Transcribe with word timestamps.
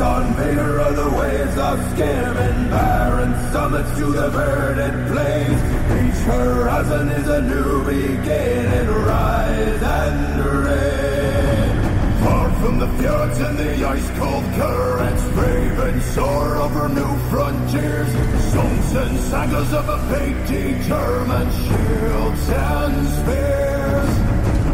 On 0.00 0.34
Vader 0.34 0.78
of 0.80 0.96
the 0.96 1.10
waves 1.10 1.58
of 1.58 1.78
skimming 1.92 2.70
barren 2.70 3.34
summits 3.52 3.90
to 3.98 4.06
the 4.06 4.30
verdant 4.30 5.12
plains. 5.12 5.60
Each 6.00 6.24
horizon 6.24 7.08
is 7.10 7.28
a 7.28 7.42
new 7.42 7.84
beginning, 7.84 8.88
rise 8.88 9.82
and 9.82 10.44
reign. 10.64 12.24
Far 12.24 12.50
from 12.60 12.78
the 12.78 12.88
fjords 12.98 13.40
and 13.40 13.58
the 13.58 13.84
ice-cold 13.84 14.44
currents, 14.54 15.22
brave 15.34 15.78
and 15.78 16.02
soar 16.14 16.56
over 16.56 16.88
new 16.88 17.18
frontiers. 17.30 18.10
Songs 18.52 18.94
and 18.94 19.18
sagas 19.18 19.72
of 19.74 19.88
a 19.88 19.98
fate 20.08 20.46
determined, 20.46 21.52
shields 21.52 22.48
and 22.48 23.08
spears. 23.18 24.29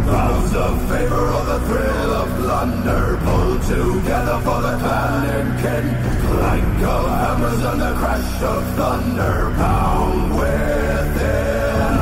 Vows 0.06 0.54
of 0.54 0.88
favor 0.88 1.26
or 1.36 1.44
the 1.44 1.58
thrill 1.66 2.12
of 2.14 2.28
plunder 2.38 3.18
Pulled 3.24 3.62
together 3.62 4.38
for 4.44 4.60
the 4.62 4.76
clan 4.78 5.24
and 5.36 5.50
kin 5.60 5.86
Clank 6.28 6.82
of 6.82 7.08
hammers 7.08 7.62
and 7.64 7.80
the 7.80 7.92
crash 7.98 8.42
of 8.42 8.62
thunder 8.76 9.52
Pound 9.56 10.30
within 10.38 11.96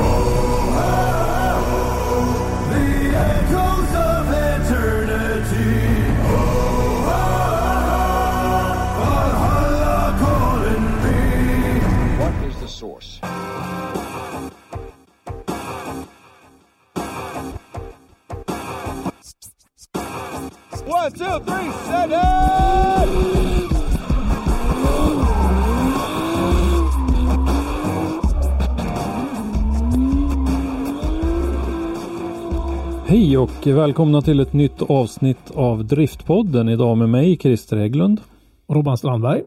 Oh, 0.00 0.72
oh, 0.72 1.68
oh, 1.74 2.72
the 2.72 2.88
echoes 3.36 3.92
of 4.08 4.24
eternity 4.48 5.76
Oh, 6.32 7.12
oh, 9.04 9.12
oh, 9.84 10.06
calling 10.22 10.86
me 11.04 11.20
What 12.20 12.34
is 12.48 12.56
the 12.60 12.68
source? 12.68 13.20
Hej 33.06 33.38
och 33.38 33.66
välkomna 33.66 34.22
till 34.22 34.40
ett 34.40 34.52
nytt 34.52 34.82
avsnitt 34.82 35.50
av 35.54 35.84
Driftpodden. 35.84 36.68
Idag 36.68 36.98
med 36.98 37.08
mig 37.08 37.36
Christer 37.36 37.76
Hägglund. 37.76 38.20
Robban 38.68 38.98
Strandberg. 38.98 39.42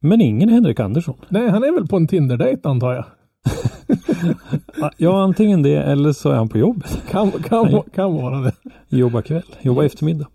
Men 0.00 0.20
ingen 0.20 0.48
Henrik 0.48 0.80
Andersson. 0.80 1.16
Nej, 1.28 1.48
han 1.48 1.64
är 1.64 1.72
väl 1.72 1.86
på 1.86 1.96
en 1.96 2.06
Tinder-dejt 2.06 2.68
antar 2.68 2.92
jag. 2.92 3.04
Ja, 4.96 5.22
antingen 5.22 5.62
det 5.62 5.76
eller 5.76 6.12
så 6.12 6.30
är 6.30 6.34
han 6.36 6.48
på 6.48 6.58
jobbet. 6.58 7.02
Kan, 7.10 7.30
kan, 7.30 7.82
kan 7.94 8.14
vara 8.14 8.40
det. 8.40 8.52
Jobbar 8.88 9.22
kväll, 9.22 9.42
jobbar 9.62 9.82
eftermiddag. 9.82 10.26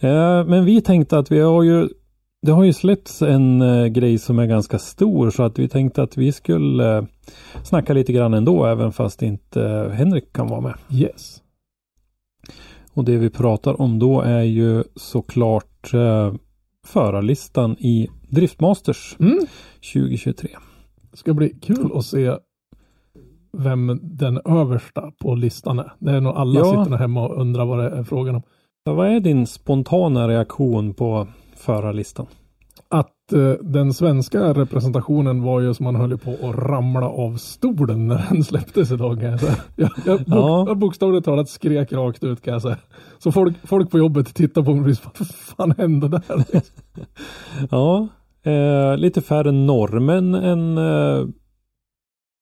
Eh, 0.00 0.44
Men 0.46 0.64
vi 0.64 0.80
tänkte 0.80 1.18
att 1.18 1.32
vi 1.32 1.40
har 1.40 1.62
ju 1.62 1.88
det 2.42 2.52
har 2.52 2.64
ju 2.64 2.72
släppts 2.72 3.22
en 3.22 3.62
eh, 3.62 3.86
grej 3.86 4.18
som 4.18 4.38
är 4.38 4.46
ganska 4.46 4.78
stor 4.78 5.30
så 5.30 5.42
att 5.42 5.58
vi 5.58 5.68
tänkte 5.68 6.02
att 6.02 6.16
vi 6.16 6.32
skulle 6.32 6.96
eh, 6.98 7.04
snacka 7.62 7.92
lite 7.92 8.12
grann 8.12 8.34
ändå 8.34 8.64
även 8.66 8.92
fast 8.92 9.22
inte 9.22 9.62
eh, 9.62 9.90
Henrik 9.90 10.32
kan 10.32 10.46
vara 10.46 10.60
med. 10.60 10.74
Yes. 10.92 11.42
Och 12.94 13.04
det 13.04 13.16
vi 13.16 13.30
pratar 13.30 13.80
om 13.80 13.98
då 13.98 14.20
är 14.20 14.42
ju 14.42 14.84
såklart 14.96 15.94
eh, 15.94 16.32
förarlistan 16.86 17.76
i 17.78 18.08
Driftmasters 18.30 19.16
Mm. 19.20 19.38
2023. 19.92 20.50
Det 21.10 21.16
ska 21.16 21.34
bli 21.34 21.48
kul 21.62 21.90
att 21.94 22.04
se 22.04 22.36
vem 23.52 24.00
den 24.02 24.40
översta 24.44 25.12
på 25.22 25.34
listan 25.34 25.78
är. 25.78 25.92
Det 25.98 26.10
är 26.10 26.20
nog 26.20 26.36
alla 26.36 26.60
Ja. 26.60 26.84
sitter 26.84 26.96
hemma 26.98 27.28
och 27.28 27.40
undrar 27.40 27.64
vad 27.64 27.78
det 27.78 27.90
är 27.90 28.02
frågan 28.04 28.34
om. 28.34 28.42
Så 28.86 28.94
vad 28.94 29.08
är 29.08 29.20
din 29.20 29.46
spontana 29.46 30.28
reaktion 30.28 30.94
på 30.94 31.26
förarlistan? 31.56 32.26
Att 32.90 33.32
eh, 33.32 33.52
den 33.62 33.92
svenska 33.94 34.54
representationen 34.54 35.42
var 35.42 35.60
ju 35.60 35.74
som 35.74 35.84
man 35.84 35.96
höll 35.96 36.18
på 36.18 36.30
att 36.30 36.56
ramla 36.56 37.08
av 37.08 37.36
stolen 37.36 38.06
när 38.06 38.26
den 38.30 38.44
släpptes 38.50 38.92
idag 38.92 39.20
kan 39.20 39.30
jag 39.30 39.40
säga. 39.40 39.56
Jag, 39.76 39.90
jag, 40.06 40.18
bok, 40.18 40.26
Ja. 40.28 40.64
jag 40.68 40.78
bokstavligt 40.78 41.24
talat 41.24 41.48
skrek 41.48 41.92
rakt 41.92 42.24
ut 42.24 42.42
kan 42.42 42.52
jag 42.52 42.62
säga. 42.62 42.76
Så 43.18 43.32
folk, 43.32 43.56
folk 43.64 43.90
på 43.90 43.98
jobbet 43.98 44.34
tittar 44.34 44.62
på 44.62 44.74
mig 44.74 44.90
och 44.92 44.98
vad 45.18 45.28
fan 45.28 45.74
hände 45.78 46.08
där? 46.08 46.22
Ja, 47.70 48.08
eh, 48.42 48.96
lite 48.96 49.20
färre 49.20 49.50
norrmän 49.52 50.34
än 50.34 50.78
eh, 50.78 51.26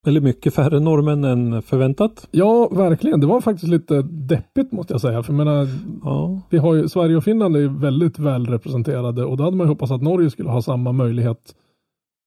eller 0.05 0.21
mycket 0.21 0.53
färre 0.53 0.79
norrmän 0.79 1.23
än 1.23 1.61
förväntat. 1.61 2.27
Ja, 2.31 2.69
verkligen. 2.71 3.19
Det 3.19 3.27
var 3.27 3.41
faktiskt 3.41 3.71
lite 3.71 4.01
deppigt 4.01 4.71
måste 4.71 4.93
jag 4.93 5.01
säga. 5.01 5.23
För 5.23 5.33
jag 5.33 5.37
menar, 5.37 5.67
Ja, 6.03 6.41
vi 6.49 6.57
har 6.57 6.75
ju, 6.75 6.89
Sverige 6.89 7.15
och 7.15 7.23
Finland 7.23 7.55
är 7.55 7.59
ju 7.59 7.79
väldigt 7.79 8.19
väl 8.19 8.45
representerade 8.45 9.25
och 9.25 9.37
då 9.37 9.43
hade 9.43 9.57
man 9.57 9.67
ju 9.67 9.69
hoppats 9.69 9.91
att 9.91 10.01
Norge 10.01 10.29
skulle 10.29 10.49
ha 10.49 10.61
samma 10.61 10.91
möjlighet 10.91 11.53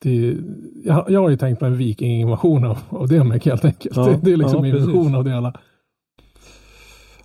till, 0.02 0.44
jag, 0.84 1.04
jag 1.10 1.20
har 1.20 1.30
ju 1.30 1.36
tänkt 1.36 1.60
mig 1.60 1.70
en 1.70 1.76
vikinginvasion 1.76 2.64
av, 2.64 2.78
av 2.88 3.08
det 3.08 3.24
med 3.24 3.44
helt 3.44 3.64
enkelt. 3.64 3.96
Ja, 3.96 4.04
det, 4.04 4.20
det 4.22 4.32
är 4.32 4.36
liksom 4.36 4.66
ja, 4.66 4.74
min 4.74 4.86
vision 4.86 5.14
av 5.14 5.24
det 5.24 5.30
hela. 5.30 5.54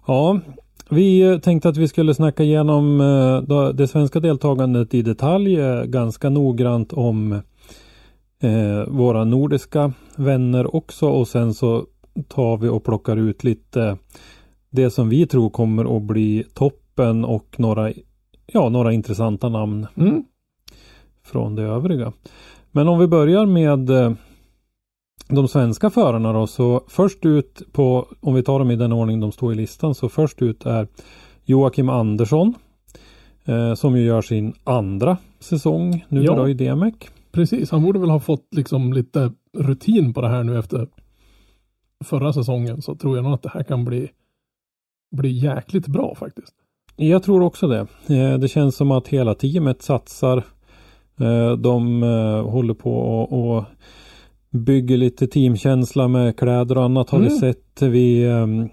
ja. 0.08 0.40
Vi 0.90 1.22
eh, 1.22 1.38
tänkte 1.38 1.70
att 1.70 1.78
vi 1.78 1.88
skulle 1.88 2.14
snacka 2.14 2.44
igenom 2.44 3.02
eh, 3.02 3.70
det 3.70 3.88
svenska 3.88 4.20
deltagandet 4.20 4.94
i 4.94 5.02
detalj 5.02 5.60
eh, 5.60 5.84
ganska 5.84 6.30
noggrant 6.30 6.94
om 6.94 7.42
eh, 8.46 8.86
våra 8.88 9.24
nordiska 9.26 9.94
vänner 10.16 10.76
också 10.76 11.08
och 11.10 11.28
sen 11.28 11.54
så 11.54 11.86
tar 12.28 12.58
vi 12.58 12.68
och 12.70 12.84
plockar 12.84 13.18
ut 13.18 13.44
lite 13.44 13.98
det 14.70 14.90
som 14.90 15.10
vi 15.10 15.28
tror 15.28 15.50
kommer 15.50 15.98
att 15.98 16.04
bli 16.04 16.44
toppen 16.54 17.26
och 17.26 17.56
några, 17.60 17.92
ja, 18.46 18.70
några 18.70 18.94
intressanta 18.94 19.50
namn 19.50 19.88
Mm. 19.98 20.24
från 21.24 21.56
det 21.56 21.64
övriga. 21.64 22.14
Men 22.72 22.88
om 22.88 23.00
vi 23.00 23.08
börjar 23.08 23.46
med 23.46 23.90
eh, 23.90 24.12
de 25.30 25.48
svenska 25.48 25.90
förarna 25.90 26.34
då 26.34 26.48
så 26.48 26.84
först 26.88 27.26
ut 27.26 27.62
på, 27.72 28.08
om 28.20 28.34
vi 28.34 28.44
tar 28.44 28.60
dem 28.60 28.72
i 28.72 28.76
den 28.76 28.92
ordning 28.94 29.20
de 29.20 29.32
står 29.32 29.52
i 29.54 29.56
listan, 29.56 29.96
så 29.96 30.10
först 30.10 30.42
ut 30.42 30.66
är 30.66 30.88
Joakim 31.46 31.90
Andersson 31.90 32.54
eh, 33.46 33.74
som 33.74 33.98
ju 33.98 34.06
gör 34.06 34.22
sin 34.22 34.54
andra 34.64 35.18
säsong 35.40 36.06
nu 36.10 36.24
Ja. 36.24 36.36
då 36.36 36.50
i 36.50 36.54
DMEC. 36.54 36.94
Precis, 37.36 37.72
han 37.72 37.84
borde 37.84 38.00
väl 38.00 38.10
ha 38.10 38.20
fått 38.20 38.48
liksom 38.56 38.94
lite 38.94 39.32
rutin 39.58 40.14
på 40.14 40.22
det 40.22 40.30
här 40.30 40.44
nu 40.44 40.60
efter 40.60 40.88
förra 42.04 42.34
säsongen 42.34 42.82
så 42.82 42.96
tror 42.96 43.16
jag 43.16 43.24
nog 43.24 43.34
att 43.34 43.44
det 43.44 43.50
här 43.54 43.64
kan 43.64 43.86
bli, 43.86 44.10
bli 45.16 45.30
jäkligt 45.30 45.88
bra 45.88 46.16
faktiskt. 46.16 46.54
Jag 46.96 47.24
tror 47.24 47.42
också 47.44 47.68
det. 47.68 47.88
Eh, 48.08 48.38
Det 48.38 48.48
känns 48.48 48.76
som 48.76 48.92
att 48.92 49.08
hela 49.08 49.34
teamet 49.34 49.82
satsar. 49.82 50.38
Eh, 51.20 51.52
De 51.52 52.04
eh, 52.04 52.50
håller 52.50 52.74
på 52.74 52.94
och, 53.00 53.56
och 53.58 53.64
bygger 54.50 54.98
lite 54.98 55.28
teamkänsla 55.28 56.08
med 56.08 56.38
kläder 56.40 56.78
och 56.78 56.84
annat 56.84 57.10
har 57.10 57.20
vi 57.20 57.28
Mm. 57.28 57.40
sett. 57.40 57.82
Vi, 57.82 58.24
ehm, 58.26 58.62
eh, 58.62 58.68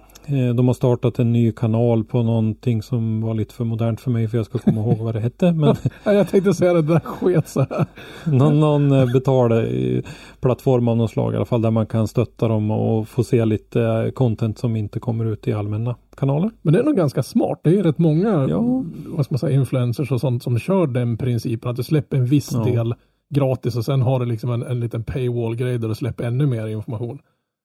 de 0.56 0.66
har 0.66 0.75
startat 0.75 1.19
en 1.19 1.33
ny 1.33 1.53
kanal 1.53 2.05
på 2.05 2.22
någonting 2.22 2.83
som 2.83 3.21
var 3.21 3.34
lite 3.34 3.55
för 3.55 3.65
modernt 3.65 4.00
för 4.00 4.10
mig 4.10 4.28
för 4.28 4.37
jag 4.37 4.47
ska 4.47 4.59
komma 4.59 4.81
ihåg 4.81 4.99
vad 4.99 5.15
det 5.15 5.21
hette. 5.21 5.53
Men 5.53 5.77
Ja, 6.05 6.12
Jag 6.12 6.28
tänkte 6.28 6.55
säga 6.55 6.72
det 6.72 6.83
där 6.83 7.00
sket 7.00 7.49
så 7.49 7.60
här. 7.70 7.87
någon, 8.25 8.61
någon 8.61 8.93
eh, 8.93 9.12
betalade 9.12 10.02
plattform 10.41 10.88
av 10.88 10.97
något 10.97 11.11
slag 11.11 11.32
i 11.32 11.37
alla 11.37 11.44
fall 11.44 11.62
där 11.62 11.70
man 11.70 11.87
kan 11.87 12.08
stötta 12.08 12.49
dem 12.49 12.70
och 12.70 13.08
få 13.08 13.25
se 13.25 13.44
lite 13.44 13.82
eh, 13.82 14.11
content 14.11 14.58
som 14.58 14.76
inte 14.76 15.00
kommer 15.00 15.25
ut 15.25 15.49
i 15.49 15.52
allmänna 15.52 15.97
kanaler. 16.17 16.50
Men 16.62 16.73
det 16.75 16.81
är 16.81 16.85
nog 16.85 16.97
ganska 16.97 17.23
smart. 17.23 17.61
Det 17.64 17.79
är 17.79 17.82
rätt 17.82 17.99
många 17.99 18.47
Ja. 18.50 18.85
vad 19.06 19.25
ska 19.25 19.32
man 19.35 19.38
säga, 19.38 19.55
influencers 19.61 20.12
och 20.12 20.20
sånt 20.20 20.43
som 20.43 20.58
kör 20.58 20.87
den 20.87 21.17
principen 21.19 21.70
att 21.70 21.76
du 21.76 21.82
släpper 21.82 22.17
en 22.17 22.26
viss 22.26 22.52
Ja. 22.52 22.64
del 22.64 22.94
gratis 23.35 23.76
och 23.76 23.85
sen 23.85 24.02
har 24.02 24.20
du 24.20 24.26
liksom 24.26 24.50
en, 24.50 24.62
en 24.62 24.81
liten 24.81 25.05
paywall-grej 25.05 25.79
där 25.79 25.88
du 25.88 25.94
släpper 25.94 26.25
ännu 26.25 26.47
mer 26.47 26.67
information. 26.67 27.19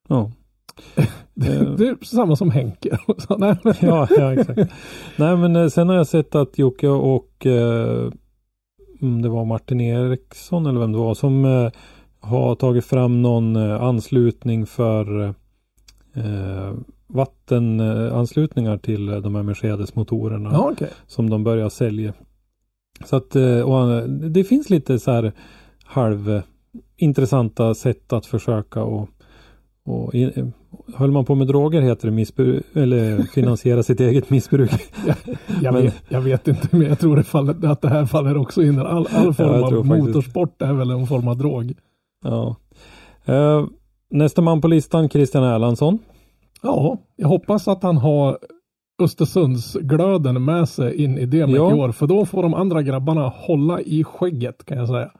Ja. 0.08 0.32
Det, 1.34 1.56
Eh. 1.56 1.72
det 1.72 1.88
är 1.88 2.06
samma 2.06 2.36
som 2.36 2.52
Henke. 2.52 2.98
Så, 3.18 3.38
nej, 3.38 3.56
men, 3.64 3.74
ja, 3.82 4.08
ja, 4.18 4.34
exakt. 4.34 4.72
Nej, 5.18 5.38
men 5.38 5.56
eh, 5.56 5.68
sen 5.68 5.90
har 5.90 5.96
jag 5.96 6.08
sett 6.08 6.36
att 6.36 6.60
Jocke 6.60 6.88
och 6.88 7.46
eh, 7.46 8.10
om 9.02 9.22
det 9.22 9.30
var 9.30 9.46
Martin 9.46 9.82
Eriksson 9.82 10.66
eller 10.66 10.80
vem 10.80 10.92
det 10.92 10.98
var 10.98 11.14
som 11.14 11.46
eh, 11.46 11.72
har 12.20 12.56
tagit 12.56 12.86
fram 12.86 13.22
någon 13.22 13.56
eh, 13.56 13.84
anslutning 13.84 14.66
för 14.66 15.24
eh, 16.16 16.74
vattenanslutningar 17.08 18.78
till 18.78 19.06
de 19.06 19.36
här 19.36 19.44
Mercedes-motorerna 19.44 20.50
Ja, 20.54 20.70
okej. 20.72 20.90
som 21.08 21.30
de 21.30 21.44
börjar 21.44 21.70
sälja. 21.70 22.14
Så 23.06 23.16
att 23.16 23.36
och 23.66 24.10
det 24.10 24.44
finns 24.44 24.70
lite 24.70 25.00
så 25.00 25.12
här 25.12 25.32
halv 25.84 26.42
intressanta 26.98 27.74
sätt 27.76 28.14
att 28.14 28.26
försöka 28.26 28.84
och, 28.84 29.10
och 29.84 30.12
Höll 30.96 31.12
man 31.12 31.26
på 31.26 31.36
med 31.36 31.48
droger 31.48 31.82
heter 31.82 32.08
det 32.08 32.14
missbruk 32.14 32.64
eller 32.76 33.22
finansiera 33.24 33.84
sitt 33.84 34.00
eget 34.00 34.30
missbruk. 34.30 34.72
Jag, 35.62 35.74
Men- 35.74 35.84
vet, 35.84 35.96
jag 36.10 36.22
vet 36.22 36.48
inte, 36.48 36.68
men 36.72 36.82
jag 36.88 37.00
tror 37.00 37.16
det 37.16 37.24
faller, 37.24 37.66
att 37.72 37.82
det 37.82 37.90
här 37.90 38.06
faller 38.06 38.38
också 38.38 38.64
in. 38.64 38.80
All, 38.80 39.08
all 39.16 39.34
form 39.34 39.48
jag 39.54 39.64
av 39.64 39.70
tror 39.70 39.84
faktiskt- 39.84 40.06
motorsport 40.08 40.62
är 40.62 40.74
väl 40.74 40.92
en 40.92 41.08
form 41.08 41.28
av 41.28 41.38
drog. 41.38 41.74
Ja. 42.24 42.56
Eh, 43.26 43.66
nästa 44.10 44.42
man 44.42 44.62
på 44.62 44.68
listan 44.68 45.10
Christian 45.10 45.44
Erlandsson. 45.44 46.00
Ja, 46.62 46.98
jag 47.16 47.28
hoppas 47.28 47.68
att 47.68 47.84
han 47.84 47.98
har 47.98 48.38
Östersundsglöden 49.02 50.46
med 50.46 50.70
sig 50.70 51.04
in 51.04 51.18
i 51.18 51.26
det 51.26 51.48
med 51.48 51.56
Ja. 51.56 51.72
i 51.72 51.74
år. 51.74 51.92
För 51.92 52.08
då 52.08 52.26
får 52.26 52.44
de 52.44 52.54
andra 52.54 52.82
grabbarna 52.82 53.28
hålla 53.36 53.82
i 53.82 54.04
skägget 54.04 54.66
kan 54.66 54.78
jag 54.78 54.88
säga. 54.88 55.12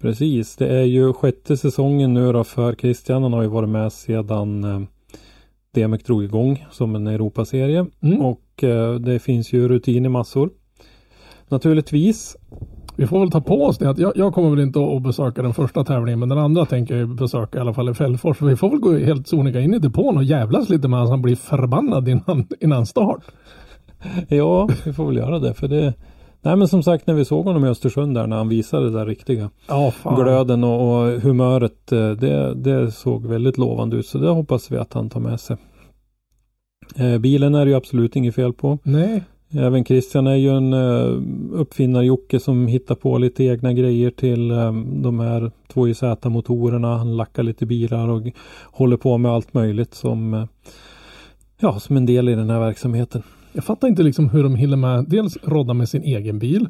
Precis, 0.00 0.56
det 0.56 0.68
är 0.68 0.84
ju 0.84 1.12
sjätte 1.12 1.56
säsongen 1.56 2.14
nu 2.14 2.32
då 2.32 2.44
för 2.44 2.74
Christian. 2.74 3.22
Han 3.22 3.32
har 3.32 3.42
ju 3.42 3.48
varit 3.48 3.68
med 3.68 3.92
sedan 3.92 4.64
eh, 4.64 4.80
DMX 5.74 6.04
drog 6.04 6.24
igång 6.24 6.66
som 6.70 6.94
en 6.94 7.06
Europaserie. 7.06 7.86
Mm. 8.00 8.20
Och 8.20 8.64
eh, 8.64 8.94
det 8.94 9.18
finns 9.18 9.52
ju 9.52 9.68
rutin 9.68 10.04
i 10.04 10.08
massor. 10.08 10.50
Naturligtvis. 11.48 12.36
Vi 12.96 13.06
får 13.06 13.20
väl 13.20 13.30
ta 13.30 13.40
på 13.40 13.64
oss 13.64 13.78
det 13.78 13.90
att 13.90 13.98
jag, 13.98 14.12
jag 14.16 14.34
kommer 14.34 14.50
väl 14.50 14.60
inte 14.60 14.80
att 14.96 15.02
besöka 15.02 15.42
den 15.42 15.54
första 15.54 15.84
tävlingen 15.84 16.18
men 16.18 16.28
den 16.28 16.38
andra 16.38 16.66
tänker 16.66 16.96
jag 16.96 17.08
besöka 17.08 17.58
i 17.58 17.60
alla 17.60 17.74
fall 17.74 17.88
i 17.88 17.94
Fällfors. 17.94 18.42
Vi 18.42 18.56
får 18.56 18.70
väl 18.70 18.78
gå 18.78 18.98
helt 18.98 19.28
sonika 19.28 19.60
in 19.60 19.74
i 19.74 19.78
depån 19.78 20.16
och 20.16 20.24
jävlas 20.24 20.68
lite 20.68 20.88
med 20.88 21.08
han 21.08 21.22
blir 21.22 21.36
förbannad 21.36 22.08
innan, 22.08 22.46
innan 22.60 22.86
start. 22.86 23.22
Ja, 24.28 24.68
vi 24.84 24.92
får 24.92 25.06
väl 25.06 25.16
göra 25.16 25.38
det. 25.38 25.54
För 25.54 25.68
det 25.68 25.94
Nej 26.42 26.56
men 26.56 26.68
som 26.68 26.82
sagt 26.82 27.06
när 27.06 27.14
vi 27.14 27.24
såg 27.24 27.44
honom 27.44 27.64
i 27.64 27.68
Östersund 27.68 28.14
där 28.14 28.26
när 28.26 28.36
han 28.36 28.48
visade 28.48 28.84
det 28.90 28.98
där 28.98 29.06
riktiga 29.06 29.50
fan. 29.90 30.22
glöden 30.22 30.64
och, 30.64 30.80
och 30.98 31.20
humöret. 31.20 31.92
eh, 31.92 32.10
Det, 32.10 32.54
det 32.54 32.90
såg 32.90 33.26
väldigt 33.26 33.58
lovande 33.58 33.96
ut. 33.96 34.06
Så 34.06 34.18
det 34.18 34.28
hoppas 34.28 34.70
vi 34.72 34.76
att 34.76 34.92
han 34.92 35.10
tar 35.10 35.20
med 35.20 35.40
sig. 35.40 35.56
Eh, 36.96 37.18
bilen 37.18 37.54
är 37.54 37.64
det 37.64 37.70
ju 37.70 37.76
absolut 37.76 38.16
inget 38.16 38.34
fel 38.34 38.52
på. 38.52 38.78
Nej, 38.82 39.22
Även 39.52 39.84
Christian 39.84 40.26
är 40.26 40.34
ju 40.34 40.50
en 40.56 40.72
uh, 40.74 41.22
uppfinnar-Jocke 41.52 42.40
som 42.40 42.66
hittar 42.66 42.94
på 42.94 43.18
lite 43.18 43.44
egna 43.44 43.72
grejer 43.72 44.10
till 44.10 44.50
eh, 44.50 44.72
de 45.02 45.20
här 45.20 45.50
2JZ-motorerna. 45.72 46.96
Han 46.98 47.16
lackar 47.16 47.42
lite 47.42 47.66
bilar 47.66 48.08
och 48.08 48.22
håller 48.72 48.96
på 48.96 49.18
med 49.18 49.32
allt 49.32 49.54
möjligt 49.54 49.94
som, 49.94 50.34
eh, 50.34 50.44
ja, 51.60 51.80
som 51.80 51.96
en 51.96 52.06
del 52.06 52.28
i 52.28 52.34
den 52.34 52.50
här 52.50 52.60
verksamheten. 52.60 53.22
Jag 53.52 53.64
fattar 53.64 53.88
inte 53.88 54.02
liksom 54.02 54.28
hur 54.28 54.42
de 54.42 54.54
hinner 54.54 54.76
med. 54.76 55.04
Dels 55.08 55.38
rodda 55.42 55.74
med 55.74 55.88
sin 55.88 56.02
egen 56.02 56.38
bil. 56.38 56.68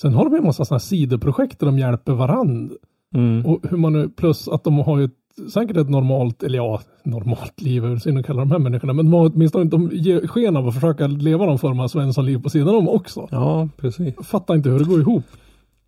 Sen 0.00 0.14
har 0.14 0.24
de 0.24 0.34
en 0.34 0.44
massa 0.44 0.64
sådana 0.64 0.80
sidoprojekt 0.80 1.58
där 1.58 1.66
de 1.66 1.78
hjälper 1.78 2.12
varandra. 2.12 2.74
Mm. 3.14 3.46
Och 3.46 3.60
hur 3.70 3.76
man 3.76 3.92
nu, 3.92 4.08
plus 4.08 4.48
att 4.48 4.64
de 4.64 4.78
har 4.78 4.98
ju 4.98 5.04
ett, 5.04 5.50
säkert 5.52 5.76
ett 5.76 5.90
normalt, 5.90 6.42
eller 6.42 6.56
ja, 6.56 6.80
normalt 7.04 7.60
liv, 7.60 7.82
hur 7.82 7.98
synd 7.98 8.18
att 8.18 8.26
kalla 8.26 8.40
de 8.40 8.50
här 8.50 8.58
människorna, 8.58 8.92
men 8.92 9.04
de 9.04 9.14
har 9.14 9.30
åtminstone 9.34 9.64
de 9.64 9.90
ger 9.92 10.26
sken 10.26 10.56
av 10.56 10.68
att 10.68 10.74
försöka 10.74 11.06
leva 11.06 11.46
någon 11.46 11.58
form 11.58 11.80
av 11.80 11.88
Svensson-liv 11.88 12.42
på 12.42 12.50
sidan 12.50 12.74
om 12.74 12.88
också. 12.88 13.28
Ja, 13.30 13.68
precis. 13.76 14.14
Jag 14.16 14.26
fattar 14.26 14.54
inte 14.54 14.70
hur 14.70 14.78
det 14.78 14.84
går 14.84 15.00
ihop. 15.00 15.24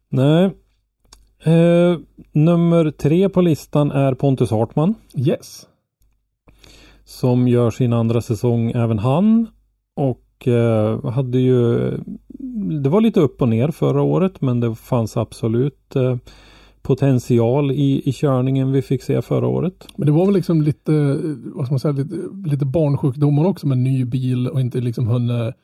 Nej. 0.08 0.44
Eh, 1.44 1.98
nummer 2.32 2.90
tre 2.90 3.28
på 3.28 3.40
listan 3.40 3.90
är 3.90 4.14
Pontus 4.14 4.50
Hartman. 4.50 4.94
Yes. 5.16 5.66
Som 7.04 7.48
gör 7.48 7.70
sin 7.70 7.92
andra 7.92 8.20
säsong 8.20 8.70
även 8.70 8.98
han. 8.98 9.46
Och 9.96 10.49
eh, 10.49 11.11
hade 11.11 11.38
ju 11.38 11.91
Det 12.82 12.88
var 12.91 13.00
lite 13.00 13.20
upp 13.20 13.43
och 13.43 13.49
ner 13.49 13.69
förra 13.69 14.02
året 14.02 14.41
men 14.41 14.61
det 14.61 14.75
fanns 14.75 15.17
absolut 15.17 15.96
eh, 15.96 16.17
potential 16.82 17.70
i, 17.70 18.02
i 18.05 18.12
körningen 18.12 18.73
vi 18.73 18.82
fick 18.82 19.02
se 19.02 19.23
förra 19.23 19.46
året. 19.46 19.88
Men 19.96 20.06
det 20.06 20.12
var 20.12 20.25
väl 20.26 20.35
liksom 20.35 20.62
lite, 20.62 21.19
vad 21.55 21.67
ska 21.67 21.73
man 21.73 21.81
säga, 21.81 21.93
lite, 21.93 22.17
lite 22.46 22.67
barnsjukdomar 22.67 23.44
också 23.44 23.67
med 23.67 23.79
ny 23.79 24.05
bil 24.05 24.49
och 24.49 24.61
inte 24.61 24.81
liksom 24.81 25.06
hunnit 25.06 25.55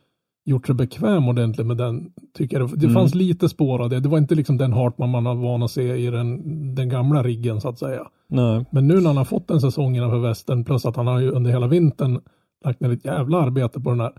gjort 0.44 0.66
sig 0.66 0.74
bekväm 0.74 1.28
ordentligt 1.28 1.66
med 1.66 1.76
den. 1.76 2.12
Tycker 2.38 2.60
jag. 2.60 2.70
Det 2.78 2.86
Mm. 2.86 2.94
fanns 2.94 3.14
lite 3.14 3.48
spår 3.48 3.82
av 3.82 3.90
det. 3.90 4.00
Det 4.00 4.08
var 4.08 4.18
inte 4.18 4.34
liksom 4.34 4.56
den 4.56 4.72
Hartman 4.72 5.10
man 5.10 5.26
har 5.26 5.34
van 5.34 5.62
att 5.62 5.70
se 5.70 5.94
i 5.96 6.06
den, 6.10 6.40
den 6.74 6.88
gamla 6.88 7.22
riggen 7.22 7.60
så 7.60 7.68
att 7.68 7.78
säga. 7.78 8.02
Nej, 8.28 8.64
Men 8.70 8.86
nu 8.86 8.94
när 8.94 9.06
han 9.06 9.16
har 9.16 9.24
fått 9.24 9.50
en 9.50 9.60
säsong 9.60 9.96
innanför 9.96 10.18
västen 10.18 10.64
plus 10.64 10.86
att 10.86 10.96
han 10.96 11.06
har 11.06 11.20
ju 11.20 11.30
under 11.30 11.50
hela 11.50 11.66
vintern 11.66 12.20
lagt 12.64 12.80
ner 12.80 12.90
ett 12.90 13.04
jävla 13.04 13.38
arbete 13.38 13.80
på 13.80 13.90
den 13.90 14.00
här. 14.00 14.12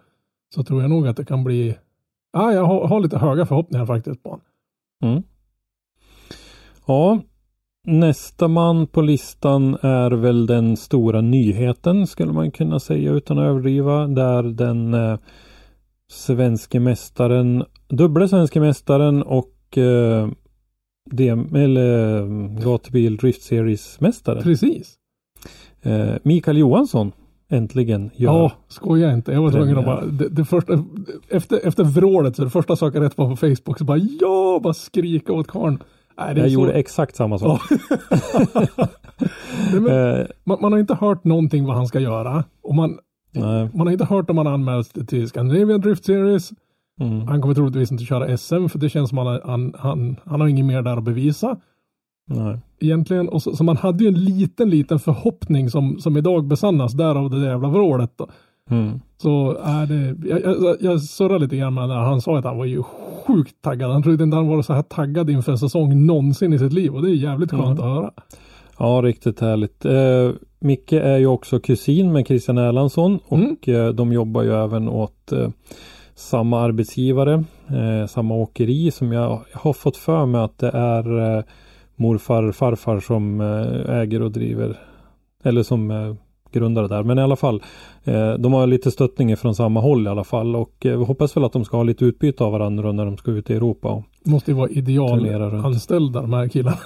Så 0.55 0.63
tror 0.63 0.81
jag 0.81 0.89
nog 0.89 1.07
att 1.07 1.17
det 1.17 1.25
kan 1.25 1.43
bli, 1.43 1.75
ja 2.33 2.53
jag 2.53 2.65
har, 2.65 2.87
har 2.87 2.99
lite 2.99 3.17
höga 3.17 3.45
förhoppningar 3.45 3.85
faktiskt 3.85 4.23
på 4.23 4.29
honom. 4.29 4.45
Mm. 5.03 5.23
Ja, 6.85 7.21
nästa 7.87 8.47
man 8.47 8.87
på 8.87 9.01
listan 9.01 9.77
är 9.81 10.11
väl 10.11 10.45
den 10.45 10.77
stora 10.77 11.21
nyheten 11.21 12.07
skulle 12.07 12.33
man 12.33 12.51
kunna 12.51 12.79
säga 12.79 13.11
utan 13.11 13.39
att 13.39 13.43
överdriva. 13.43 14.07
Där 14.07 14.43
den 14.43 14.93
eh, 14.93 15.19
svenske 16.11 16.79
mästaren, 16.79 17.65
dubbla 17.89 18.27
svenske 18.27 18.59
mästaren 18.59 19.23
och 19.23 19.77
eh, 19.77 20.29
DM, 21.11 21.55
eller 21.55 22.17
eh, 22.17 22.27
gatubil 22.63 23.17
Drift 23.17 23.41
Series 23.41 23.99
mästare. 23.99 24.41
Precis. 24.41 24.95
Eh, 25.81 26.15
Mikael 26.23 26.57
Johansson 26.57 27.11
äntligen 27.51 28.09
gör. 28.15 28.31
Ja, 28.33 28.51
skoja 28.67 29.13
inte. 29.13 29.31
Jag 29.31 29.41
var 29.41 29.51
tvungen 29.51 29.77
att 29.77 29.85
bara, 29.85 30.05
det, 30.05 30.29
det 30.29 30.45
första, 30.45 30.83
efter, 31.29 31.67
efter 31.67 31.83
vrålet 31.83 32.35
så 32.35 32.43
det 32.43 32.49
första 32.49 32.75
sak 32.75 32.95
jag 32.95 33.03
rätt 33.03 33.17
var 33.17 33.29
på 33.29 33.35
Facebook 33.35 33.77
så 33.77 33.83
bara 33.83 33.97
ja, 33.97 34.59
bara 34.63 34.73
skrika 34.73 35.33
åt 35.33 35.47
karln. 35.47 35.83
Nej, 36.17 36.31
är 36.31 36.35
jag 36.37 36.45
så- 36.45 36.53
gjorde 36.53 36.73
exakt 36.73 37.15
samma 37.15 37.37
sak. 37.39 37.61
Nej, 39.71 39.81
men, 39.81 40.19
Eh, 40.19 40.25
man, 40.43 40.57
man 40.61 40.71
har 40.71 40.79
inte 40.79 40.95
hört 40.95 41.23
någonting 41.23 41.65
vad 41.65 41.75
han 41.75 41.87
ska 41.87 41.99
göra. 41.99 42.43
Och 42.63 42.75
man, 42.75 42.97
nej. 43.31 43.69
man 43.73 43.87
har 43.87 43.91
inte 43.91 44.05
hört 44.05 44.29
om 44.29 44.37
han 44.37 44.47
anmäls 44.47 44.89
till 45.07 45.27
Scandinavian 45.27 45.81
Drift 45.81 46.05
Series. 46.05 46.49
Mm. 46.99 47.27
Han 47.27 47.41
kommer 47.41 47.55
troligtvis 47.55 47.91
inte 47.91 48.03
köra 48.03 48.37
SM 48.37 48.67
för 48.67 48.79
det 48.79 48.89
känns 48.89 49.09
som 49.09 49.17
att 49.17 49.27
han, 49.27 49.51
han, 49.51 49.73
han, 49.77 50.15
han 50.25 50.41
har 50.41 50.47
inget 50.47 50.65
mer 50.65 50.81
där 50.81 50.97
att 50.97 51.03
bevisa. 51.03 51.57
Nej. 52.25 52.59
egentligen. 52.79 53.29
Och 53.29 53.43
så, 53.43 53.55
så 53.55 53.63
man 53.63 53.77
hade 53.77 54.03
ju 54.03 54.07
en 54.07 54.25
liten, 54.25 54.69
liten 54.69 54.99
förhoppning 54.99 55.69
som, 55.69 55.99
som 55.99 56.17
idag 56.17 56.47
besannas 56.47 56.93
därav 56.93 57.29
det 57.29 57.39
där 57.41 57.49
jävla 57.49 57.69
vrålet. 57.69 58.11
Då. 58.17 58.27
Mm. 58.69 59.01
Så 59.17 59.57
är 59.63 59.85
det, 59.85 60.29
jag, 60.29 60.41
jag, 60.41 60.77
jag 60.79 61.01
surrade 61.01 61.39
lite 61.39 61.57
grann 61.57 61.73
med 61.73 61.87
när 61.87 61.95
han 61.95 62.21
sa 62.21 62.37
att 62.37 62.45
han 62.45 62.57
var 62.57 62.65
ju 62.65 62.83
sjukt 63.27 63.61
taggad. 63.61 63.91
Han 63.91 64.03
trodde 64.03 64.23
inte 64.23 64.37
han 64.37 64.47
var 64.47 64.61
så 64.61 64.73
här 64.73 64.81
taggad 64.81 65.29
inför 65.29 65.51
en 65.51 65.57
säsong 65.57 66.05
någonsin 66.05 66.53
i 66.53 66.59
sitt 66.59 66.73
liv 66.73 66.95
och 66.95 67.01
det 67.01 67.09
är 67.09 67.13
jävligt 67.13 67.51
skönt 67.51 67.79
att 67.79 67.85
höra. 67.85 68.11
Ja, 68.79 69.01
riktigt 69.03 69.39
härligt. 69.39 69.85
Eh, 69.85 70.31
Micke 70.59 70.93
är 70.93 71.17
ju 71.17 71.27
också 71.27 71.59
kusin 71.59 72.11
med 72.11 72.27
Christian 72.27 72.57
Erlandsson 72.57 73.19
och 73.27 73.69
eh, 73.69 73.93
de 73.93 74.13
jobbar 74.13 74.43
ju 74.43 74.63
även 74.63 74.89
åt 74.89 75.31
eh, 75.31 75.49
samma 76.15 76.61
arbetsgivare, 76.61 77.43
eh, 77.67 78.07
samma 78.07 78.35
åkeri 78.35 78.91
som 78.91 79.11
jag, 79.11 79.41
jag 79.51 79.59
har 79.59 79.73
fått 79.73 79.97
för 79.97 80.25
mig 80.25 80.41
att 80.41 80.57
det 80.57 80.69
är 80.69 81.37
eh, 81.37 81.43
morfar 82.01 82.51
farfar 82.51 82.99
som 82.99 83.41
eh, 83.41 83.95
äger 83.95 84.21
och 84.21 84.31
driver 84.31 84.79
eller 85.43 85.63
som 85.63 85.91
eh, 85.91 86.15
grundare 86.51 86.87
där. 86.87 87.03
Men 87.03 87.19
i 87.19 87.21
alla 87.21 87.35
fall, 87.35 87.63
eh, 88.03 88.33
de 88.33 88.53
har 88.53 88.67
lite 88.67 88.91
stöttning 88.91 89.37
från 89.37 89.55
samma 89.55 89.79
håll 89.79 90.07
i 90.07 90.09
alla 90.09 90.23
fall 90.23 90.55
och 90.55 90.75
vi 90.79 90.93
hoppas 90.93 91.37
väl 91.37 91.43
att 91.43 91.53
de 91.53 91.65
ska 91.65 91.77
ha 91.77 91.83
lite 91.83 92.05
utbyte 92.05 92.43
av 92.43 92.51
varandra 92.51 92.91
när 92.91 93.05
de 93.05 93.17
ska 93.17 93.31
ut 93.31 93.49
i 93.49 93.53
Europa. 93.53 93.89
Och, 93.89 94.03
Måste 94.25 94.51
ju 94.51 94.57
vara 94.57 94.69
idealanställda 94.69 96.21
de 96.21 96.33
här 96.33 96.47
killarna. 96.47 96.77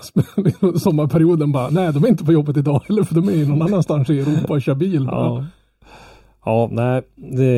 Sommarperioden 0.79 1.51
bara, 1.51 1.69
nej 1.69 1.93
de 1.93 2.03
är 2.03 2.07
inte 2.07 2.25
på 2.25 2.34
jobbet 2.34 2.57
idag 2.57 2.81
heller 2.88 3.03
för 3.03 3.15
de 3.15 3.29
är 3.29 3.34
ju 3.34 3.48
någon 3.48 3.62
annanstans 3.62 4.10
i 4.10 4.19
Europa 4.19 4.53
och 4.53 4.62
kör 4.62 4.75
bil. 4.75 5.07
ja. 5.12 5.45
ja, 6.45 6.69
nej, 6.72 7.01
det, 7.15 7.51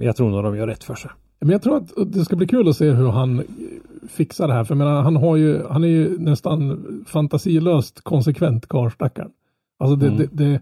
jag 0.00 0.16
tror 0.16 0.30
nog 0.30 0.44
de 0.44 0.56
gör 0.56 0.66
rätt 0.66 0.84
för 0.84 0.94
sig. 0.94 1.10
Men 1.40 1.50
jag 1.50 1.62
tror 1.62 1.76
att 1.76 1.92
det 2.06 2.24
ska 2.24 2.36
bli 2.36 2.46
kul 2.46 2.68
att 2.68 2.76
se 2.76 2.90
hur 2.90 3.08
han 3.08 3.42
fixar 4.08 4.48
det 4.48 4.54
här. 4.54 4.64
För 4.64 4.74
jag 4.74 4.78
menar, 4.78 5.02
han, 5.02 5.16
har 5.16 5.36
ju, 5.36 5.62
han 5.70 5.84
är 5.84 5.88
ju 5.88 6.18
nästan 6.18 6.86
fantasilöst 7.06 8.00
konsekvent 8.00 8.68
karlstackaren. 8.68 9.30
Alltså 9.78 9.96
det, 9.96 10.06
Mm. 10.06 10.18
det, 10.18 10.44
det, 10.44 10.60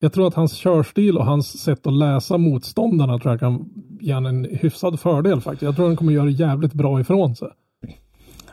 jag 0.00 0.12
tror 0.12 0.26
att 0.26 0.34
hans 0.34 0.54
körstil 0.54 1.18
och 1.18 1.24
hans 1.24 1.60
sätt 1.62 1.86
att 1.86 1.92
läsa 1.92 2.38
motståndarna 2.38 3.18
tror 3.18 3.32
jag 3.32 3.40
kan 3.40 3.68
ge 4.00 4.12
han 4.12 4.26
en 4.26 4.44
hyfsad 4.50 5.00
fördel 5.00 5.40
faktiskt. 5.40 5.62
Jag 5.62 5.76
tror 5.76 5.86
han 5.86 5.96
kommer 5.96 6.12
göra 6.12 6.30
jävligt 6.30 6.72
bra 6.72 7.00
ifrån 7.00 7.36
sig. 7.36 7.48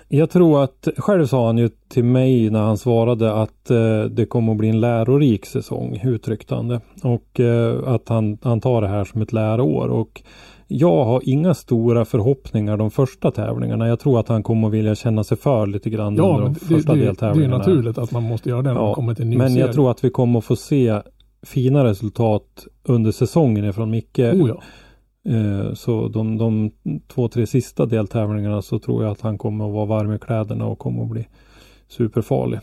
Jag 0.09 0.29
tror 0.29 0.63
att, 0.63 0.87
själv 0.97 1.25
sa 1.25 1.45
han 1.45 1.57
ju 1.57 1.69
till 1.87 2.03
mig 2.03 2.49
när 2.49 2.61
han 2.61 2.77
svarade 2.77 3.33
att 3.33 3.69
eh, 3.71 4.03
det 4.03 4.25
kommer 4.25 4.51
att 4.51 4.57
bli 4.57 4.69
en 4.69 4.79
lärorik 4.79 5.45
säsong, 5.45 6.01
uttryckte 6.03 6.55
han 6.55 6.67
det. 6.67 6.81
Och 7.03 7.39
eh, 7.39 7.87
att 7.87 8.09
han, 8.09 8.37
han 8.41 8.61
tar 8.61 8.81
det 8.81 8.87
här 8.87 9.03
som 9.03 9.21
ett 9.21 9.33
läroår. 9.33 9.87
Och 9.87 10.21
jag 10.67 11.05
har 11.05 11.21
inga 11.25 11.53
stora 11.53 12.05
förhoppningar 12.05 12.77
de 12.77 12.91
första 12.91 13.31
tävlingarna. 13.31 13.87
Jag 13.87 13.99
tror 13.99 14.19
att 14.19 14.27
han 14.27 14.43
kommer 14.43 14.67
att 14.67 14.73
vilja 14.73 14.95
känna 14.95 15.23
sig 15.23 15.37
för 15.37 15.67
lite 15.67 15.89
grann 15.89 16.15
Ja, 16.15 16.23
under 16.23 16.43
de 16.43 16.53
det, 16.53 16.59
första 16.59 16.93
det, 16.93 16.99
det 16.99 17.03
är 17.03 17.07
deltävlingarna. 17.07 17.57
naturligt 17.57 17.97
att 17.97 18.11
man 18.11 18.23
måste 18.23 18.49
göra 18.49 18.61
det 18.61 18.67
när 18.73 18.79
man 18.79 18.83
Ja, 18.89 18.93
kommer 18.95 19.13
till 19.13 19.23
en 19.23 19.29
ny 19.29 19.37
Men 19.37 19.49
serie. 19.49 19.65
jag 19.65 19.73
tror 19.73 19.91
att 19.91 20.03
vi 20.03 20.09
kommer 20.09 20.39
att 20.39 20.45
få 20.45 20.55
se 20.55 21.01
fina 21.41 21.83
resultat 21.83 22.67
under 22.83 23.11
säsongen 23.11 23.65
ifrån 23.65 23.89
Micke. 23.91 24.19
Oh 24.19 24.49
ja. 24.49 24.61
Eh, 25.33 25.73
så 25.73 26.07
de, 26.07 26.37
de 26.37 26.71
två, 27.07 27.27
tre 27.27 27.47
sista 27.47 27.85
deltävlingarna 27.85 28.61
så 28.61 28.79
tror 28.79 29.03
jag 29.03 29.11
att 29.11 29.21
han 29.21 29.37
kommer 29.37 29.65
att 29.67 29.73
vara 29.73 29.85
varm 29.85 30.13
i 30.13 30.19
kläderna 30.19 30.65
och 30.65 30.79
kommer 30.79 31.03
att 31.03 31.09
bli 31.09 31.27
superfarlig. 31.87 32.59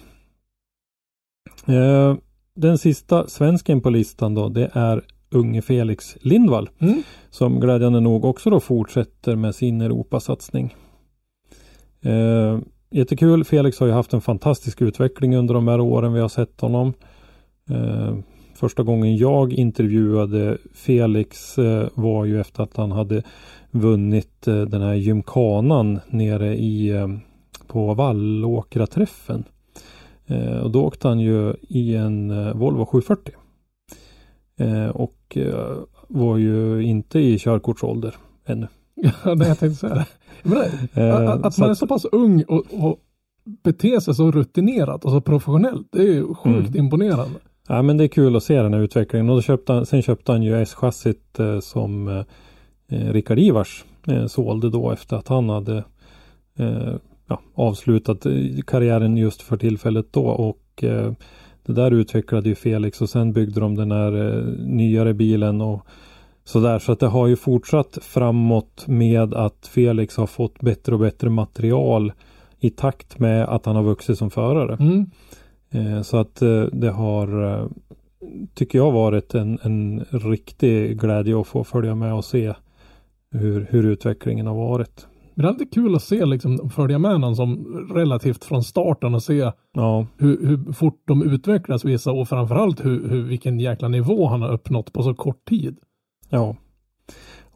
Eh, 1.67 2.15
den 2.57 2.79
sista 2.79 3.27
svensken 3.27 3.81
på 3.81 3.91
listan 3.91 4.35
då 4.35 4.49
det 4.49 4.71
är 4.73 5.03
unge 5.31 5.63
Felix 5.63 6.17
Lindvall. 6.21 6.69
Mm. 6.79 7.03
Som 7.31 7.61
glädjande 7.61 8.01
nog 8.01 8.25
också 8.25 8.51
då 8.51 8.61
fortsätter 8.61 9.37
med 9.37 9.55
sin 9.55 9.81
Europasatsning. 9.81 10.75
Eh, 12.03 12.59
jättekul. 12.91 13.45
Felix 13.45 13.81
har 13.81 13.87
ju 13.87 13.93
haft 13.93 14.13
en 14.13 14.21
fantastisk 14.21 14.83
utveckling 14.83 15.37
under 15.37 15.55
de 15.55 15.69
här 15.69 15.81
åren 15.81 16.13
vi 16.13 16.21
har 16.21 16.29
sett 16.29 16.61
honom. 16.61 16.93
Eh, 17.71 18.17
första 18.55 18.83
gången 18.83 19.17
jag 19.17 19.53
intervjuade 19.53 20.59
Felix 20.75 21.59
eh, 21.59 21.89
var 21.95 22.25
ju 22.25 22.41
efter 22.41 22.63
att 22.63 22.77
han 22.77 22.93
hade 22.93 23.23
vunnit 23.71 24.49
eh, 24.49 24.63
den 24.63 24.83
här 24.83 24.95
gymkanan 24.95 26.01
nere 26.09 26.57
i 26.57 26.91
eh, 26.91 27.09
på 27.67 27.95
Vallåkra-träffen. 27.95 29.45
Eh, 30.27 30.59
och 30.59 30.71
då 30.71 30.85
åkte 30.85 31.09
han 31.09 31.21
ju 31.21 31.55
i 31.69 31.95
en 31.97 32.31
eh, 32.31 32.55
Volvo 32.55 32.87
740. 32.87 33.35
Eh, 34.57 34.89
och 34.89 35.37
eh, 35.37 35.77
var 36.09 36.37
ju 36.37 36.83
inte 36.83 37.19
i 37.19 37.39
körkortsålder 37.39 38.15
ännu. 38.47 38.69
Ja, 38.95 39.11
nej, 39.35 39.49
jag 39.49 39.59
tänkte 39.59 39.75
säga 39.75 39.95
det. 39.95 40.07
Menar, 40.43 40.67
Eh, 40.95 41.29
att, 41.31 41.45
att 41.47 41.59
man 41.59 41.71
är 41.71 41.75
så 41.75 41.87
pass 41.87 42.05
ung 42.05 42.43
och, 42.49 42.65
och 42.71 42.99
beter 43.65 44.01
sig 44.01 44.15
så 44.15 44.31
rutinerat 44.31 45.05
och 45.05 45.11
så 45.11 45.21
professionellt. 45.21 45.89
Det 45.93 45.99
är 45.99 46.13
ju 46.13 46.35
sjukt 46.35 46.69
Mm. 46.69 46.77
imponerande. 46.77 47.39
Ja 47.69 47.83
men 47.83 47.97
det 47.97 48.05
är 48.05 48.09
kul 48.09 48.37
att 48.37 48.43
se 48.45 48.63
den 48.63 48.75
här 48.75 48.81
utvecklingen 48.81 49.31
och 49.31 49.43
köpte 49.43 49.73
han, 49.73 49.87
sen 49.87 50.03
köpte 50.03 50.33
han 50.33 50.43
ju 50.43 50.63
S-chassit 50.63 51.39
eh, 51.41 51.61
som 51.61 52.09
eh, 52.09 52.25
Rickard 53.13 53.39
Ivars 53.39 53.85
eh, 54.07 54.27
sålde 54.27 54.71
då 54.71 54.91
efter 54.91 55.17
att 55.17 55.29
han 55.29 55.49
hade 55.49 55.85
eh, 56.59 56.95
ja, 57.29 57.41
avslutat 57.55 58.27
karriären 58.67 59.17
just 59.17 59.43
för 59.43 59.57
tillfället 59.57 60.13
då 60.13 60.27
och 60.27 60.85
det 61.67 61.73
där 61.73 61.91
utvecklade 61.91 62.49
ju 62.49 62.55
Felix 62.55 63.01
och 63.01 63.11
sen 63.11 63.33
byggde 63.33 63.61
de 63.61 63.75
den 63.75 63.93
här 63.93 64.13
eh, 64.27 64.45
nyare 64.59 65.15
bilen 65.15 65.61
och 65.61 65.87
sådär 66.45 66.79
så 66.79 66.93
att 66.93 67.01
det 67.01 67.07
har 67.07 67.27
ju 67.27 67.37
fortsatt 67.37 67.99
framåt 68.03 68.85
med 68.87 69.35
att 69.35 69.67
Felix 69.67 70.17
har 70.17 70.27
fått 70.27 70.61
bättre 70.61 70.95
och 70.95 71.01
bättre 71.01 71.31
material 71.31 72.13
i 72.61 72.71
takt 72.71 73.19
med 73.19 73.45
att 73.45 73.67
han 73.67 73.77
har 73.77 73.83
vuxit 73.83 74.19
som 74.19 74.31
förare. 74.31 74.77
Mm. 74.81 75.11
Eh, 75.71 76.03
Så 76.03 76.17
att 76.17 76.43
eh, 76.43 76.63
det 76.63 76.91
har, 76.91 77.69
tycker 78.55 78.79
jag, 78.79 78.93
varit 78.93 79.35
en, 79.35 79.59
en 79.63 80.05
riktig 80.11 81.01
glädje 81.01 81.41
att 81.41 81.47
få 81.47 81.65
följa 81.65 81.95
med 81.95 82.15
och 82.15 82.25
se 82.25 82.55
hur, 83.31 83.67
hur 83.71 83.85
utvecklingen 83.85 84.47
har 84.47 84.55
varit. 84.55 85.07
Men 85.35 85.43
det 85.43 85.49
är 85.49 85.53
alltid 85.53 85.73
kul 85.73 85.95
att 85.95 86.03
se 86.03 86.25
liksom 86.25 86.71
följa 86.71 86.99
med 86.99 87.21
någon 87.21 87.37
som 87.37 87.67
relativt 87.95 88.45
från 88.45 88.63
starten 88.63 89.15
och 89.15 89.23
se 89.23 89.53
Ja, 89.73 90.07
hur, 90.19 90.47
hur 90.47 90.73
fort 90.73 91.03
de 91.07 91.23
utvecklas 91.23 91.85
vissa 91.85 92.13
och 92.13 92.29
framförallt 92.29 92.85
hur, 92.85 93.09
hur, 93.09 93.23
vilken 93.23 93.61
jäkla 93.61 93.89
nivå 93.89 94.27
han 94.27 94.43
har 94.43 94.53
uppnått 94.53 94.93
på 94.93 95.03
så 95.03 95.15
kort 95.15 95.45
tid. 95.49 95.79
ja. 96.31 96.57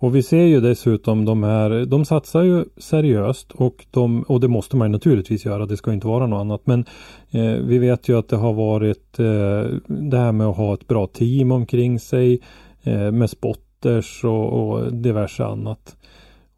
Och 0.01 0.17
vi 0.17 0.23
ser 0.23 0.43
ju 0.45 0.61
dessutom 0.61 1.25
de 1.25 1.43
här, 1.43 1.85
de 1.85 2.05
satsar 2.05 2.43
ju 2.43 2.65
seriöst 2.77 3.53
och, 3.53 3.87
de, 3.91 4.23
och 4.23 4.41
det 4.41 4.49
måste 4.49 4.77
man 4.77 4.93
naturligtvis 4.93 5.45
göra, 5.45 5.67
det 5.67 5.77
ska 5.77 5.93
inte 5.93 6.07
vara 6.07 6.27
något 6.27 6.41
annat. 6.41 6.67
Men 6.67 6.85
eh, 7.31 7.65
vi 7.65 7.79
vet 7.79 8.09
ju 8.09 8.19
att 8.19 8.29
det 8.29 8.37
har 8.37 8.53
varit 8.53 9.19
eh, 9.19 9.77
det 9.87 10.19
här 10.19 10.33
med 10.33 10.47
att 10.47 10.57
ha 10.57 10.75
ett 10.75 10.89
bra 10.89 11.07
team 11.07 11.53
omkring 11.53 12.01
sig 12.01 12.41
eh, 12.83 13.13
med 13.13 13.31
spotters 13.31 14.25
och, 14.25 14.53
och 14.53 14.93
diverse 14.93 15.45
annat. 15.45 15.97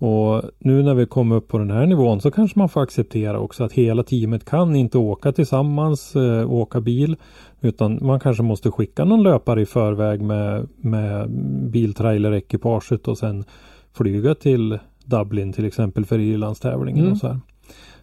Och 0.01 0.43
nu 0.59 0.83
när 0.83 0.95
vi 0.95 1.07
kommer 1.07 1.37
upp 1.37 1.49
på 1.49 1.59
den 1.59 1.71
här 1.71 1.87
nivån 1.87 2.21
så 2.21 2.31
kanske 2.31 2.59
man 2.59 2.69
får 2.69 2.83
acceptera 2.83 3.39
också 3.39 3.65
att 3.65 3.73
hela 3.73 4.03
teamet 4.03 4.45
kan 4.45 4.77
inte 4.77 4.99
åka 4.99 5.33
tillsammans, 5.33 6.17
eh, 6.17 6.53
åka 6.53 6.81
bil. 6.81 7.17
Utan 7.61 7.99
man 8.03 8.21
kanske 8.21 8.43
måste 8.43 8.71
skicka 8.71 9.05
någon 9.05 9.23
löpare 9.23 9.63
i 9.63 9.67
förväg 9.67 10.21
med, 10.23 10.69
med 10.77 11.29
biltrailer-ekipaget 11.73 13.09
och 13.09 13.19
sen 13.19 13.45
flyga 13.93 14.35
till 14.35 14.79
Dublin 15.05 15.53
till 15.53 15.65
exempel 15.65 16.05
för 16.05 16.19
Irlandstävlingen 16.19 17.01
Mm. 17.01 17.13
och 17.13 17.19
så 17.19 17.27
här. 17.29 17.41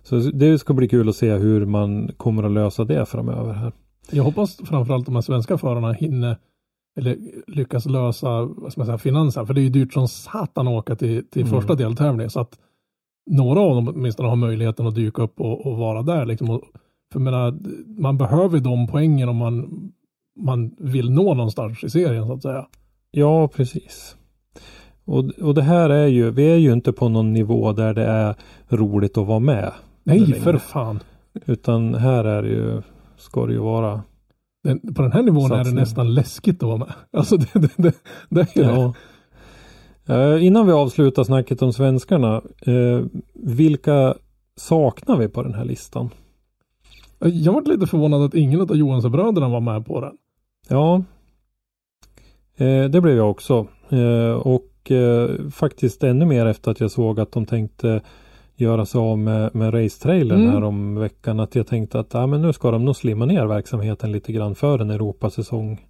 Så 0.04 0.16
det 0.16 0.60
ska 0.60 0.74
bli 0.74 0.88
kul 0.88 1.10
att 1.10 1.16
se 1.16 1.34
hur 1.34 1.66
man 1.66 2.12
kommer 2.18 2.44
att 2.44 2.52
lösa 2.52 2.84
det 2.84 3.06
framöver 3.06 3.54
här. 3.54 3.72
Jag 4.12 4.24
hoppas 4.24 4.58
framförallt 4.58 5.06
de 5.06 5.16
här 5.16 5.22
svenska 5.22 5.58
förarna 5.58 5.94
hinner 5.94 6.38
eller 6.98 7.18
lyckas 7.48 7.86
lösa 7.86 8.46
vad 8.46 8.72
ska 8.72 8.80
man 8.80 8.86
säga, 8.86 8.98
finansen. 8.98 9.48
För 9.48 9.54
det 9.54 9.62
är 9.62 9.64
ju 9.64 9.70
dyrt 9.70 9.94
som 9.94 10.08
satan 10.08 10.68
att 10.68 10.74
åka 10.74 10.96
till, 10.96 11.26
till 11.30 11.42
Mm. 11.42 11.54
första 11.54 11.76
deltävlingen. 11.76 12.30
Så 12.30 12.40
att 12.40 12.60
några 13.30 13.60
av 13.60 13.76
dem 13.76 13.88
åtminstone 13.88 14.30
har 14.30 14.36
möjligheten 14.36 14.88
att 14.88 14.96
dyka 14.96 15.22
upp 15.22 15.40
och, 15.42 15.66
och 15.66 15.78
vara 15.78 16.02
där. 16.02 16.26
Liksom. 16.26 16.50
Och, 16.50 16.62
för 17.14 17.20
menar, 17.20 17.58
man 18.02 18.18
behöver 18.18 18.60
de 18.60 18.88
poängen 18.88 19.30
om 19.30 19.36
man, 19.36 19.70
man 20.40 20.76
vill 20.78 21.10
nå 21.12 21.34
någonstans 21.34 21.84
i 21.84 21.90
serien 21.90 22.28
så 22.28 22.34
att 22.34 22.42
säga. 22.42 22.68
Ja, 23.12 23.48
precis. 23.48 24.16
Och, 25.06 25.30
och 25.42 25.54
det 25.54 25.62
här 25.64 25.90
är 25.90 26.08
ju, 26.08 26.32
vi 26.32 26.52
är 26.52 26.58
ju 26.58 26.74
inte 26.74 26.94
på 26.94 27.10
någon 27.10 27.34
nivå 27.34 27.74
där 27.74 27.94
det 27.94 28.06
är 28.06 28.36
roligt 28.68 29.18
att 29.18 29.28
vara 29.28 29.40
med. 29.40 29.72
Nej, 30.04 30.34
för 30.34 30.58
fan. 30.58 31.00
Utan 31.46 31.96
här 31.96 32.24
är 32.24 32.44
det 32.44 32.50
ju, 32.50 32.82
ska 33.18 33.46
det 33.46 33.54
ju 33.54 33.60
vara 33.60 34.02
Den, 34.68 34.94
på 34.94 35.02
den 35.02 35.12
här 35.12 35.24
nivån 35.24 35.52
är 35.52 35.58
det 35.58 35.64
Satsning. 35.64 35.76
nästan 35.76 36.14
läskigt 36.14 36.64
att 36.64 36.68
vara 36.68 36.78
med. 36.78 36.94
Alltså 37.12 37.38
det, 37.38 37.54
det, 37.54 37.72
det, 37.78 37.94
det 38.30 38.42
är 38.42 38.64
det. 38.64 38.72
Ja. 38.72 38.94
Eh, 40.16 40.46
innan 40.46 40.66
vi 40.66 40.72
avslutar 40.72 41.24
snacket 41.24 41.62
om 41.62 41.74
svenskarna. 41.74 42.42
Eh, 42.62 43.06
vilka 43.34 44.16
saknar 44.56 45.18
vi 45.18 45.28
på 45.28 45.44
den 45.44 45.54
här 45.54 45.66
listan? 45.66 46.10
Jag 47.20 47.54
var 47.54 47.62
lite 47.62 47.88
förvånad 47.88 48.22
att 48.22 48.34
ingen 48.34 48.62
av 48.62 48.76
Johansson-bröderna 48.76 49.50
var 49.50 49.60
med 49.60 49.86
på 49.86 50.02
den. 50.02 50.14
Ja, 50.70 51.04
eh, 52.58 52.84
det 52.84 53.02
blev 53.02 53.18
jag 53.18 53.32
också. 53.32 53.68
Och 54.44 54.92
faktiskt 55.52 56.04
ännu 56.04 56.26
mer 56.26 56.46
efter 56.46 56.72
att 56.72 56.80
jag 56.80 56.92
såg 56.92 57.20
att 57.20 57.32
de 57.32 57.46
tänkte 57.46 58.02
göra 58.58 58.86
sig 58.86 59.00
av 59.00 59.18
med, 59.18 59.56
med 59.56 59.74
racetrailern 59.74 60.40
Mm. 60.42 60.52
här 60.52 60.64
om 60.64 60.96
veckan. 60.96 61.40
Att 61.40 61.56
jag 61.56 61.68
tänkte 61.68 62.00
att 62.00 62.16
ah, 62.16 62.28
men 62.28 62.42
nu 62.42 62.54
ska 62.54 62.72
de 62.72 62.86
nog 62.86 62.96
slimma 62.96 63.26
ner 63.26 63.46
verksamheten 63.46 64.12
lite 64.12 64.34
grann 64.34 64.56
för 64.56 64.80
en 64.80 64.90
Europasäsong 64.90 65.88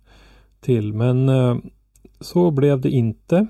till. 0.59 0.93
Men 0.93 1.29
eh, 1.29 1.57
så 2.19 2.51
blev 2.51 2.81
det 2.81 2.89
inte. 2.89 3.47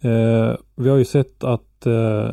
Eh, 0.00 0.56
vi 0.76 0.88
har 0.90 0.96
ju 0.96 1.04
sett 1.04 1.44
att 1.44 1.86
eh, 1.86 2.28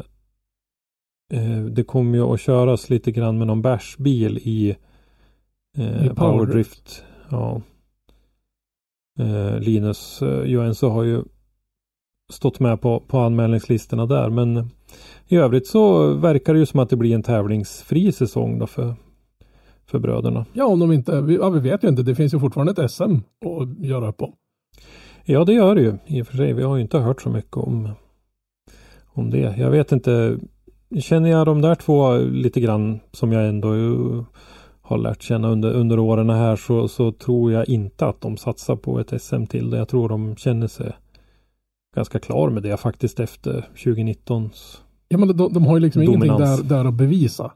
eh, 1.34 1.62
det 1.72 1.84
kommer 1.84 2.18
ju 2.18 2.24
att 2.24 2.42
köras 2.42 2.90
lite 2.90 3.12
grann 3.12 3.38
med 3.38 3.48
någon 3.48 3.62
bärsbil 3.62 4.38
i, 4.38 4.76
eh, 5.78 6.06
I 6.06 6.10
Powerdrift. 6.10 7.04
Ja. 7.30 7.62
Eh, 9.20 9.60
Linus 9.60 10.22
eh, 10.22 10.44
Johansson 10.44 10.92
har 10.92 11.04
ju 11.04 11.24
stått 12.32 12.60
med 12.60 12.82
på, 12.82 13.00
på 13.00 13.20
anmälningslistorna 13.20 14.06
där 14.06 14.30
men 14.30 14.70
i 15.28 15.36
övrigt 15.36 15.68
så 15.68 16.14
verkar 16.14 16.54
det 16.54 16.60
ju 16.60 16.66
som 16.66 16.80
att 16.80 16.90
det 16.90 16.96
blir 16.96 17.16
en 17.16 17.24
tävlingsfri 17.24 18.12
säsong 18.12 18.60
då 18.60 18.68
för, 18.68 18.94
för 19.86 20.00
bröderna. 20.00 20.46
Ja, 20.54 20.66
om 20.66 20.80
de 20.80 20.92
inte, 20.92 21.22
vi, 21.22 21.36
ja, 21.36 21.50
vi 21.50 21.60
vet 21.60 21.84
ju 21.84 21.88
inte, 21.88 22.04
det 22.04 22.16
finns 22.16 22.34
ju 22.34 22.40
fortfarande 22.40 22.84
ett 22.84 22.92
SM 22.92 23.16
att 23.46 23.86
göra 23.86 24.08
upp 24.08 24.22
om. 24.22 24.34
Ja 25.26 25.46
det 25.46 25.54
gör 25.54 25.76
det 25.76 25.82
ju 25.82 25.98
i 26.06 26.22
och 26.22 26.28
för 26.28 26.38
sig. 26.38 26.54
Vi 26.54 26.64
har 26.64 26.76
ju 26.76 26.82
inte 26.82 27.00
hört 27.00 27.22
så 27.22 27.30
mycket 27.30 27.58
om, 27.58 27.90
om 29.06 29.30
det. 29.30 29.56
Jag 29.58 29.72
vet 29.72 29.92
inte. 29.92 30.38
Känner 31.00 31.30
jag 31.30 31.46
de 31.46 31.62
där 31.62 31.76
två 31.76 32.18
lite 32.18 32.62
grann 32.62 33.00
som 33.12 33.32
jag 33.32 33.48
ändå 33.48 33.70
har 34.82 34.98
lärt 34.98 35.22
känna 35.22 35.50
under, 35.50 35.74
under 35.74 36.00
åren 36.00 36.30
här 36.30 36.56
så, 36.56 36.88
så 36.88 37.12
tror 37.12 37.52
jag 37.52 37.70
inte 37.70 38.06
att 38.06 38.22
de 38.22 38.38
satsar 38.38 38.76
på 38.76 39.00
ett 39.00 39.22
SM 39.22 39.46
till. 39.46 39.72
Jag 39.72 39.88
tror 39.88 40.10
de 40.10 40.36
känner 40.36 40.68
sig 40.68 40.92
ganska 41.96 42.20
klar 42.20 42.50
med 42.50 42.64
det 42.64 42.78
faktiskt 42.78 43.20
efter 43.20 43.68
2019s. 43.76 44.78
Ja, 45.08 45.18
men 45.18 45.38
de, 45.38 45.54
de 45.54 45.66
har 45.66 45.78
ju 45.78 45.80
liksom 45.80 46.02
ingenting 46.02 46.30
Dominans. 46.32 46.62
där, 46.62 46.78
där 46.78 46.86
att 46.86 46.94
bevisa. 46.94 47.52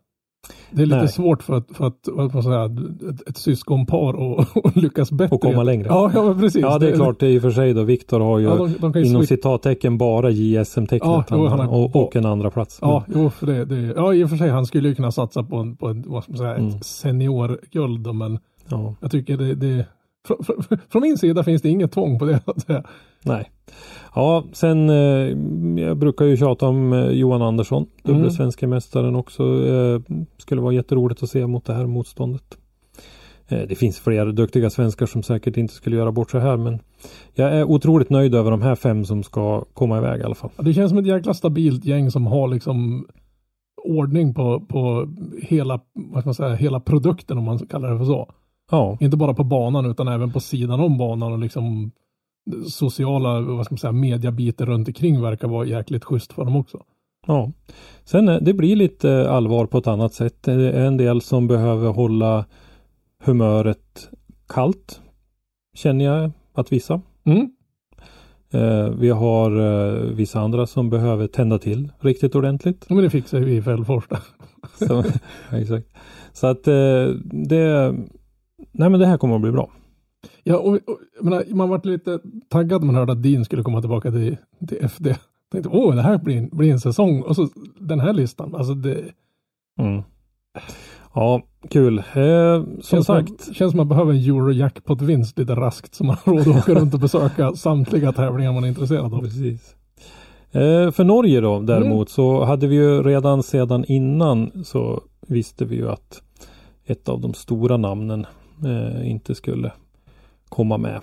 Det 0.71 0.81
är 0.81 0.85
lite 0.85 0.97
Nej. 0.99 1.07
svårt 1.07 1.43
för 1.43 1.53
att, 1.53 1.67
för 1.73 1.87
att 1.87 1.99
vad 2.11 2.33
man 2.33 2.43
säga, 2.43 2.65
ett, 3.11 3.29
ett 3.29 3.37
syskonpar 3.37 4.13
och, 4.13 4.39
och 4.65 4.77
lyckas 4.77 5.11
bättre. 5.11 5.35
Och 5.35 5.41
komma 5.41 5.63
längre. 5.63 5.87
Ja, 5.87 6.11
ja 6.13 6.33
precis. 6.39 6.61
Ja 6.61 6.79
det 6.79 6.89
är 6.89 6.95
klart 6.95 7.19
det 7.19 7.25
är 7.27 7.29
i 7.31 7.37
och 7.37 7.41
för 7.41 7.51
sig 7.51 7.73
då. 7.73 7.83
Viktor 7.83 8.19
har 8.19 8.39
ju 8.39 8.45
Ja, 8.45 8.55
de, 8.55 8.91
de 8.91 8.99
ju 8.99 9.05
inom 9.05 9.25
citattecken 9.25 9.97
bara 9.97 10.29
JSM-tecknet 10.29 11.25
Ja, 11.29 11.37
har- 11.37 11.67
och, 11.73 11.95
och 11.95 12.15
en 12.15 12.25
andra 12.25 12.49
plats. 12.51 12.79
Ja, 12.81 13.03
jo, 13.15 13.29
för 13.29 13.45
det, 13.47 13.65
det, 13.65 13.93
ja, 13.95 14.13
i 14.13 14.23
och 14.23 14.29
för 14.29 14.37
sig, 14.37 14.49
han 14.49 14.65
skulle 14.65 14.89
ju 14.89 14.95
kunna 14.95 15.11
satsa 15.11 15.43
på, 15.43 15.55
en, 15.55 15.75
på 15.75 15.87
en, 15.87 16.03
vad 16.07 16.23
ska 16.23 16.31
man 16.31 16.37
säga, 16.39 16.55
Mm. 16.55 16.67
ett 16.75 16.85
seniorguld, 16.85 17.99
då, 18.03 18.13
men 18.13 18.39
ja. 18.69 18.95
jag 18.99 19.11
tycker 19.11 19.37
det, 19.37 19.55
det 19.55 19.85
från, 20.89 21.01
min 21.01 21.17
sida 21.17 21.43
finns 21.43 21.61
det 21.61 21.69
inget 21.69 21.91
tvång 21.91 22.19
på 22.19 22.25
det. 22.25 22.39
Att 22.45 22.61
säga. 22.61 22.83
Nej. 23.23 23.51
Ja, 24.15 24.43
sen 24.53 24.89
eh, 24.89 25.85
jag 25.85 25.97
brukar 25.97 26.25
ju 26.25 26.37
tjata 26.37 26.67
om 26.67 26.93
eh, 26.93 27.09
Johan 27.09 27.41
Andersson, 27.41 27.85
dubbla 28.03 28.19
Mm. 28.21 28.31
svenska 28.31 28.67
mästaren 28.67 29.15
också. 29.15 29.43
Eh, 29.43 29.99
skulle 30.37 30.61
vara 30.61 30.73
jätteroligt 30.73 31.23
att 31.23 31.29
se 31.29 31.47
mot 31.47 31.65
det 31.65 31.73
här 31.73 31.85
motståndet. 31.85 32.57
Eh, 33.47 33.59
det 33.69 33.75
finns 33.75 33.99
fler 33.99 34.25
duktiga 34.25 34.69
svenskar 34.69 35.05
som 35.05 35.23
säkert 35.23 35.57
inte 35.57 35.73
skulle 35.73 35.95
göra 35.95 36.11
bort 36.11 36.31
sig 36.31 36.41
här 36.41 36.57
men 36.57 36.79
jag 37.33 37.53
är 37.53 37.63
otroligt 37.63 38.09
nöjd 38.09 38.35
över 38.35 38.51
de 38.51 38.61
här 38.61 38.75
fem 38.75 39.05
som 39.05 39.23
ska 39.23 39.61
komma 39.73 39.97
iväg 39.97 40.21
i 40.21 40.23
alla 40.23 40.35
fall. 40.35 40.49
Det 40.57 40.73
känns 40.73 40.89
som 40.89 40.97
ett 40.97 41.07
jäkla 41.07 41.33
stabilt 41.33 41.85
gäng 41.85 42.11
som 42.11 42.27
har 42.27 42.47
liksom 42.47 43.07
ordning 43.83 44.33
på, 44.33 44.59
på 44.59 45.07
hela, 45.41 45.79
vad 45.93 46.25
man 46.25 46.33
säga, 46.35 46.55
hela 46.55 46.79
produkten 46.79 47.37
om 47.37 47.43
man 47.43 47.59
kallar 47.59 47.91
det 47.91 47.97
för 47.97 48.05
så. 48.05 48.31
Ja, 48.71 48.97
Inte 49.01 49.17
bara 49.17 49.33
på 49.33 49.43
banan 49.43 49.85
utan 49.85 50.07
även 50.07 50.31
på 50.31 50.39
sidan 50.39 50.79
om 50.79 50.97
banan 50.97 51.33
och 51.33 51.39
liksom 51.39 51.91
sociala, 52.69 53.41
vad 53.41 53.65
ska 53.65 53.73
man 53.73 53.79
säga, 53.79 53.91
mediabiten 53.91 54.65
runt 54.67 54.87
omkring 54.87 55.21
verkar 55.21 55.47
vara 55.47 55.65
jäkligt 55.65 56.03
schysst 56.03 56.33
för 56.33 56.45
dem 56.45 56.55
också. 56.55 56.83
ja. 57.27 57.51
Sen 58.03 58.29
eh, 58.29 58.37
det 58.41 58.53
blir 58.53 58.75
lite 58.75 59.29
allvar 59.29 59.65
på 59.65 59.77
ett 59.77 59.87
annat 59.87 60.13
sätt. 60.13 60.43
Det 60.43 60.53
är 60.53 60.85
en 60.85 60.97
del 60.97 61.21
som 61.21 61.47
behöver 61.47 61.89
hålla 61.89 62.45
humöret 63.23 64.09
kallt. 64.47 65.01
Känner 65.75 66.05
jag 66.05 66.31
att 66.53 66.71
vissa. 66.71 67.01
Mm. 67.23 67.49
Eh, 68.51 68.89
vi 68.89 69.09
har 69.09 69.51
eh, 69.59 70.01
vissa 70.01 70.39
andra 70.39 70.67
som 70.67 70.89
behöver 70.89 71.27
tända 71.27 71.59
till 71.59 71.91
riktigt 71.99 72.35
ordentligt. 72.35 72.89
Men 72.89 72.97
det 72.97 73.09
fixar 73.09 73.39
vi 73.39 73.55
i 73.55 73.61
Fällfors 73.61 74.03
exakt. 75.51 75.87
Så 76.33 76.47
att 76.47 76.67
eh, 76.67 77.07
det, 77.23 77.95
nej 78.77 78.89
men 78.89 78.99
det 78.99 79.05
här 79.05 79.17
kommer 79.17 79.35
att 79.35 79.41
bli 79.41 79.51
bra. 79.51 79.69
Ja, 80.43 80.57
och, 80.57 80.73
och, 80.73 80.99
menar, 81.21 81.43
man 81.55 81.69
varit 81.69 81.85
lite 81.85 82.19
taggad 82.49 82.81
när 82.81 82.85
man 82.85 82.95
hörde 82.95 83.11
att 83.11 83.23
Dean 83.23 83.45
skulle 83.45 83.63
komma 83.63 83.81
tillbaka 83.81 84.11
till, 84.11 84.37
till 84.67 84.85
FD. 84.85 85.15
Tänkte, 85.51 85.69
åh, 85.69 85.95
det 85.95 86.01
här 86.01 86.17
blir 86.17 86.37
en, 86.37 86.49
blir 86.51 86.71
en 86.71 86.79
säsong. 86.79 87.21
Och 87.21 87.35
så 87.35 87.49
den 87.79 87.99
här 87.99 88.13
listan, 88.13 88.55
alltså 88.55 88.73
det 88.73 89.03
Mm. 89.79 90.03
Ja, 91.13 91.41
kul. 91.69 91.97
Eh, 91.97 92.63
som 92.63 92.81
känns, 92.81 93.05
sagt, 93.05 93.41
Som, 93.41 93.53
känns 93.53 93.71
som 93.71 93.77
man 93.77 93.87
behöver 93.87 94.13
en 94.13 94.19
Eurojackpot-vinst 94.19 95.39
lite 95.39 95.55
raskt 95.55 95.95
så 95.95 96.03
man 96.03 96.17
har 96.23 96.33
råd 96.33 96.47
att 96.47 96.57
åka 96.57 96.73
runt 96.73 96.93
och 96.93 96.99
besöka 96.99 97.51
samtliga 97.55 98.11
tävlingar 98.11 98.53
man 98.53 98.63
är 98.63 98.67
intresserad 98.67 99.13
av. 99.13 99.19
precis. 99.19 99.75
Eh, 100.51 100.91
för 100.91 101.03
Norge 101.03 101.41
då 101.41 101.59
däremot 101.59 102.09
så 102.09 102.43
hade 102.43 102.67
vi 102.67 102.75
ju 102.75 103.03
redan 103.03 103.43
sedan 103.43 103.85
innan 103.87 104.63
så 104.65 105.01
visste 105.27 105.65
vi 105.65 105.75
ju 105.75 105.89
att 105.89 106.21
ett 106.85 107.09
av 107.09 107.21
de 107.21 107.33
stora 107.33 107.77
namnen 107.77 108.25
eh, 108.65 109.09
inte 109.09 109.35
skulle 109.35 109.71
komma 110.49 110.77
med. 110.77 111.01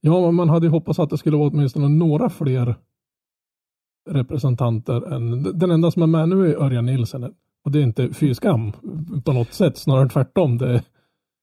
Ja, 0.00 0.30
man 0.30 0.48
hade 0.48 0.66
ju 0.66 0.70
hoppats 0.70 0.98
att 0.98 1.10
det 1.10 1.18
skulle 1.18 1.36
vara 1.36 1.48
åtminstone 1.48 1.88
några 1.88 2.30
fler 2.30 2.74
representanter 4.10 5.12
än 5.12 5.42
den 5.58 5.70
enda 5.70 5.90
som 5.90 6.02
är 6.02 6.06
med 6.06 6.28
nu 6.28 6.50
är 6.50 6.62
Örjan 6.62 6.86
Nilsen. 6.86 7.34
Och 7.64 7.70
det 7.70 7.78
är 7.78 7.82
inte 7.82 8.12
fy 8.12 8.34
skam 8.34 8.72
på 9.24 9.32
något 9.32 9.52
sätt, 9.52 9.76
snarare 9.76 10.08
tvärtom. 10.08 10.58
Det, 10.58 10.82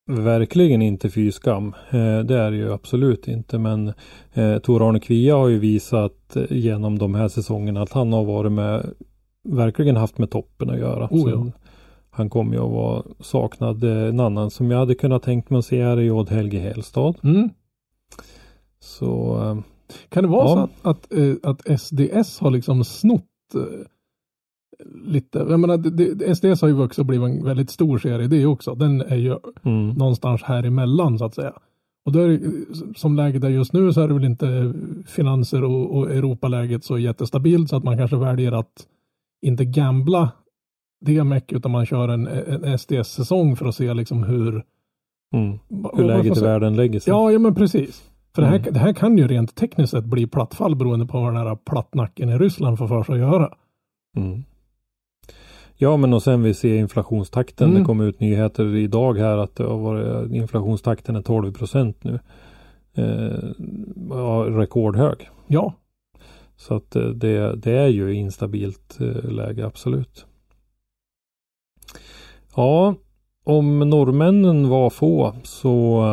Verkligen 0.09 0.81
inte 0.81 1.09
fy 1.09 1.31
skam. 1.31 1.73
Eh, 1.89 2.19
det 2.19 2.37
är 2.37 2.51
det 2.51 2.57
ju 2.57 2.73
absolut 2.73 3.27
inte. 3.27 3.57
Men 3.57 3.87
eh, 4.33 4.57
Tor-Arne 4.57 4.99
Kvia 4.99 5.35
har 5.35 5.47
ju 5.47 5.59
visat 5.59 6.37
genom 6.49 6.97
de 6.97 7.15
här 7.15 7.27
säsongerna 7.27 7.81
att 7.81 7.91
han 7.91 8.13
har 8.13 8.23
varit 8.23 8.51
med, 8.51 8.93
verkligen 9.43 9.95
haft 9.95 10.17
med 10.17 10.31
toppen 10.31 10.69
att 10.69 10.79
göra. 10.79 11.07
Oh, 11.11 11.23
Så 11.23 11.29
ja. 11.29 11.51
Han 12.17 12.29
kommer 12.29 12.53
ju 12.55 12.63
att 12.63 12.71
vara 12.71 13.03
saknad. 13.19 13.83
En 13.83 14.19
annan 14.19 14.49
som 14.51 14.71
jag 14.71 14.77
hade 14.79 14.95
kunnat 14.95 15.23
tänkt 15.23 15.49
mig 15.49 15.59
att 15.59 15.65
se 15.65 15.79
är 15.79 16.11
Odd 16.11 16.29
Helge 16.29 16.59
Hellstad. 16.59 17.13
mm. 17.23 17.49
Så 18.79 19.37
eh, 19.43 19.57
Kan 20.09 20.23
det 20.23 20.29
vara 20.29 20.47
Ja. 20.49 20.69
så 20.83 20.89
att, 20.89 20.97
att, 20.97 21.13
eh, 21.13 21.33
att 21.43 21.79
SDS 21.81 22.39
har 22.39 22.51
liksom 22.51 22.83
snott 22.83 23.23
eh, 23.55 23.61
lite, 25.05 25.39
jag 25.39 25.59
menar, 25.59 25.77
det, 25.77 26.35
SDS 26.35 26.61
har 26.61 26.67
ju 26.67 26.73
vuxit 26.75 26.99
och 26.99 27.05
blivit 27.05 27.29
en 27.29 27.45
väldigt 27.45 27.69
stor 27.69 27.97
serie 27.97 28.27
det 28.27 28.45
också. 28.45 28.75
Den 28.75 29.01
är 29.01 29.15
ju 29.15 29.37
mm, 29.63 29.89
någonstans 29.89 30.43
här 30.43 30.63
emellan 30.63 31.17
så 31.19 31.25
att 31.25 31.35
säga. 31.35 31.53
Och 32.05 32.11
då 32.11 32.19
är 32.19 32.27
det, 32.27 32.39
som 32.97 33.15
läget 33.15 33.43
är 33.43 33.49
just 33.49 33.73
nu 33.73 33.93
så 33.93 34.01
är 34.01 34.07
det 34.07 34.13
väl 34.13 34.23
inte 34.25 34.73
finanser 35.05 35.63
och, 35.63 35.97
och 35.97 36.11
Europaläget 36.11 36.83
så 36.83 36.97
jättestabilt 36.97 37.69
så 37.69 37.75
att 37.75 37.83
man 37.83 37.97
kanske 37.97 38.17
väljer 38.17 38.51
att 38.51 38.87
inte 39.41 39.65
gambla 39.65 40.31
det 40.99 41.23
mycket 41.23 41.57
utan 41.57 41.71
man 41.71 41.85
kör 41.85 42.07
en, 42.07 42.27
en 42.27 42.77
SDS-säsong 42.79 43.55
för 43.55 43.65
att 43.65 43.75
se 43.75 43.93
liksom 43.93 44.23
hur 44.23 44.63
mm, 45.33 45.59
hur 45.93 46.03
läget 46.03 46.37
i 46.37 46.41
världen 46.41 46.75
lägger 46.75 46.99
sig. 46.99 47.11
Ja, 47.11 47.31
ja 47.31 47.39
men 47.39 47.55
precis. 47.55 48.09
För 48.35 48.41
det, 48.41 48.47
här, 48.47 48.59
Mm. 48.59 48.73
det 48.73 48.79
här 48.79 48.93
kan 48.93 49.17
ju 49.17 49.27
rent 49.27 49.55
tekniskt 49.55 49.91
sett 49.91 50.05
bli 50.05 50.27
plattfall 50.27 50.75
beroende 50.75 51.05
på 51.05 51.21
vad 51.21 51.33
den 51.33 51.47
här 51.47 51.55
plattnacken 51.55 52.29
i 52.29 52.37
Ryssland 52.37 52.77
får 52.77 52.87
för 52.87 53.03
sig 53.03 53.13
att 53.13 53.19
göra. 53.19 53.53
Mm. 54.17 54.43
Ja 55.79 55.97
men 55.97 56.13
och 56.13 56.23
sen 56.23 56.43
vi 56.43 56.53
ser 56.53 56.75
inflationstakten. 56.75 57.69
Mm. 57.69 57.79
Det 57.79 57.85
kom 57.85 58.01
ut 58.01 58.19
nyheter 58.19 58.75
idag 58.75 59.17
här 59.17 59.37
att 59.37 59.55
det 59.55 59.63
har 59.63 59.77
varit, 59.77 60.31
inflationstakten 60.31 61.15
är 61.15 61.21
12 61.21 61.53
procent 61.53 62.03
nu. 62.03 62.19
Eh, 62.93 63.49
ja, 64.09 64.45
rekordhög. 64.49 65.29
Ja, 65.47 65.73
Så 66.55 66.75
att 66.75 66.95
eh, 66.95 67.03
det, 67.03 67.55
det 67.55 67.71
är 67.71 67.87
ju 67.87 68.13
instabilt 68.13 68.97
eh, 69.01 69.31
läge 69.31 69.65
absolut. 69.65 70.25
Ja, 72.57 72.95
om 73.45 73.79
norrmännen 73.79 74.69
var 74.69 74.89
få 74.89 75.35
så 75.43 76.05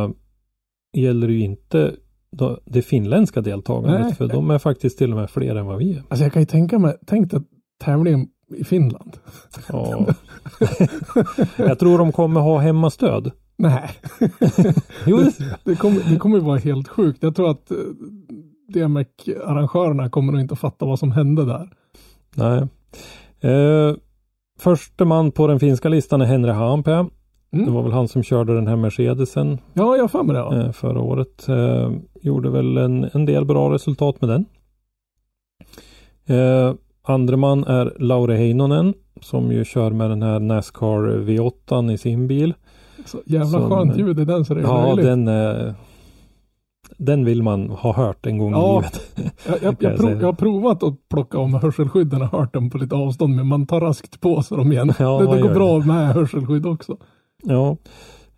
eh, 0.95 1.01
gäller 1.03 1.27
det 1.27 1.33
ju 1.33 1.41
inte 1.41 1.95
det 2.65 2.83
finländska 2.83 3.41
deltagandet. 3.41 4.01
Nej. 4.01 4.15
För 4.15 4.29
de 4.29 4.51
är 4.51 4.59
faktiskt 4.59 4.99
till 4.99 5.11
och 5.11 5.17
med 5.17 5.31
fler 5.31 5.57
än 5.57 5.67
vad 5.67 5.79
vi 5.79 5.93
är. 5.93 6.03
alltså 6.09 6.25
jag 6.25 6.33
kan 6.33 6.43
ju 6.43 6.47
tänka 6.47 6.79
mig, 6.79 6.97
tänk 7.07 7.31
dig 7.31 7.41
tävlingen 7.85 8.29
i 8.57 8.65
Finland. 8.65 9.17
Ja. 9.69 10.07
Jag 11.57 11.79
tror 11.79 11.99
de 11.99 12.13
kommer 12.13 12.41
ha 12.41 12.59
hemmastöd. 12.59 13.31
Nej, 13.57 13.91
Jo, 15.07 15.17
det 15.17 15.59
det 15.65 15.77
kommer, 15.77 16.11
det 16.11 16.17
kommer 16.17 16.39
vara 16.39 16.59
helt 16.59 16.89
sjukt. 16.89 17.23
Jag 17.23 17.37
tror 17.37 17.51
att 17.51 17.71
eh, 17.71 17.77
DMEC-arrangörerna 18.69 20.11
kommer 20.11 20.33
nog 20.33 20.41
inte 20.41 20.55
att 20.55 20.61
fatta 20.61 20.87
vad 20.87 20.99
som 20.99 21.13
hände 21.13 21.45
där. 21.45 21.71
Nej. 22.35 22.59
Eh, 23.41 23.97
förste 24.61 25.05
man 25.05 25.31
på 25.31 25.47
den 25.47 25.61
finska 25.61 25.89
listan 25.89 26.21
är 26.21 26.25
Henry 26.27 26.53
Haanpää. 26.53 27.07
Mm. 27.53 27.67
Det 27.67 27.71
var 27.73 27.83
väl 27.83 27.93
han 27.93 28.09
som 28.09 28.23
körde 28.23 28.55
den 28.55 28.67
här 28.67 28.77
Mercedesen 28.77 29.59
Ja, 29.75 29.97
jag 29.97 30.03
har 30.03 30.09
det. 30.35 30.41
Ja. 30.41 30.57
eh, 30.67 30.73
förra 30.73 31.01
året. 31.01 31.49
Eh, 31.49 31.91
gjorde 32.23 32.51
väl 32.51 32.77
en, 32.77 33.09
en 33.13 33.25
del 33.27 33.45
bra 33.45 33.73
resultat 33.75 34.21
med 34.21 34.31
den. 34.31 34.45
Eh, 36.27 36.75
andre 37.03 37.37
man 37.37 37.65
är 37.65 37.93
Lauri 37.99 38.37
Heinonen 38.37 38.95
som 39.21 39.53
ju 39.53 39.65
kör 39.65 39.91
med 39.91 40.11
den 40.11 40.23
här 40.23 40.41
Nascar 40.41 41.19
V8 41.25 41.93
i 41.93 41.99
sin 41.99 42.27
bil. 42.29 42.55
Så 43.05 43.19
jävla 43.27 43.47
Som- 43.61 43.71
skönt 43.71 43.97
ljud 43.97 44.21
i 44.21 44.25
den 44.25 44.45
så 44.45 44.55
det 44.55 44.61
är 44.61 44.65
Ja, 44.65 44.87
löjligt. 44.87 45.05
den, 45.05 45.29
eh, 45.29 45.75
den 46.97 47.25
vill 47.25 47.43
man 47.43 47.71
ha 47.71 47.93
hört 47.93 48.27
en 48.27 48.39
gång 48.39 48.53
Ja, 48.53 48.73
i 48.73 48.83
livet. 48.83 49.01
Jag, 49.47 49.57
jag, 49.63 49.77
jag, 49.81 49.97
prov, 49.99 50.11
jag 50.21 50.27
har 50.27 50.33
provat 50.33 50.83
att 50.83 51.09
plocka 51.09 51.39
om 51.39 51.55
hörselskydden 51.55 52.23
och 52.23 52.29
hört 52.29 52.55
dem 52.55 52.71
på 52.71 52.79
lite 52.79 52.95
avstånd 52.95 53.37
men 53.37 53.47
man 53.47 53.67
tar 53.67 53.81
raskt 53.81 54.21
på 54.21 54.43
sig 54.43 54.57
dem 54.57 54.73
igen. 54.73 54.93
Ja, 54.99 55.19
det, 55.21 55.35
det 55.37 55.43
går 55.43 55.55
bra 55.55 55.79
med 55.79 56.15
hörselskydd 56.15 56.67
också. 56.67 56.97
Ja. 57.43 57.77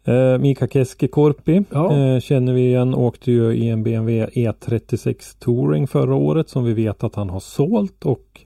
Eh, 0.04 0.38
Mika 0.38 0.68
Keskikorpi 0.68 1.64
Ja. 1.70 1.96
eh, 1.96 2.20
känner 2.20 2.52
vi 2.52 2.60
igen. 2.66 2.94
Åkte 2.94 3.32
ju 3.32 3.52
i 3.52 3.68
en 3.68 3.82
BMW 3.82 4.26
E36 4.50 5.38
Touring 5.38 5.86
förra 5.86 6.14
året 6.14 6.48
som 6.48 6.64
vi 6.64 6.74
vet 6.74 7.04
att 7.04 7.14
han 7.14 7.30
har 7.30 7.40
sålt 7.40 8.04
och 8.04 8.40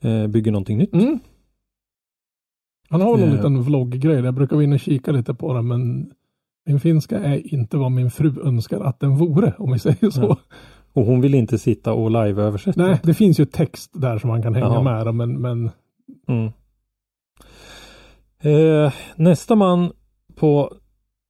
eh, 0.00 0.26
bygger 0.26 0.52
någonting 0.52 0.78
nytt. 0.78 0.94
Mm. 0.94 1.18
Han 2.88 3.00
har 3.00 3.10
någon 3.10 3.22
Eh. 3.28 3.32
liten 3.34 3.62
vlogggrej. 3.62 4.24
Jag 4.24 4.34
brukar 4.34 4.56
vara 4.56 4.64
inne 4.64 4.74
och 4.74 4.80
kika 4.80 5.12
lite 5.12 5.34
på 5.34 5.54
den 5.54 5.68
men 5.68 6.10
min 6.66 6.80
finska 6.80 7.18
är 7.18 7.54
inte 7.54 7.76
vad 7.76 7.92
min 7.92 8.10
fru 8.10 8.32
önskar 8.44 8.80
att 8.80 9.00
den 9.00 9.16
vore 9.16 9.54
om 9.58 9.72
vi 9.72 9.78
säger 9.78 10.10
så. 10.10 10.22
Ja. 10.22 10.36
Och 10.92 11.06
hon 11.06 11.20
vill 11.20 11.34
inte 11.34 11.58
sitta 11.58 11.92
och 11.92 12.10
live-översätta. 12.10 12.82
Nej, 12.86 13.00
det 13.02 13.14
finns 13.14 13.40
ju 13.40 13.44
text 13.44 13.90
där 13.94 14.18
som 14.18 14.28
man 14.28 14.42
kan 14.42 14.54
hänga 14.54 14.66
Jaha. 14.66 15.04
med 15.04 15.14
men, 15.14 15.40
men 15.40 15.70
Mm. 16.28 16.52
Eh, 18.40 18.92
nästa 19.16 19.54
man 19.54 19.92
på 20.36 20.74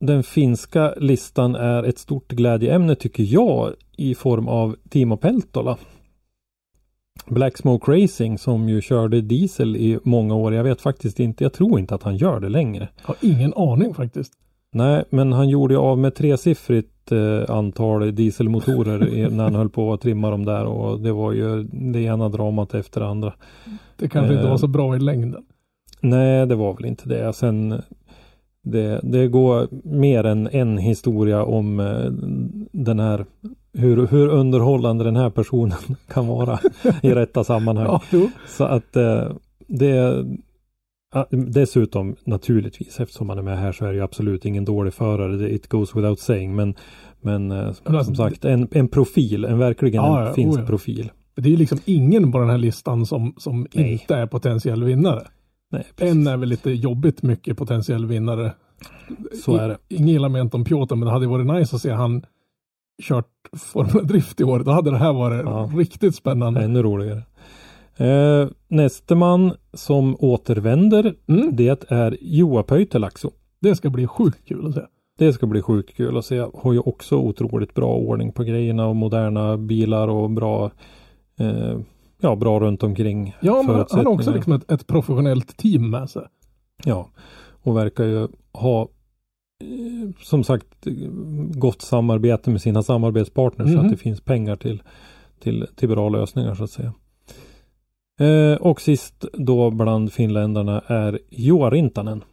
den 0.00 0.22
finska 0.22 0.94
listan 0.96 1.54
är 1.54 1.82
ett 1.82 1.98
stort 1.98 2.28
glädjeämne 2.28 2.94
tycker 2.94 3.22
jag 3.22 3.72
i 3.96 4.14
form 4.14 4.48
av 4.48 4.76
Timo 4.88 5.16
Peltola. 5.16 5.78
Black 7.26 7.56
Smoke 7.56 7.92
Racing 7.92 8.38
som 8.38 8.68
ju 8.68 8.80
körde 8.80 9.20
diesel 9.20 9.76
i 9.76 9.98
många 10.04 10.34
år. 10.34 10.54
Jag 10.54 10.64
vet 10.64 10.80
faktiskt 10.80 11.20
inte. 11.20 11.44
Jag 11.44 11.52
tror 11.52 11.78
inte 11.78 11.94
att 11.94 12.02
han 12.02 12.16
gör 12.16 12.40
det 12.40 12.48
längre. 12.48 12.88
har 13.02 13.16
ingen 13.20 13.54
aning 13.54 13.94
faktiskt. 13.94 14.32
Nej, 14.74 15.04
men 15.10 15.32
han 15.32 15.48
gjorde 15.48 15.74
ju 15.74 15.80
av 15.80 15.98
med 15.98 16.14
tresiffrigt 16.14 17.12
eh, 17.12 17.56
antal 17.56 18.14
dieselmotorer 18.14 18.98
när 19.30 19.44
han 19.44 19.54
höll 19.54 19.68
på 19.68 19.92
att 19.92 20.00
trimma 20.00 20.30
dem 20.30 20.44
där 20.44 20.64
och 20.64 21.00
det 21.00 21.12
var 21.12 21.32
ju 21.32 21.62
det 21.62 22.00
ena 22.00 22.28
dramat 22.28 22.74
efter 22.74 23.00
det 23.00 23.06
andra. 23.06 23.32
Det 23.96 24.08
kanske 24.08 24.32
inte 24.34 24.44
Eh. 24.44 24.50
var 24.50 24.56
så 24.58 24.66
bra 24.66 24.96
i 24.96 24.98
längden. 24.98 25.44
Nej, 26.00 26.46
det 26.46 26.54
var 26.54 26.74
väl 26.74 26.84
inte 26.84 27.08
det. 27.08 27.32
Sen 27.32 27.82
det, 28.62 29.00
det 29.02 29.28
går 29.28 29.68
mer 29.84 30.24
än 30.24 30.48
en 30.52 30.78
historia 30.78 31.44
om 31.44 31.80
eh, 31.80 32.10
den 32.72 33.00
här 33.00 33.24
hur, 33.72 34.06
hur 34.06 34.28
underhållande 34.28 35.04
den 35.04 35.16
här 35.16 35.30
personen 35.30 35.78
kan 36.12 36.26
vara 36.26 36.58
i 37.02 37.10
rätta 37.14 37.44
sammanhang. 37.44 38.00
Ja. 38.10 38.28
Så 38.48 38.64
att 38.64 38.96
eh, 38.96 39.24
det 39.66 40.24
dessutom 41.30 42.16
naturligtvis 42.24 43.00
eftersom 43.00 43.28
han 43.28 43.38
är 43.38 43.42
med 43.42 43.58
här 43.58 43.72
så 43.72 43.84
är 43.84 43.88
det 43.88 43.94
ju 43.94 44.02
absolut 44.02 44.44
ingen 44.44 44.64
dålig 44.64 44.94
förare. 44.94 45.36
Det- 45.36 45.54
It 45.54 45.68
goes 45.68 45.96
without 45.96 46.20
saying. 46.20 46.56
Men, 46.56 46.74
men 47.20 47.50
eh, 47.52 47.66
alltså, 47.66 48.04
som 48.04 48.14
sagt 48.16 48.44
en, 48.44 48.68
en 48.70 48.88
profil, 48.88 49.44
en 49.44 49.58
verkligen 49.58 50.04
Ja, 50.04 50.28
en 50.28 50.34
finsk 50.34 50.58
oh 50.58 50.62
ja. 50.62 50.66
profil. 50.66 51.10
Det 51.36 51.52
är 51.52 51.56
liksom 51.56 51.78
ingen 51.84 52.32
på 52.32 52.38
den 52.38 52.50
här 52.50 52.58
listan 52.58 53.06
som, 53.06 53.34
som 53.36 53.66
Nej. 53.74 53.92
inte 53.92 54.14
är 54.16 54.26
potentiell 54.26 54.84
vinnare. 54.84 55.22
Nej, 55.72 55.84
precis. 55.96 56.14
En 56.14 56.26
är 56.26 56.36
väl 56.36 56.48
lite 56.48 56.70
jobbigt 56.70 57.22
mycket 57.22 57.56
potentiell 57.56 58.06
vinnare. 58.06 58.52
så 59.44 59.56
är 59.56 59.68
det. 59.68 59.76
Inget 59.88 60.14
illa 60.14 60.28
ment 60.28 60.54
om 60.54 60.64
Piotr, 60.64 60.94
men 60.94 61.06
det 61.06 61.12
hade 61.12 61.26
varit 61.26 61.46
nice 61.46 61.76
att 61.76 61.82
se 61.82 61.90
han 61.90 62.22
kört 63.02 63.26
Formel 63.56 64.06
Drift 64.06 64.40
i 64.40 64.44
år. 64.44 64.58
Då 64.58 64.70
hade 64.70 64.90
det 64.90 64.98
här 64.98 65.12
varit 65.12 65.42
Ja. 65.44 65.70
riktigt 65.76 66.14
spännande. 66.14 66.60
Ännu 66.64 66.82
roligare. 66.82 67.22
Eh, 67.96 68.48
nästa 68.68 69.14
man 69.14 69.52
som 69.72 70.16
återvänder 70.18 71.14
Mm. 71.28 71.50
det 71.56 71.84
är 71.92 72.16
Joa 72.20 72.62
Pöytelaxo. 72.62 73.30
Det 73.60 73.74
ska 73.76 73.90
bli 73.90 74.06
sjukt 74.06 74.44
kul 74.48 74.66
att 74.66 74.74
se. 74.74 74.80
Det 75.18 75.32
ska 75.32 75.46
bli 75.46 75.62
sjukt 75.62 75.96
kul 75.96 76.16
att 76.16 76.24
se. 76.24 76.46
Har 76.54 76.72
ju 76.72 76.78
också 76.78 77.16
otroligt 77.16 77.74
bra 77.74 77.96
ordning 77.96 78.32
på 78.32 78.42
grejerna 78.44 78.86
och 78.86 78.96
moderna 78.96 79.56
bilar 79.56 80.08
och 80.08 80.30
bra 80.30 80.70
eh, 81.38 81.78
Ja, 82.20 82.36
bra 82.36 82.60
runt 82.60 82.82
omkring. 82.82 83.34
Ja, 83.40 83.62
men 83.62 83.74
han 83.90 84.06
har 84.06 84.12
också 84.12 84.32
liksom 84.32 84.52
ett, 84.52 84.70
ett 84.72 84.86
professionellt 84.86 85.56
team 85.56 85.90
med 85.90 86.10
sig. 86.10 86.22
Ja, 86.84 87.08
och 87.62 87.76
verkar 87.76 88.04
ju 88.04 88.28
ha 88.52 88.82
eh, 88.82 90.10
som 90.22 90.44
sagt 90.44 90.86
gott 91.54 91.82
samarbete 91.82 92.50
med 92.50 92.60
sina 92.60 92.82
samarbetspartners 92.82 93.68
så 93.68 93.74
Mhm. 93.76 93.84
att 93.84 93.90
det 93.90 93.96
finns 93.96 94.20
pengar 94.20 94.56
till, 94.56 94.82
till, 95.40 95.66
till 95.76 95.88
bra 95.88 96.08
lösningar 96.08 96.54
så 96.54 96.64
att 96.64 96.70
säga. 96.70 96.92
Eh, 98.20 98.56
och 98.60 98.80
sist 98.80 99.24
då 99.32 99.70
bland 99.70 100.12
finländarna 100.12 100.80
är 100.86 101.18
Joa 101.30 101.70
Rintanen. 101.70 102.24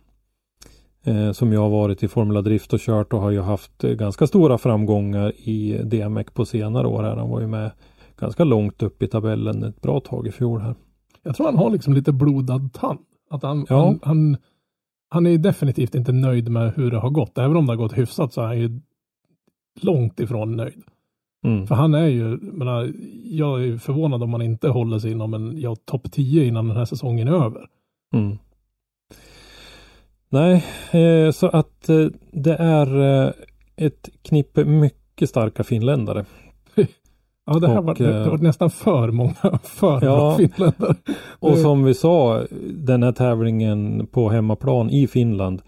Eh, 1.04 1.32
som 1.32 1.52
ju 1.52 1.58
har 1.58 1.70
varit 1.70 2.04
i 2.04 2.08
Formula 2.08 2.42
Drift 2.42 2.74
och 2.74 2.80
kört 2.80 3.14
och 3.14 3.22
har 3.22 3.32
ju 3.32 3.42
haft 3.42 3.84
eh, 3.84 3.92
ganska 3.92 4.28
stora 4.28 4.58
framgångar 4.58 5.34
i 5.38 5.82
DMEC 5.84 6.28
på 6.34 6.46
senare 6.46 6.88
år. 6.88 7.04
Här. 7.04 7.16
Han 7.16 7.30
var 7.30 7.42
ju 7.42 7.48
med 7.48 7.72
ganska 8.20 8.44
långt 8.44 8.84
upp 8.84 9.04
i 9.04 9.08
tabellen 9.08 9.64
ett 9.64 9.82
bra 9.82 10.00
tag 10.00 10.28
i 10.28 10.32
fjol 10.32 10.62
här. 10.62 10.76
Jag 11.24 11.36
tror 11.36 11.46
han 11.46 11.58
har 11.58 11.70
liksom 11.70 11.94
lite 11.94 12.12
blodad 12.12 12.74
tand. 12.74 13.00
Att 13.30 13.44
han, 13.44 13.66
Ja. 13.70 13.86
han, 13.86 14.00
han, 14.04 14.38
han 15.10 15.28
är 15.28 15.38
definitivt 15.38 15.96
inte 15.96 16.12
nöjd 16.12 16.50
med 16.50 16.74
hur 16.76 16.92
det 16.92 16.98
har 16.98 17.10
gått. 17.10 17.38
Även 17.38 17.58
om 17.58 17.66
det 17.66 17.72
har 17.72 17.78
gått 17.78 17.98
hyfsat 17.98 18.34
så 18.34 18.42
är 18.42 18.46
han 18.46 18.60
ju 18.60 18.80
långt 19.82 20.20
ifrån 20.20 20.56
nöjd. 20.56 20.84
Mm. 21.44 21.68
För 21.68 21.76
han 21.76 21.94
är 21.94 22.08
ju, 22.08 22.38
menar, 22.42 22.94
jag 23.24 23.64
är 23.64 23.78
förvånad 23.78 24.24
om 24.24 24.34
han 24.34 24.42
inte 24.42 24.70
håller 24.70 25.00
sig 25.00 25.12
inom 25.12 25.34
en 25.34 25.60
ja, 25.62 25.76
topp 25.86 26.12
10 26.12 26.46
innan 26.46 26.68
den 26.68 26.78
här 26.78 26.86
säsongen 26.86 27.28
är 27.28 27.46
över. 27.46 27.68
Mm. 28.14 28.38
Nej, 30.30 30.64
eh, 30.92 31.32
så 31.32 31.48
att 31.48 31.90
eh, 31.90 32.06
det 32.32 32.56
är 32.56 33.00
eh, 33.26 33.32
ett 33.76 34.10
knippe 34.22 34.66
mycket 34.66 35.30
starka 35.30 35.64
finländare. 35.64 36.26
Ja, 37.46 37.60
det 37.60 37.68
här 37.68 37.78
Och, 37.78 37.86
var, 37.86 37.96
det, 37.96 38.08
det 38.08 38.20
eh, 38.24 38.30
var 38.30 38.38
nästan 38.38 38.70
för 38.70 39.12
många 39.12 39.34
för 39.64 40.06
Ja. 40.06 40.38
finländare. 40.38 40.96
Och 41.40 41.58
som 41.58 41.84
vi 41.84 41.94
sa, 41.94 42.44
den 42.74 43.04
här 43.04 43.12
tävlingen 43.12 44.08
på 44.08 44.30
hemmaplan 44.30 44.90
i 44.90 45.08
Finland. 45.08 45.62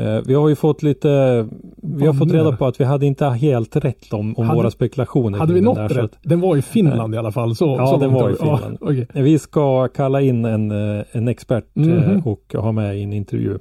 Eh, 0.00 0.20
vi 0.26 0.34
har 0.34 0.48
ju 0.48 0.54
fått 0.54 0.82
lite, 0.82 1.48
vi 1.82 2.06
har 2.06 2.14
fått 2.14 2.32
reda 2.32 2.56
på 2.56 2.66
att 2.66 2.80
vi 2.80 2.84
hade 2.84 3.06
inte 3.06 3.24
helt 3.26 3.76
rätt 3.76 4.12
om, 4.12 4.34
om 4.38 4.46
Hade- 4.46 4.56
våra 4.58 4.70
spekulationer. 4.70 5.38
Hade 5.38 5.52
vi 5.54 5.60
där, 5.60 5.88
så 5.88 5.94
rätt? 5.94 6.18
Den 6.22 6.40
var 6.40 6.56
i 6.56 6.62
Finland 6.62 7.14
i 7.14 7.18
alla 7.18 7.32
fall. 7.32 7.56
Så, 7.56 7.76
Ja, 7.78 7.86
så 7.86 7.96
den 7.96 8.12
var 8.12 8.30
i 8.30 8.34
Finland. 8.34 8.78
Ja, 8.80 8.86
okej. 8.90 9.06
Vi 9.14 9.38
ska 9.38 9.88
kalla 9.88 10.20
in 10.20 10.44
en, 10.44 10.70
eh, 10.98 11.04
en 11.12 11.28
expert 11.28 11.64
eh, 11.76 11.82
Mhm. 11.86 12.20
och 12.24 12.54
ha 12.58 12.72
med 12.72 12.98
i 12.98 13.02
en 13.02 13.12
intervju 13.12 13.58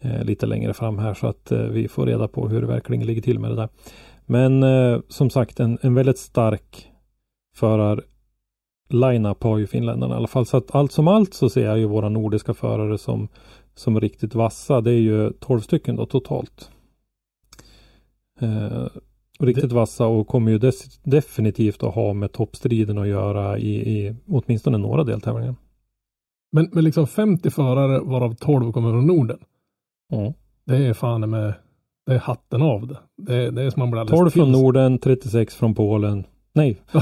eh, 0.00 0.24
lite 0.24 0.46
längre 0.46 0.74
fram 0.74 0.98
här 0.98 1.14
så 1.14 1.26
att 1.26 1.52
eh, 1.52 1.58
vi 1.58 1.88
får 1.88 2.06
reda 2.06 2.28
på 2.28 2.48
hur 2.48 2.60
det 2.60 2.66
verkligen 2.66 3.06
ligger 3.06 3.22
till 3.22 3.38
med 3.38 3.50
det 3.50 3.56
där. 3.56 3.68
Men 4.26 4.62
eh, 4.62 4.98
som 5.08 5.30
sagt 5.30 5.60
en, 5.60 5.78
en 5.82 5.94
väldigt 5.94 6.18
stark 6.18 6.86
förar 7.56 8.02
line-up 8.92 9.42
har 9.42 9.58
ju 9.58 9.66
finländarna 9.66 10.14
i 10.14 10.16
alla 10.16 10.26
fall. 10.26 10.46
Så 10.46 10.56
att 10.56 10.74
allt 10.74 10.92
som 10.92 11.08
allt 11.08 11.34
så 11.34 11.48
ser 11.50 11.64
jag 11.66 11.78
ju 11.78 11.84
våra 11.86 12.08
nordiska 12.08 12.54
förare 12.54 12.98
som, 12.98 13.28
som 13.80 14.00
riktigt 14.00 14.34
vassa. 14.34 14.80
Det 14.80 14.90
är 14.90 15.00
ju 15.00 15.32
12 15.32 15.60
stycken 15.60 15.96
då 15.96 16.06
totalt. 16.06 16.70
Eh, 18.40 18.86
riktigt 19.38 19.72
vassa 19.72 20.06
och 20.06 20.26
kommer 20.26 20.52
ju 20.52 20.72
definitivt 21.02 21.82
att 21.82 21.94
ha 21.94 22.12
med 22.12 22.32
toppstriden 22.32 22.98
att 22.98 23.08
göra 23.08 23.58
i, 23.58 23.74
i 23.74 24.16
åtminstone 24.28 24.78
några 24.78 25.04
deltävlingar. 25.04 25.54
Men, 26.52 26.70
men 26.72 26.84
liksom 26.84 27.06
50 27.06 27.50
förare 27.50 28.00
varav 28.00 28.34
12 28.34 28.72
kommer 28.72 28.90
från 28.90 29.06
Norden. 29.06 29.38
Mm. 30.12 30.32
Det 30.64 30.76
är 30.76 30.94
fan 30.94 31.30
med 31.30 31.54
det 32.06 32.14
är 32.14 32.18
hatten 32.18 32.62
av 32.62 32.86
det. 32.86 32.98
Det, 33.16 33.50
det 33.50 33.62
är 33.62 33.70
som 33.70 33.80
man 33.80 33.90
blir 33.90 34.00
alldeles 34.00 34.18
12 34.18 34.30
från. 34.30 34.52
Norden, 34.52 34.98
36 34.98 35.54
från 35.54 35.74
Polen. 35.74 36.24
Nej, 36.52 36.82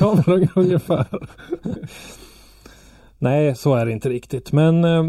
ja, 0.00 0.22
ungefär. 0.56 1.06
nej 3.18 3.54
så 3.54 3.74
är 3.74 3.86
det 3.86 3.92
inte 3.92 4.08
riktigt. 4.08 4.52
Men 4.52 4.84
eh, 4.84 5.04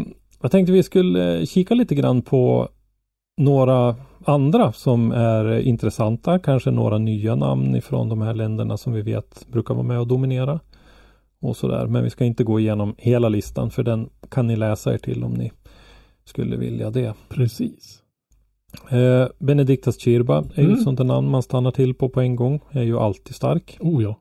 jag 0.46 0.50
tänkte 0.50 0.72
vi 0.72 0.82
skulle 0.82 1.38
eh, 1.38 1.44
kika 1.46 1.74
lite 1.74 1.94
grann 1.94 2.22
på 2.22 2.68
några 3.36 3.96
andra 4.24 4.72
som 4.72 5.12
är 5.12 5.58
intressanta. 5.60 6.38
Kanske 6.38 6.70
några 6.70 6.98
nya 6.98 7.34
namn 7.34 7.76
ifrån 7.76 8.08
de 8.08 8.20
här 8.22 8.34
länderna 8.34 8.76
som 8.76 8.92
vi 8.92 9.02
vet 9.02 9.46
brukar 9.52 9.74
vara 9.74 9.86
med 9.86 10.00
och 10.00 10.06
dominera. 10.06 10.60
Och 11.40 11.56
sådär. 11.56 11.86
Men 11.86 12.04
vi 12.04 12.10
ska 12.10 12.24
inte 12.24 12.44
gå 12.44 12.60
igenom 12.60 12.94
hela 12.98 13.28
listan 13.28 13.70
för 13.70 13.82
den 13.82 14.08
kan 14.30 14.46
ni 14.46 14.56
läsa 14.56 14.94
er 14.94 14.98
till 14.98 15.24
om 15.24 15.32
ni 15.32 15.52
skulle 16.24 16.56
vilja 16.56 16.90
det. 16.90 17.14
Precis. 17.28 18.02
Eh, 18.90 19.26
Benediktas 19.38 19.98
Chirba 19.98 20.38
är 20.54 20.62
ju 20.62 20.64
Mm. 20.64 20.74
ett 20.78 20.82
sånt 20.84 20.98
där 20.98 21.04
namn 21.04 21.30
man 21.30 21.42
stannar 21.42 21.70
till 21.70 21.94
på 21.94 22.08
på 22.08 22.20
en 22.20 22.36
gång. 22.36 22.60
Är 22.70 22.82
ju 22.82 22.98
alltid 22.98 23.34
stark. 23.34 23.76
Oh 23.80 24.02
ja. 24.02 24.16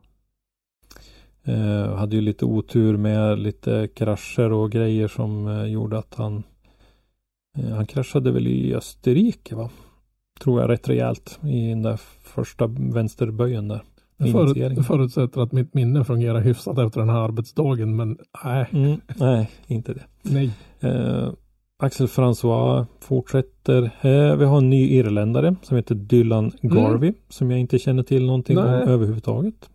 Eh, 1.48 1.96
hade 1.96 2.16
ju 2.16 2.22
lite 2.22 2.46
otur 2.46 2.98
med 2.98 3.40
lite 3.40 3.88
krascher 3.96 4.52
och 4.52 4.72
grejer 4.72 5.08
som 5.08 5.48
eh, 5.48 5.66
gjorde 5.66 5.98
att 5.98 6.16
han 6.16 6.44
eh, 7.58 7.70
Han 7.76 7.86
kraschade 7.86 8.32
väl 8.32 8.48
i 8.48 8.76
Österrike 8.76 9.56
va? 9.56 9.70
Tror 10.40 10.62
jag 10.62 10.70
rätt 10.70 10.90
rejält 10.90 11.40
i 11.44 11.70
den 11.70 11.82
där 11.82 12.00
första 12.22 12.68
vänsterböjen 12.68 13.68
där. 13.68 13.82
Jag 14.18 14.32
förut, 14.32 14.86
förutsätter 14.88 15.42
att 15.42 15.52
mitt 15.52 15.74
minne 15.74 16.04
fungerar 16.04 16.42
hyfsat 16.42 16.78
efter 16.78 17.00
den 17.00 17.10
här 17.10 17.20
arbetsdagen, 17.20 17.96
men 17.96 18.18
nej, 18.44 18.66
Mm, 18.72 19.02
nej, 19.16 19.50
inte 19.68 19.94
det. 19.94 20.04
nej. 20.22 20.52
Eh, 20.80 21.30
Axel 21.78 22.08
François 22.08 22.86
fortsätter. 23.00 23.84
Eh, 24.02 24.36
vi 24.36 24.46
har 24.46 24.58
en 24.58 24.70
ny 24.70 24.90
irländare 24.90 25.56
som 25.62 25.78
heter 25.78 25.96
Dylan 25.96 26.52
Garvey 26.62 27.14
som 27.30 27.52
jag 27.52 27.60
inte 27.60 27.80
känner 27.80 28.04
till 28.04 28.26
någonting 28.26 28.56
Nej. 28.56 28.84
om 28.84 28.90
överhuvudtaget. 28.90 29.70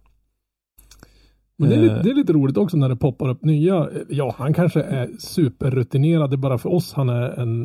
Men 1.61 1.68
det 1.68 1.75
är, 1.77 1.81
lite, 1.81 1.94
Eh. 1.94 2.03
det 2.03 2.11
är 2.11 2.14
lite 2.14 2.33
roligt 2.33 2.57
också 2.57 2.77
när 2.77 2.88
det 2.88 2.96
poppar 2.96 3.29
upp 3.29 3.44
nya. 3.44 3.88
Ja, 4.09 4.35
han 4.38 4.55
kanske 4.55 4.83
är 4.83 5.09
superrutinerad. 5.18 6.31
Det 6.31 6.35
är 6.35 6.38
bara 6.38 6.59
för 6.59 6.73
oss 6.75 6.92
han 6.92 7.09
är 7.09 7.40
en 7.40 7.62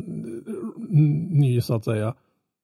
ny 1.30 1.60
så 1.60 1.74
att 1.74 1.84
säga. 1.84 2.14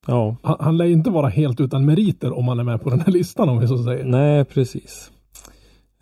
Ja, 0.06 0.36
Han, 0.42 0.56
han 0.60 0.76
lär 0.76 0.84
inte 0.84 1.10
vara 1.10 1.28
helt 1.28 1.60
utan 1.60 1.84
meriter 1.84 2.38
om 2.38 2.48
han 2.48 2.60
är 2.60 2.64
med 2.64 2.82
på 2.82 2.90
den 2.90 3.00
här 3.00 3.12
listan 3.12 3.48
om 3.48 3.58
vi 3.58 3.68
så 3.68 3.78
säger. 3.78 4.04
Nej, 4.04 4.44
precis. 4.44 5.10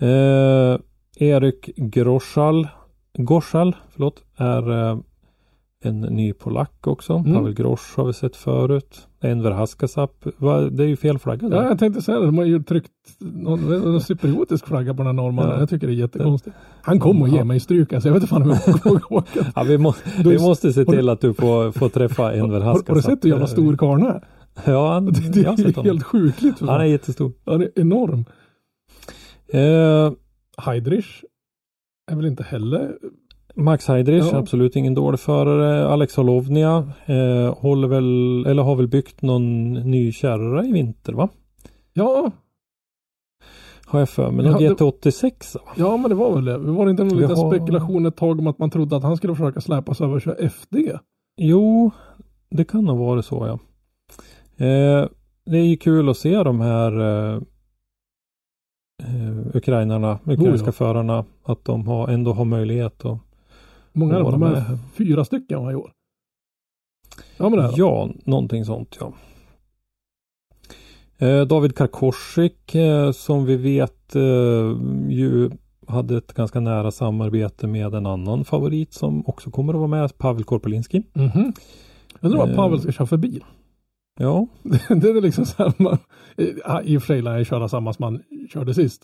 Eh, 0.00 0.78
Erik 1.16 1.70
Groschal, 1.76 2.68
Goschal, 3.18 3.76
förlåt, 3.90 4.22
är 4.36 4.70
eh, 4.90 4.98
en 5.84 6.00
ny 6.00 6.32
polack 6.32 6.86
också. 6.86 7.12
Mm. 7.12 7.34
Pavel 7.34 7.54
Grosch 7.54 7.96
har 7.96 8.04
vi 8.04 8.12
sett 8.12 8.36
förut. 8.36 9.06
Enver 9.20 9.50
Haskasap. 9.50 10.26
Va, 10.36 10.60
det 10.60 10.84
är 10.84 10.88
ju 10.88 10.96
fel 10.96 11.18
flagga 11.18 11.48
där. 11.48 11.56
Ja, 11.56 11.68
jag 11.68 11.78
tänkte 11.78 12.02
säga 12.02 12.18
det. 12.18 12.26
De 12.26 12.38
har 12.38 12.44
ju 12.44 12.62
tryckt 12.62 12.90
någon, 13.18 13.60
någon 13.60 14.00
cypriotisk 14.00 14.66
flagga 14.66 14.94
på 14.94 14.98
den 14.98 15.06
här 15.06 15.12
norrmannen. 15.12 15.50
Ja. 15.52 15.58
Jag 15.60 15.70
tycker 15.70 15.86
det 15.86 15.92
är 15.92 15.96
jättekonstigt. 15.96 16.56
Han 16.82 17.00
kommer 17.00 17.26
att 17.26 17.32
ge 17.32 17.44
mig 17.44 17.60
stryk. 17.60 17.92
Alltså, 17.92 18.08
jag 18.08 18.14
vet 18.14 18.22
inte 18.22 18.30
fan 18.34 18.42
om 18.42 18.50
jag 18.66 18.84
vågar 18.84 19.12
åka. 19.12 19.52
Ja, 19.56 19.62
vi, 19.62 19.78
må, 19.78 19.94
vi 20.24 20.38
måste 20.38 20.72
se 20.72 20.84
till 20.84 21.08
att 21.08 21.20
du 21.20 21.34
får, 21.34 21.72
får 21.72 21.88
träffa 21.88 22.32
Enver 22.32 22.60
Haskasap. 22.60 22.88
har 22.88 22.94
du 22.96 23.02
sett 23.02 23.24
hur 23.24 23.30
jävla 23.30 23.46
stor 23.46 23.76
karln 23.76 24.06
är? 24.06 24.24
Ja, 24.64 24.92
han, 24.92 25.06
Det, 25.06 25.12
det 25.32 25.40
är 25.40 25.82
helt 25.82 26.02
sjukligt. 26.04 26.60
Han 26.60 26.80
är 26.80 26.84
jättestor. 26.84 27.32
Han 27.46 27.60
är 27.62 27.70
enorm. 27.76 28.24
Eh, 29.52 30.12
Heidrich 30.58 31.24
är 32.10 32.16
väl 32.16 32.26
inte 32.26 32.42
heller 32.42 32.92
Max 33.54 33.88
Heidrich, 33.88 34.24
Ja. 34.32 34.38
absolut 34.38 34.76
ingen 34.76 34.94
dålig 34.94 35.20
förare. 35.20 35.88
Alex 35.88 36.16
Holovnia 36.16 36.92
eh, 37.06 37.54
håller 37.58 37.88
väl, 37.88 38.46
eller 38.46 38.62
har 38.62 38.76
väl 38.76 38.88
byggt 38.88 39.22
någon 39.22 39.72
ny 39.72 40.12
kärra 40.12 40.64
i 40.64 40.72
vinter 40.72 41.12
va? 41.12 41.28
Ja, 41.92 42.30
Har 43.86 43.98
jag 43.98 44.08
för 44.08 44.30
mig. 44.30 44.44
Ja, 44.46 44.52
Någon 44.52 44.62
det- 44.62 44.68
GT86 44.68 45.54
va? 45.54 45.60
ja 45.76 45.96
men 45.96 46.08
det 46.10 46.14
var 46.14 46.34
väl 46.34 46.44
det. 46.44 46.58
Var 46.58 46.84
det 46.84 46.90
inte 46.90 47.04
någon 47.04 47.18
liten 47.18 47.36
har- 47.36 47.50
spekulation 47.50 48.06
ett 48.06 48.16
tag 48.16 48.38
om 48.38 48.46
att 48.46 48.58
man 48.58 48.70
trodde 48.70 48.96
att 48.96 49.02
han 49.02 49.16
skulle 49.16 49.34
försöka 49.34 49.60
släpas 49.60 50.00
över 50.00 50.14
och 50.14 50.22
köra 50.22 50.34
FD? 50.34 50.98
Jo, 51.36 51.90
det 52.50 52.64
kan 52.64 52.88
ha 52.88 52.94
varit 52.94 53.24
så 53.24 53.46
ja. 53.46 53.58
Eh, 54.66 55.08
det 55.44 55.58
är 55.58 55.64
ju 55.64 55.76
kul 55.76 56.08
att 56.08 56.16
se 56.16 56.42
de 56.42 56.60
här 56.60 57.00
eh, 57.00 57.34
eh, 59.02 59.56
ukrainarna, 59.56 60.18
ukrainska 60.24 60.64
Oh, 60.64 60.68
ja. 60.68 60.72
förarna, 60.72 61.24
att 61.44 61.64
de 61.64 61.86
har, 61.86 62.08
ändå 62.08 62.32
har 62.32 62.44
möjlighet 62.44 63.04
att 63.04 63.18
många 64.00 64.16
är 64.16 64.50
det? 64.50 64.56
är 64.58 64.78
fyra 64.94 65.24
stycken 65.24 65.62
va, 65.64 65.72
i 65.72 65.74
år. 65.74 65.92
Ja 67.36 67.48
men 67.48 67.58
det 67.58 67.64
är 67.64 67.68
det. 67.68 67.74
Ja, 67.76 68.08
någonting 68.24 68.64
sånt 68.64 68.96
ja. 69.00 69.12
Eh, 71.18 71.46
David 71.46 71.76
Karkoschik 71.76 72.74
eh, 72.74 73.12
som 73.12 73.44
vi 73.44 73.56
vet 73.56 74.16
eh, 74.16 74.22
ju 75.08 75.50
hade 75.86 76.16
ett 76.16 76.34
ganska 76.34 76.60
nära 76.60 76.90
samarbete 76.90 77.66
med 77.66 77.94
en 77.94 78.06
annan 78.06 78.44
favorit 78.44 78.92
som 78.92 79.26
också 79.26 79.50
kommer 79.50 79.72
att 79.72 79.78
vara 79.78 79.88
med, 79.88 80.18
Pavel 80.18 80.44
Korpelinski. 80.44 81.02
Mhm. 81.12 81.52
Undrar 82.20 82.38
vad 82.38 82.50
Eh. 82.50 82.56
Pavel 82.56 82.80
ska 82.80 82.92
köra 82.92 83.06
för 83.06 83.16
bil. 83.16 83.44
Ja, 84.18 84.46
det 84.88 85.08
är 85.08 85.20
liksom. 85.20 85.44
Ja, 86.66 86.82
I 86.82 86.96
och 86.96 87.02
för 87.02 87.06
sig 87.06 87.22
lär 87.22 87.30
han 87.30 87.44
köra 87.44 87.68
samma 87.68 87.92
som 87.92 88.02
han 88.02 88.22
körde 88.52 88.74
sist. 88.74 89.02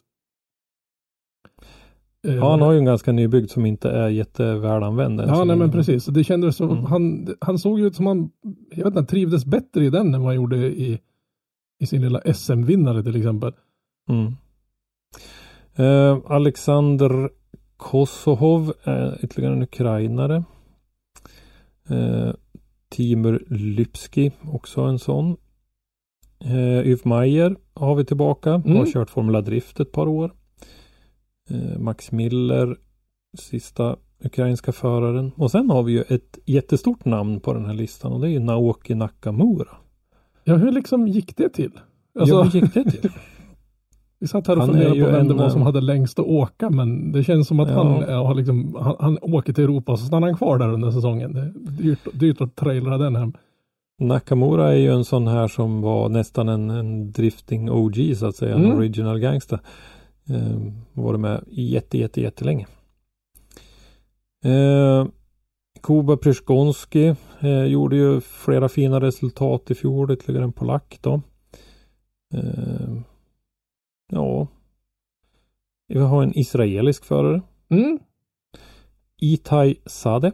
Eh, 2.27 2.35
ja, 2.35 2.51
han 2.51 2.61
har 2.61 2.73
ju 2.73 2.79
en 2.79 2.85
ganska 2.85 3.12
nybyggd 3.12 3.51
som 3.51 3.67
inte 3.67 3.91
är 3.91 4.09
jättevälanvänd. 4.09 5.21
än 5.21 5.29
Ja, 5.29 5.45
nej 5.45 5.57
men 5.57 5.71
precis. 5.71 6.05
Det 6.07 6.25
kändes 6.25 6.57
som, 6.57 6.71
Mm. 6.71 6.85
han, 6.85 7.29
han 7.41 7.59
såg 7.59 7.81
ut 7.81 7.95
som 7.97 8.07
han, 8.07 8.31
jag 8.71 8.85
vet 8.85 8.97
inte, 8.97 9.11
trivdes 9.11 9.45
bättre 9.47 9.85
i 9.85 9.91
den 9.91 10.15
än 10.15 10.21
vad 10.21 10.29
han 10.29 10.37
gjorde 10.37 10.57
i, 10.57 11.01
i 11.81 11.87
sin 11.87 12.01
lilla 12.03 12.21
SM-vinnare 12.35 13.03
till 13.03 13.17
exempel. 13.17 13.53
Mm. 14.09 14.33
Eh, 15.77 16.19
Alexander 16.27 17.31
Kosohov, 17.77 18.73
eh, 18.85 19.12
ytterligare 19.23 19.55
en 19.55 19.62
ukrainare. 19.62 20.45
Eh, 21.89 22.31
Timur 22.91 23.45
Lypski, 23.51 24.33
också 24.53 24.81
en 24.81 24.99
sån. 24.99 25.37
Eh, 26.45 26.87
Yves 26.87 27.05
Meyer 27.05 27.57
har 27.75 27.95
vi 27.95 28.05
tillbaka, 28.05 28.55
Mm. 28.55 28.77
har 28.77 28.87
kört 28.87 29.11
Formula 29.11 29.41
Drift 29.41 29.81
ett 29.81 29.93
par 29.93 30.07
år. 30.09 30.31
Eh, 31.51 31.79
Max 31.79 32.13
Miller, 32.13 32.77
sista 33.39 33.97
ukrainska 34.25 34.73
föraren. 34.73 35.33
Och 35.37 35.51
sen 35.51 35.71
har 35.71 35.83
vi 35.83 35.93
ju 35.93 36.03
ett 36.09 36.39
jättestort 36.45 37.05
namn 37.05 37.41
på 37.41 37.53
den 37.55 37.65
här 37.65 37.75
listan 37.75 38.13
och 38.13 38.21
det 38.21 38.29
är 38.29 38.31
ju 38.31 38.39
Naoki 38.41 38.95
Nakamura. 38.95 39.69
Ja, 40.45 40.57
hur 40.57 40.73
liksom 40.73 41.09
gick 41.09 41.37
det 41.37 41.49
till? 41.49 41.71
Alltså, 42.19 42.35
ja, 42.37 42.43
hur 42.43 42.61
gick 42.61 42.75
det 42.75 42.91
till? 42.91 43.11
vi 44.19 44.27
satt 44.27 44.47
här 44.47 44.55
och 44.57 44.61
han 44.63 44.71
funderade 44.71 45.01
på 45.05 45.07
vem 45.11 45.27
det 45.29 45.33
en, 45.35 45.39
var 45.39 45.49
som 45.51 45.61
eh, 45.61 45.67
hade 45.67 45.81
längst 45.81 46.19
att 46.19 46.27
åka, 46.27 46.71
men 46.71 47.13
det 47.13 47.25
känns 47.25 47.49
som 47.49 47.61
att 47.61 47.69
Ja. 47.71 47.75
han, 47.85 48.05
ja, 48.09 48.27
har 48.27 48.35
liksom, 48.35 48.77
han, 48.81 48.97
han 49.01 49.19
åker 49.23 49.53
till 49.53 49.65
Europa 49.65 49.93
och 49.93 49.99
så 49.99 50.07
stannar 50.07 50.29
han 50.29 50.37
kvar 50.37 50.59
där 50.59 50.73
under 50.73 50.91
säsongen. 50.91 51.33
Det 51.33 51.41
är 51.41 51.53
dyrt, 51.83 51.99
dyrt 52.13 52.41
att 52.41 52.57
trailra 52.57 52.99
den 52.99 53.17
hem. 53.17 53.33
Nakamura 53.99 54.73
är 54.73 54.77
ju 54.77 54.93
en 54.93 55.05
sån 55.05 55.27
här 55.27 55.49
som 55.49 55.81
var 55.83 56.09
nästan 56.09 56.49
en, 56.49 56.71
en 56.71 57.13
drifting 57.13 57.71
OG 57.71 57.97
så 58.17 58.27
att 58.27 58.37
säga, 58.37 58.55
en 58.55 58.65
Mm. 58.65 58.77
original 58.77 59.19
gangster. 59.19 59.61
Eh, 60.31 60.73
var 60.93 61.17
med 61.17 61.45
jätte, 61.47 61.99
jätte, 61.99 62.21
jättelänge. 62.21 62.67
Eh, 64.45 65.07
Kuba 65.83 66.17
Pryszkonski 66.17 67.15
eh, 67.41 67.65
gjorde 67.65 67.97
ju 67.97 68.21
flera 68.21 68.69
fina 68.69 69.01
resultat 69.01 69.71
i 69.71 69.75
fjol, 69.75 70.11
ytterligare 70.11 70.45
en 70.45 70.53
polack 70.53 70.99
då. 71.01 71.21
Eh, 72.35 72.97
ja. 74.12 74.49
Vi 75.89 75.99
har 75.99 76.23
en 76.23 76.39
israelisk 76.39 77.05
förare. 77.05 77.43
Mm. 77.69 77.99
Itai 79.21 79.77
Sade. 79.87 80.33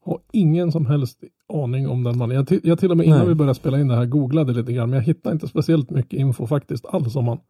Har 0.00 0.20
ingen 0.32 0.72
som 0.72 0.86
helst 0.86 1.24
aning 1.48 1.88
om 1.88 2.04
den 2.04 2.18
mannen. 2.18 2.36
Jag, 2.36 2.48
till, 2.48 2.60
jag 2.64 2.78
till 2.78 2.90
och 2.90 2.96
med 2.96 3.06
innan 3.06 3.18
Nej. 3.18 3.28
vi 3.28 3.34
började 3.34 3.54
spela 3.54 3.80
in 3.80 3.88
det 3.88 3.96
här 3.96 4.06
googlade 4.06 4.52
lite 4.52 4.72
grann, 4.72 4.90
men 4.90 4.96
jag 4.96 5.04
hittade 5.04 5.32
inte 5.32 5.48
speciellt 5.48 5.90
mycket 5.90 6.20
info 6.20 6.46
faktiskt 6.46 6.86
alls 6.86 7.16
om 7.16 7.28
han. 7.28 7.40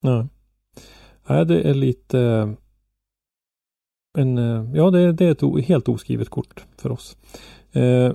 Ja. 0.00 0.26
Nej, 1.28 1.46
det 1.46 1.60
är 1.62 1.74
lite 1.74 2.18
en, 4.18 4.36
ja 4.74 4.90
det, 4.90 5.12
det 5.12 5.26
är 5.26 5.58
ett 5.58 5.66
helt 5.66 5.88
oskrivet 5.88 6.28
kort 6.28 6.64
för 6.78 6.92
oss. 6.92 7.16
Eh, 7.72 8.12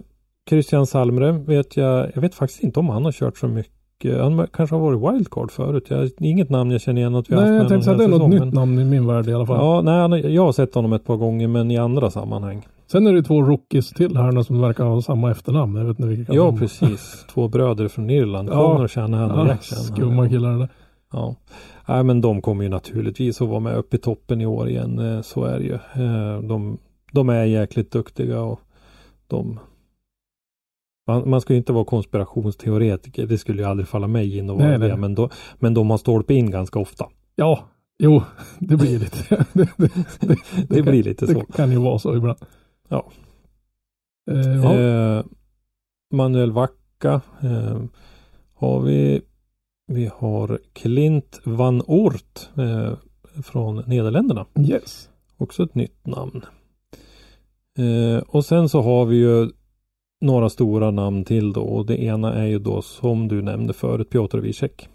Christian 0.50 0.88
Salmre 0.88 1.32
vet 1.32 1.78
jag, 1.78 2.12
jag 2.16 2.22
vet 2.22 2.36
faktiskt 2.36 2.64
inte 2.64 2.80
om 2.80 2.90
han 2.90 3.06
har 3.06 3.12
kört 3.12 3.38
så 3.38 3.48
mycket. 3.48 4.22
Han 4.22 4.48
kanske 4.54 4.76
har 4.76 4.82
varit 4.82 5.16
wildcard 5.16 5.52
förut. 5.52 5.86
Jag, 5.88 6.10
inget 6.20 6.50
namn 6.50 6.72
jag 6.72 6.82
känner 6.82 7.02
igen 7.02 7.16
att 7.16 7.30
vi 7.30 7.36
har 7.36 7.42
Nej, 7.42 7.52
haft 7.52 7.58
jag 7.58 7.64
med 7.64 7.70
tänkte 7.70 7.86
säga 7.86 8.10
det 8.10 8.16
är 8.16 8.20
något 8.20 8.46
nytt 8.46 8.54
namn 8.54 8.80
i 8.80 8.86
min 8.86 9.08
värld 9.08 9.28
i 9.28 9.34
alla 9.34 9.46
fall. 9.46 9.58
Ja, 9.58 9.82
nej, 9.82 10.00
han 10.00 10.34
jag 10.34 10.46
har 10.46 10.52
sett 10.52 10.76
honom 10.76 10.94
ett 10.94 11.06
par 11.06 11.16
gånger 11.16 11.48
men 11.48 11.72
i 11.72 11.78
andra 11.78 12.12
sammanhang. 12.12 12.68
Sen 12.92 13.08
är 13.08 13.14
det 13.14 13.24
två 13.24 13.42
rookies 13.42 13.90
till 13.90 14.18
här 14.18 14.44
som 14.44 14.62
verkar 14.62 14.84
ha 14.84 15.02
samma 15.02 15.32
efternamn. 15.32 15.76
Jag 15.76 15.86
vet 15.86 16.00
inte 16.00 16.10
vilka 16.10 16.34
Ja, 16.34 16.58
precis. 16.58 17.26
Två 17.34 17.48
bröder 17.48 17.88
från 17.88 18.10
Irland. 18.10 18.50
Ja. 18.50 18.54
Connor 18.54 18.88
Shanahan 18.88 19.32
och 19.32 19.40
Ja, 19.40 19.48
Jack 19.48 19.64
skumma 19.64 20.30
killar 20.30 20.52
det 20.52 20.58
där. 20.58 20.70
Ja, 21.14 21.36
Nej, 21.88 22.04
men 22.04 22.22
de 22.22 22.42
kommer 22.42 22.64
ju 22.64 22.70
naturligtvis 22.70 23.42
att 23.42 23.48
vara 23.50 23.60
med 23.60 23.76
uppe 23.78 23.96
i 23.96 24.00
toppen 24.00 24.42
i 24.42 24.46
år 24.46 24.70
igen. 24.70 25.00
Eh, 25.00 25.22
Så 25.22 25.44
är 25.44 25.60
det 25.60 25.66
ju. 25.66 25.74
Eh, 26.04 26.42
De, 26.42 26.78
de 27.12 27.30
är 27.30 27.44
jäkligt 27.44 27.92
duktiga 27.92 28.42
och 28.42 28.60
de 29.28 29.60
man, 31.08 31.30
man 31.30 31.42
ska 31.42 31.54
ju 31.54 31.58
inte 31.58 31.74
vara 31.74 31.86
konspirationsteoretiker. 31.86 33.26
Det 33.28 33.38
skulle 33.38 33.62
ju 33.62 33.68
aldrig 33.68 33.88
falla 33.88 34.08
mig 34.08 34.38
in 34.38 34.50
att 34.50 34.56
vara 34.58 34.68
Nej, 34.70 34.80
det. 34.80 34.88
nej. 34.88 34.98
Men, 34.98 35.16
då, 35.16 35.30
men 35.60 35.74
de 35.74 35.90
har 35.90 35.98
stolpe 35.98 36.34
in 36.34 36.52
ganska 36.52 36.80
ofta. 36.80 37.06
Ja, 37.36 37.60
jo, 38.00 38.22
det 38.60 38.76
blir 38.78 39.00
lite. 39.00 39.46
det, 39.54 39.70
det, 39.78 39.92
det, 40.22 40.38
Det, 40.70 40.76
kan- 40.76 40.86
blir 40.86 41.04
lite 41.04 41.28
så. 41.28 41.34
det 41.34 41.46
kan 41.54 41.72
ju 41.72 41.78
vara 41.78 42.00
så 42.00 42.16
ibland. 42.16 42.38
Ja. 42.90 43.12
Eh, 44.32 44.56
ja. 44.64 44.74
Eh, 44.80 45.26
Manuel 46.14 46.52
Wacka 46.52 47.22
eh, 47.42 47.82
har 48.54 48.82
vi. 48.82 49.22
Vi 49.88 50.10
har 50.18 50.60
Clint 50.74 51.42
van 51.44 51.82
Oort 51.88 52.50
eh, 52.58 52.94
från 53.44 53.76
Nederländerna. 53.88 54.46
yes. 54.60 55.10
Också 55.38 55.64
ett 55.64 55.76
nytt 55.76 56.08
namn. 56.08 56.42
Eh, 57.78 58.24
och 58.28 58.46
sen 58.46 58.70
så 58.70 58.82
har 58.82 59.06
vi 59.06 59.16
ju 59.16 59.50
några 60.22 60.50
stora 60.50 60.92
namn 60.92 61.24
till 61.26 61.54
då. 61.54 61.62
Och 61.62 61.86
det 61.86 62.04
ena 62.04 62.34
är 62.34 62.46
ju 62.46 62.60
då 62.60 62.82
som 62.82 63.28
du 63.28 63.42
nämnde 63.42 63.74
förut 63.74 64.10
Piotr 64.10 64.38
Wiesek. 64.38 64.90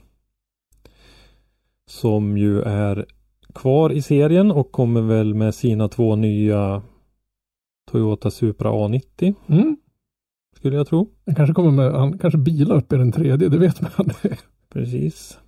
Som 1.90 2.38
ju 2.38 2.61
är 2.62 3.07
kvar 3.55 3.92
i 3.92 4.02
serien 4.02 4.50
och 4.50 4.72
kommer 4.72 5.00
väl 5.02 5.35
med 5.35 5.55
sina 5.55 5.88
två 5.88 6.16
nya 6.16 6.83
Toyota 7.90 8.31
Supra 8.31 8.70
A90 8.70 9.35
Mm. 9.48 9.76
skulle 10.57 10.76
jag 10.76 10.87
tro. 10.87 11.09
Han 11.26 11.35
kanske 11.35 11.55
kommer 11.55 11.70
med, 11.70 11.92
han 11.92 12.18
kanske 12.18 12.38
bilar 12.38 12.76
upp 12.76 12.92
i 12.92 12.96
den 12.96 13.12
tredje, 13.12 13.48
det 13.48 13.59
vet 13.59 13.81
man. 13.81 14.11
Precis. 14.72 15.38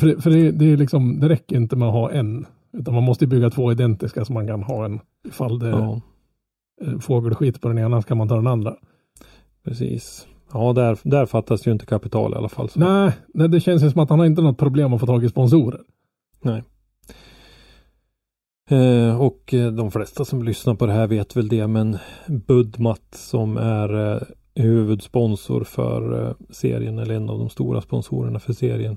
för 0.00 0.06
det, 0.06 0.22
för 0.22 0.30
det, 0.30 0.50
det 0.50 0.72
är 0.72 0.76
liksom, 0.76 1.20
det 1.20 1.28
räcker 1.28 1.56
inte 1.56 1.76
med 1.76 1.88
att 1.88 1.94
ha 1.94 2.10
en. 2.10 2.46
Utan 2.72 2.94
man 2.94 3.02
måste 3.02 3.26
bygga 3.26 3.50
två 3.50 3.72
identiska 3.72 4.24
så 4.24 4.32
man 4.32 4.46
kan 4.46 4.62
ha 4.62 4.84
en 4.84 5.00
ifall 5.28 5.58
det 5.58 5.68
Ja, 5.68 6.00
är 6.80 6.98
fågelskit 6.98 7.60
på 7.60 7.68
den 7.68 7.78
ena 7.78 8.02
så 8.02 8.08
kan 8.08 8.16
man 8.18 8.28
ta 8.28 8.34
den 8.36 8.46
andra. 8.46 8.76
precis. 9.64 10.26
Ja, 10.52 10.72
där, 10.72 10.98
där 11.02 11.26
fattas 11.26 11.66
ju 11.66 11.72
inte 11.72 11.86
kapital 11.86 12.32
i 12.32 12.36
alla 12.36 12.48
fall. 12.48 12.68
Så. 12.68 12.80
Nej, 12.80 13.12
nej, 13.34 13.48
det 13.48 13.60
känns 13.60 13.82
ju 13.82 13.90
som 13.90 14.00
att 14.00 14.10
han 14.10 14.18
har 14.18 14.26
inte 14.26 14.42
något 14.42 14.58
problem 14.58 14.92
att 14.92 15.00
få 15.00 15.06
tag 15.06 15.24
i 15.24 15.28
sponsorer. 15.28 15.80
Eh, 18.70 19.20
och 19.20 19.54
eh, 19.54 19.72
de 19.72 19.90
flesta 19.90 20.24
som 20.24 20.42
lyssnar 20.42 20.74
på 20.74 20.86
det 20.86 20.92
här 20.92 21.06
vet 21.06 21.36
väl 21.36 21.48
det 21.48 21.66
men 21.66 21.98
Budmat 22.26 23.02
som 23.14 23.56
är 23.56 24.12
eh, 24.14 24.22
huvudsponsor 24.54 25.64
för 25.64 26.26
eh, 26.26 26.34
serien 26.50 26.98
eller 26.98 27.14
en 27.14 27.30
av 27.30 27.38
de 27.38 27.50
stora 27.50 27.80
sponsorerna 27.80 28.40
för 28.40 28.52
serien 28.52 28.96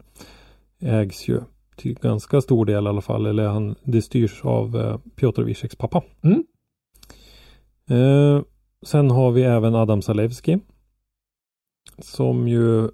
ägs 0.79 1.27
ju 1.27 1.41
till 1.75 1.95
ganska 1.95 2.41
stor 2.41 2.65
del 2.65 2.85
i 2.85 2.87
alla 2.87 3.01
fall 3.01 3.25
eller 3.25 3.47
han, 3.47 3.75
det 3.83 4.01
styrs 4.01 4.45
av 4.45 4.77
eh, 4.77 4.97
Piotr 5.15 5.41
Wieseks 5.41 5.75
pappa. 5.75 6.03
Mm. 6.21 6.43
Eh, 7.89 8.41
sen 8.85 9.11
har 9.11 9.31
vi 9.31 9.43
även 9.43 9.75
Adam 9.75 10.01
Zalewski 10.01 10.59
som 11.99 12.47
ju 12.47 12.89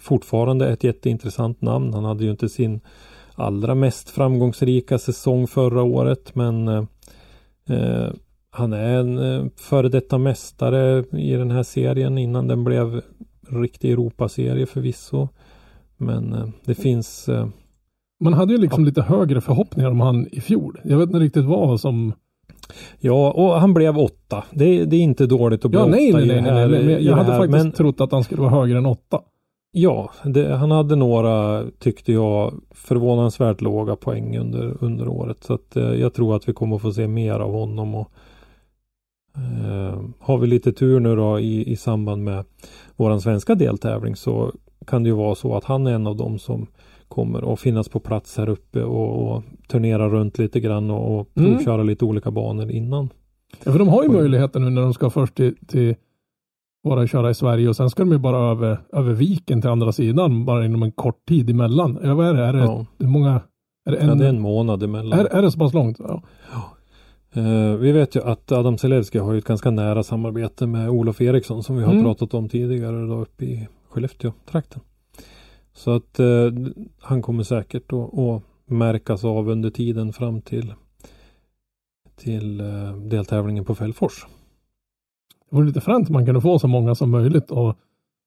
fortfarande 0.00 0.68
är 0.68 0.72
ett 0.72 0.84
jätteintressant 0.84 1.60
namn. 1.60 1.94
Han 1.94 2.04
hade 2.04 2.24
ju 2.24 2.30
inte 2.30 2.48
sin 2.48 2.80
allra 3.34 3.74
mest 3.74 4.10
framgångsrika 4.10 4.98
säsong 4.98 5.46
förra 5.46 5.82
året 5.82 6.34
men 6.34 6.68
eh, 6.68 6.84
eh, 7.68 8.12
han 8.50 8.72
är 8.72 8.98
en 9.00 9.18
eh, 9.18 9.46
före 9.56 9.88
detta 9.88 10.18
mästare 10.18 11.04
i 11.12 11.32
den 11.32 11.50
här 11.50 11.62
serien 11.62 12.18
innan 12.18 12.48
den 12.48 12.64
blev 12.64 13.00
riktig 13.48 13.92
Europaserie 13.92 14.66
förvisso. 14.66 15.28
Men 15.96 16.32
eh, 16.32 16.48
det 16.64 16.74
finns 16.74 17.28
eh, 17.28 17.46
Man 18.20 18.32
hade 18.32 18.52
ju 18.52 18.58
liksom 18.58 18.84
lite 18.84 19.02
högre 19.02 19.40
förhoppningar 19.40 19.90
om 19.90 20.00
han 20.00 20.26
i 20.32 20.40
fjol. 20.40 20.80
Jag 20.84 20.98
vet 20.98 21.06
inte 21.06 21.18
riktigt 21.18 21.44
vad 21.44 21.80
som... 21.80 22.12
Ja, 23.00 23.30
och 23.32 23.60
han 23.60 23.74
blev 23.74 23.98
åtta. 23.98 24.44
Det, 24.50 24.84
det 24.84 24.96
är 24.96 25.00
inte 25.00 25.26
dåligt 25.26 25.64
att 25.64 25.70
bli 25.70 25.80
Ja, 25.80 25.84
åtta 25.84 25.90
nej, 25.96 26.12
nej, 26.12 26.26
nej, 26.26 26.42
nej, 26.42 26.68
nej, 26.68 26.84
men 26.84 27.04
jag 27.04 27.16
hade 27.16 27.32
här. 27.32 27.38
faktiskt 27.38 27.64
Men- 27.64 27.72
trott 27.72 28.00
att 28.00 28.12
han 28.12 28.24
skulle 28.24 28.42
vara 28.42 28.50
högre 28.50 28.78
än 28.78 28.86
åtta. 28.86 29.20
Ja, 29.72 30.10
det, 30.24 30.56
han 30.56 30.70
hade 30.70 30.96
några, 30.96 31.64
tyckte 31.78 32.12
jag, 32.12 32.54
förvånansvärt 32.70 33.60
låga 33.60 33.96
poäng 33.96 34.38
under, 34.38 34.76
under 34.84 35.08
året. 35.08 35.44
Så 35.44 35.54
att, 35.54 35.76
eh, 35.76 35.84
jag 35.84 36.14
tror 36.14 36.36
att 36.36 36.48
vi 36.48 36.52
kommer 36.52 36.76
att 36.76 36.82
få 36.82 36.92
se 36.92 37.08
mer 37.08 37.32
av 37.34 37.52
honom. 37.52 37.94
Och, 37.94 38.12
eh, 39.36 40.00
har 40.18 40.38
vi 40.38 40.46
lite 40.46 40.72
tur 40.72 41.00
nu 41.00 41.16
då 41.16 41.40
i, 41.40 41.70
i 41.72 41.76
samband 41.76 42.24
med 42.24 42.44
våran 42.96 43.20
svenska 43.20 43.54
deltävling 43.54 44.16
så 44.16 44.52
kan 44.86 45.02
det 45.02 45.08
ju 45.08 45.14
vara 45.14 45.34
så 45.34 45.56
att 45.56 45.64
han 45.64 45.86
är 45.86 45.92
en 45.92 46.06
av 46.06 46.16
dem 46.16 46.38
som 46.38 46.66
kommer 47.08 47.52
att 47.52 47.60
finnas 47.60 47.88
på 47.88 48.00
plats 48.00 48.36
här 48.38 48.48
uppe 48.48 48.82
och, 48.84 49.32
och 49.36 49.42
turnera 49.68 50.08
runt 50.08 50.38
lite 50.38 50.60
grann 50.60 50.90
och, 50.90 51.18
och 51.20 51.28
Mm. 51.36 51.52
provköra 51.54 51.82
lite 51.82 52.04
olika 52.04 52.30
banor 52.30 52.70
innan. 52.70 53.08
Ja, 53.64 53.72
för 53.72 53.78
de 53.78 53.88
har 53.88 54.02
ju 54.02 54.08
möjligheten 54.08 54.62
nu 54.64 54.70
när 54.70 54.82
de 54.82 54.94
ska 54.94 55.10
först 55.10 55.34
till, 55.34 55.56
till 55.66 55.94
bara 56.84 57.06
köra 57.06 57.30
i 57.30 57.34
Sverige 57.34 57.68
och 57.68 57.76
sen 57.76 57.90
ska 57.90 58.02
de 58.02 58.12
ju 58.12 58.18
bara 58.18 58.36
över, 58.50 58.78
över 58.92 59.12
viken 59.12 59.60
till 59.60 59.70
andra 59.70 59.92
sidan 59.92 60.44
bara 60.44 60.64
inom 60.64 60.82
en 60.82 60.92
kort 60.92 61.26
tid 61.28 61.50
emellan. 61.50 61.98
Ja, 62.02 62.14
vad 62.14 62.26
är 62.26 62.34
det? 62.34 62.42
Är 62.44 62.52
det 62.52 62.58
Ja. 62.58 62.86
hur 62.98 63.06
många? 63.08 63.40
Är 63.86 63.90
det 63.92 63.96
en, 63.96 64.08
Ja, 64.08 64.14
det 64.14 64.24
är 64.24 64.28
en 64.28 64.40
månad 64.40 64.82
emellan. 64.82 65.18
är, 65.20 65.24
är 65.24 65.42
det 65.42 65.50
så 65.50 65.58
pass 65.58 65.74
långt? 65.74 65.96
Ja. 65.98 66.22
Eh, 67.34 67.76
vi 67.76 67.92
vet 67.92 68.16
ju 68.16 68.22
att 68.22 68.52
Adam 68.52 68.78
Selewski 68.78 69.18
har 69.18 69.32
ju 69.32 69.38
ett 69.38 69.44
ganska 69.44 69.70
nära 69.70 70.02
samarbete 70.02 70.66
med 70.66 70.90
Olof 70.90 71.20
Eriksson 71.20 71.62
som 71.62 71.76
vi 71.76 71.82
har 71.84 71.92
Mm. 71.92 72.04
pratat 72.04 72.34
om 72.34 72.48
tidigare 72.48 73.06
då 73.06 73.14
uppe 73.14 73.44
i 73.44 73.68
Skellefteå-trakten. 73.88 74.80
Så 75.72 75.90
att 75.90 76.18
eh, 76.20 76.50
han 76.98 77.22
kommer 77.22 77.42
säkert 77.42 77.92
att, 77.92 78.42
märkas 78.66 79.24
av 79.24 79.48
under 79.48 79.70
tiden 79.70 80.12
fram 80.12 80.42
till 80.42 80.74
till 82.16 82.60
eh, 82.60 82.96
deltävlingen 82.96 83.64
på 83.64 83.74
Fällfors. 83.74 84.26
Det 85.50 85.56
vore 85.56 85.66
lite 85.66 85.80
fränt 85.80 86.08
om 86.08 86.12
man 86.12 86.26
kunde 86.26 86.40
få 86.40 86.58
så 86.58 86.68
många 86.68 86.94
som 86.94 87.10
möjligt 87.10 87.50
och 87.50 87.76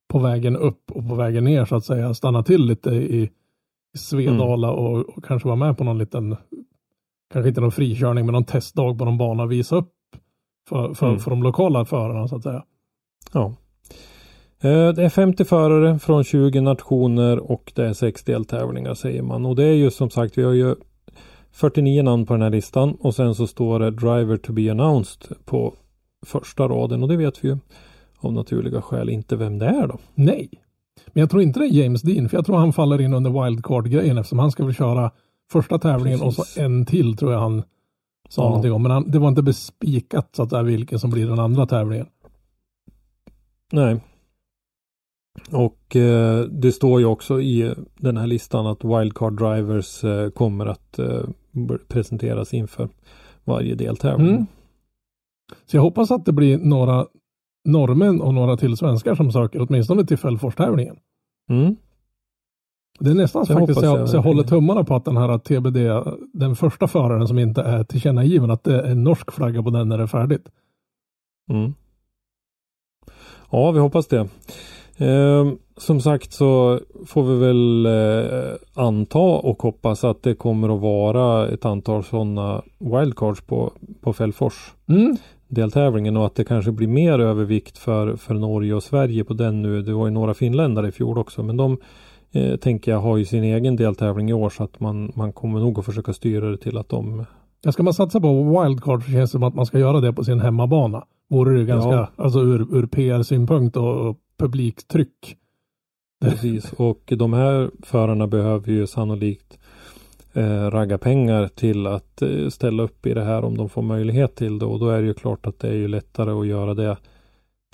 på 0.08 0.20
vägen 0.20 0.58
upp 0.58 0.92
och 0.92 1.10
på 1.10 1.16
vägen 1.16 1.44
ner 1.44 1.66
så 1.66 1.76
att 1.76 1.86
säga 1.86 2.13
stanna 2.13 2.44
till 2.44 2.66
lite 2.66 2.89
i, 2.89 3.24
i 3.94 3.98
Svedala 3.98 4.72
och, 4.72 5.18
och 5.18 5.24
kanske 5.26 5.48
vara 5.48 5.56
med 5.56 5.78
på 5.78 5.84
någon 5.84 5.98
liten, 5.98 6.36
kanske 7.34 7.50
inte 7.50 7.62
någon 7.62 7.72
frikörning 7.72 8.26
men 8.26 8.34
någon 8.34 8.43
testdag 8.46 8.98
på 8.98 9.06
någon 9.06 9.17
bana 9.17 9.46
visa 9.46 9.76
upp 9.76 9.91
för, 10.69 10.93
för, 10.93 11.08
Mm. 11.08 11.19
för 11.19 11.30
de 11.30 11.43
lokala 11.43 11.86
förarna 11.86 12.28
så 12.28 12.36
att 12.36 12.43
säga. 12.43 12.63
Ja. 13.34 13.46
Eh, 14.62 14.89
Det 14.93 15.04
är 15.04 15.10
50 15.10 15.46
förare 15.46 16.00
från 16.00 16.24
20 16.24 16.62
nationer 16.62 17.52
och 17.52 17.72
det 17.76 17.86
är 17.86 17.93
sex 17.93 18.24
deltävlingar 18.24 18.93
säger 18.93 19.22
man. 19.22 19.46
Och 19.46 19.56
det 19.56 19.63
är 19.63 19.74
ju 19.74 19.91
som 19.91 20.10
sagt, 20.10 20.38
vi 20.38 20.43
har 20.43 20.54
ju 20.54 20.76
49 21.52 22.04
namn 22.04 22.26
på 22.26 22.34
den 22.34 22.41
här 22.41 22.50
listan 22.50 22.96
och 23.00 23.15
sen 23.15 23.36
så 23.36 23.48
står 23.48 23.80
det 23.80 23.91
Driver 23.91 24.38
to 24.38 24.54
be 24.54 24.72
announced 24.72 25.38
på 25.46 25.74
första 26.26 26.67
raden 26.67 27.04
och 27.04 27.10
det 27.10 27.17
vet 27.17 27.43
vi 27.43 27.48
ju 27.48 27.58
av 28.19 28.34
naturliga 28.34 28.82
skäl 28.82 29.10
inte 29.10 29.36
vem 29.36 29.60
det 29.60 29.65
är 29.65 29.88
då. 29.88 29.98
Nej, 30.15 30.50
men 31.13 31.22
jag 31.22 31.30
tror 31.30 31.41
inte 31.41 31.60
det 31.60 31.65
är 31.65 31.84
James 31.84 32.02
Dean 32.02 32.30
för 32.30 32.38
jag 32.38 32.46
tror 32.46 32.58
han 32.58 32.74
faller 32.74 33.02
in 33.02 33.13
under 33.13 33.43
wildcard-grejen 33.46 34.17
eftersom 34.17 34.39
han 34.39 34.52
ska 34.52 34.65
väl 34.65 34.74
köra 34.76 35.12
första 35.51 35.79
tävlingen 35.79 36.21
och 36.21 36.36
Precis. 36.36 36.53
så 36.53 36.62
en 36.62 36.86
till 36.86 37.17
tror 37.17 37.32
jag 37.34 37.39
han 37.39 37.63
sa 38.29 38.43
Ja. 38.43 38.47
någonting 38.47 38.71
om. 38.71 38.82
Men 38.84 38.91
han, 38.91 39.12
det 39.12 39.19
var 39.19 39.27
inte 39.27 39.43
bespikat 39.43 40.29
så 40.36 40.43
att 40.43 40.53
är 40.53 40.63
vilken 40.63 40.99
som 40.99 41.10
blir 41.10 41.27
den 41.27 41.39
andra 41.39 41.65
tävlingen. 41.65 42.08
Nej. 43.71 44.01
Och 45.51 45.95
eh, 45.95 46.43
det 46.45 46.71
står 46.71 46.99
ju 46.99 47.06
också 47.06 47.41
i 47.41 47.73
den 47.99 48.17
här 48.17 48.27
listan 48.27 48.67
att 48.67 48.84
Wildcard 48.84 49.38
Drivers 49.38 50.03
eh, 50.03 50.29
kommer 50.29 50.65
att 50.65 50.99
eh, 50.99 51.23
presenteras 51.88 52.53
inför 52.53 52.89
varje 53.43 53.75
deltävling. 53.75 54.29
Mm. 54.29 54.45
Så 55.65 55.77
jag 55.77 55.82
hoppas 55.82 56.12
att 56.12 56.25
det 56.25 56.32
blir 56.32 56.58
några 56.58 57.06
norrmän 57.65 58.21
och 58.21 58.34
några 58.34 58.58
till 58.58 58.77
svenskar 58.77 59.15
som 59.15 59.32
söker 59.32 59.67
åtminstone 59.69 60.06
till 60.06 60.17
Fällfors-tävlingen. 60.17 60.95
Mm. 61.49 61.75
Det 62.99 63.10
är 63.10 63.15
nästan 63.15 63.45
faktiskt 63.45 63.79
så 63.79 63.86
jag, 63.86 63.99
jag 63.99 64.10
så 64.10 64.15
jag 64.15 64.21
håller 64.21 64.43
tummarna 64.43 64.84
på 64.84 64.95
att 64.95 65.06
den 65.06 65.17
här 65.17 65.38
TBD, 65.38 65.77
den 66.34 66.56
första 66.56 66.88
föraren 66.88 67.27
som 67.27 67.39
inte 67.39 67.62
är 67.62 67.84
tillkännagiven, 67.84 68.51
att 68.51 68.63
det 68.63 68.82
är 68.82 68.84
en 68.84 69.03
norsk 69.03 69.32
flagga 69.32 69.63
på 69.63 69.69
den 69.69 69.89
när 69.89 69.97
det 69.97 70.03
är 70.03 70.08
färdigt. 70.08 70.49
Mm. 71.49 71.73
Ja, 73.51 73.71
vi 73.71 73.79
hoppas 73.79 74.08
det. 74.08 74.27
Eh, 74.97 75.51
som 75.77 76.01
sagt 76.01 76.34
så 76.34 76.79
får 77.06 77.23
vi 77.23 77.39
väl 77.39 77.86
eh, 77.86 78.53
anta 78.73 79.19
och 79.19 79.62
hoppas 79.62 80.03
att 80.03 80.23
det 80.23 80.36
kommer 80.36 80.75
att 80.75 80.82
vara 80.82 81.47
ett 81.47 81.65
antal 81.65 82.03
sådana 82.03 82.62
wildcards 82.79 83.41
på, 83.41 83.73
på 84.01 84.13
Fällfors 84.13 84.73
Mm. 84.89 85.17
deltävlingen 85.47 86.17
och 86.17 86.25
att 86.25 86.36
det 86.36 86.45
kanske 86.45 86.71
blir 86.71 86.88
mer 86.88 87.19
övervikt 87.19 87.77
för, 87.77 88.15
för 88.15 88.34
Norge 88.34 88.73
och 88.73 88.84
Sverige 88.84 89.23
på 89.23 89.34
den 89.34 89.62
nu. 89.62 89.82
Det 89.82 89.93
var 89.93 90.08
ju 90.08 90.12
några 90.12 90.34
finländare 90.34 90.88
i 90.88 90.91
fjol 90.91 91.17
också 91.17 91.43
men 91.43 91.58
de 91.58 91.77
eh, 92.34 92.56
tänker 92.56 92.91
jag 92.91 93.00
har 93.00 93.17
ju 93.17 93.26
sin 93.26 93.43
egen 93.43 93.76
deltävling 93.76 94.30
i 94.30 94.34
år 94.34 94.50
så 94.50 94.63
att 94.63 94.80
man, 94.80 95.12
man 95.15 95.34
kommer 95.34 95.60
nog 95.60 95.80
att 95.80 95.86
försöka 95.86 96.13
styra 96.13 96.50
det 96.50 96.58
till 96.58 96.78
att 96.78 96.89
de 96.89 97.26
ska 97.72 97.84
man 97.84 97.93
satsa 97.93 98.19
på 98.19 98.62
wildcard 98.62 99.04
så 99.04 99.12
känns 99.12 99.32
det 99.32 99.36
som 99.36 99.43
att 99.43 99.56
man 99.56 99.65
ska 99.65 99.80
göra 99.80 100.00
det 100.00 100.13
på 100.13 100.24
sin 100.24 100.39
hemmabana. 100.39 101.06
Vore 101.30 101.58
det 101.58 101.65
ganska, 101.65 101.91
Ja. 101.91 102.10
alltså 102.15 102.39
ur, 102.39 102.76
ur 102.78 102.86
PR-synpunkt 102.86 103.78
och, 103.78 104.10
och 104.10 104.17
publiktryck. 104.38 105.38
Precis, 106.22 106.74
och 106.74 107.13
de 107.17 107.34
här 107.34 107.72
förarna 107.82 108.28
behöver 108.28 108.72
ju 108.72 108.88
sannolikt 108.88 109.60
eh, 110.34 110.72
ragga 110.72 110.98
pengar 110.98 111.48
till 111.48 111.88
att 111.88 112.22
eh, 112.22 112.50
ställa 112.50 112.84
upp 112.84 113.06
i 113.06 113.13
det 113.13 113.24
här 113.24 113.43
om 113.43 113.58
de 113.58 113.69
får 113.69 113.82
möjlighet 113.82 114.36
till 114.36 114.60
det. 114.60 114.65
Och 114.65 114.80
då 114.80 114.89
är 114.89 115.02
det 115.02 115.08
ju 115.08 115.13
klart 115.13 115.48
att 115.48 115.60
det 115.60 115.67
är 115.67 115.74
ju 115.74 115.88
lättare 115.88 116.32
att 116.32 116.48
göra 116.48 116.74
det 116.74 116.98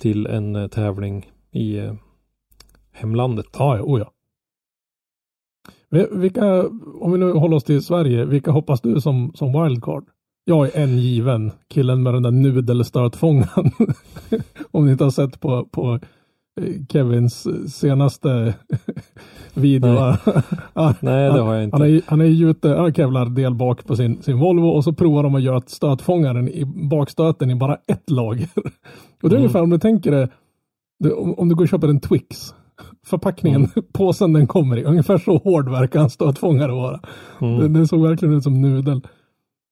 till 0.00 0.26
en 0.26 0.56
eh, 0.56 0.68
tävling 0.68 1.30
i 1.50 1.78
eh, 1.78 1.94
hemlandet. 2.92 3.46
Ja, 3.58 3.76
ja, 3.76 3.82
oh 3.82 4.00
ja. 4.00 4.10
Vi- 5.90 6.08
Vilka, 6.10 6.62
om 7.00 7.12
vi 7.12 7.18
nu 7.18 7.32
håller 7.32 7.56
oss 7.56 7.64
till 7.64 7.82
Sverige, 7.82 8.24
vilka 8.24 8.50
hoppas 8.50 8.80
du 8.80 9.00
som, 9.00 9.32
som 9.34 9.62
wildcard? 9.64 10.04
Jag 10.44 10.66
är 10.76 10.82
en 10.82 10.98
given, 10.98 11.50
killen 11.68 12.02
med 12.02 12.14
den 12.14 12.22
där 12.22 12.30
nudelstötfångaren. 12.30 13.70
om 14.70 14.86
ni 14.86 14.92
inte 14.92 15.04
har 15.04 15.10
sett 15.10 15.40
på, 15.40 15.64
på 15.64 15.92
eh, 16.60 16.74
Kevins 16.88 17.46
senaste 17.74 18.54
video. 19.54 19.88
Nej. 19.92 20.16
Nej, 21.00 21.32
det 21.32 21.40
har 21.40 21.54
jag 21.54 21.64
inte. 21.64 21.76
Han 21.76 21.86
är, 21.86 22.00
han 22.06 22.20
är 22.20 22.24
ju 22.24 22.50
ute, 22.50 22.68
han 22.68 22.78
har 22.78 22.90
kevlar 22.92 23.50
bak 23.50 23.84
på 23.86 23.96
sin, 23.96 24.22
sin 24.22 24.38
Volvo 24.38 24.66
och 24.68 24.84
så 24.84 24.92
provar 24.92 25.22
de 25.22 25.34
att 25.34 25.42
göra 25.42 25.62
stötfångaren 25.66 26.48
i 26.48 26.64
bakstöten 26.90 27.50
i 27.50 27.54
bara 27.54 27.76
ett 27.86 28.10
lager. 28.10 28.48
Och 29.22 29.28
det 29.30 29.34
är 29.34 29.38
Mm. 29.38 29.40
ungefär 29.42 29.62
om 29.62 29.70
du 29.70 29.78
tänker 29.78 30.10
det, 30.10 30.28
om, 31.12 31.34
om 31.34 31.48
du 31.48 31.54
går 31.54 31.64
och 31.64 31.68
köper 31.68 31.88
en 31.88 32.00
Twix. 32.00 32.54
Förpackningen, 33.10 33.60
Mm. 33.60 33.70
påsen 33.92 34.32
den 34.32 34.46
kommer 34.46 34.76
i, 34.78 34.84
ungefär 34.84 35.18
så 35.18 35.36
hård 35.38 35.68
verkar 35.70 36.00
en 36.00 36.10
stötfångare 36.10 36.72
vara. 36.72 37.00
Mm. 37.40 37.58
Den, 37.58 37.72
den 37.72 37.88
såg 37.88 38.02
verkligen 38.02 38.34
ut 38.34 38.42
som 38.42 38.60
nudel. 38.60 39.00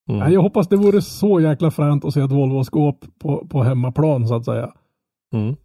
Mm. 0.09 0.33
Jag 0.33 0.43
hoppas 0.43 0.69
det 0.69 0.77
vore 0.77 1.03
så 1.03 1.41
jäkla 1.41 1.71
fränt 1.71 2.05
att 2.05 2.15
se 2.15 2.21
ett 2.21 2.33
Volvo-skåp 2.33 3.05
på, 3.19 3.47
på 3.47 3.63
hemmaplan 3.63 4.29
så 4.29 4.35
att 4.35 4.45
säga. 4.45 4.71
Mm. 5.33 5.57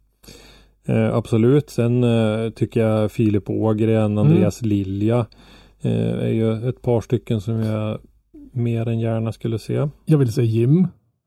Eh, 0.86 1.14
absolut. 1.14 1.70
Sen 1.70 2.04
eh, 2.04 2.50
tycker 2.50 2.80
jag 2.80 3.12
Filip 3.12 3.50
Ågren, 3.50 4.18
Andreas 4.18 4.62
Lilja 4.62 5.26
eh, 5.82 6.18
är 6.18 6.28
ju 6.32 6.68
ett 6.68 6.82
par 6.82 7.00
stycken 7.00 7.40
som 7.40 7.54
jag 7.54 7.98
mer 8.52 8.88
än 8.88 9.00
gärna 9.00 9.32
skulle 9.32 9.58
se. 9.58 9.88
Jag 10.04 10.18
vill 10.18 10.32
se 10.32 10.42
Jim 10.42 10.86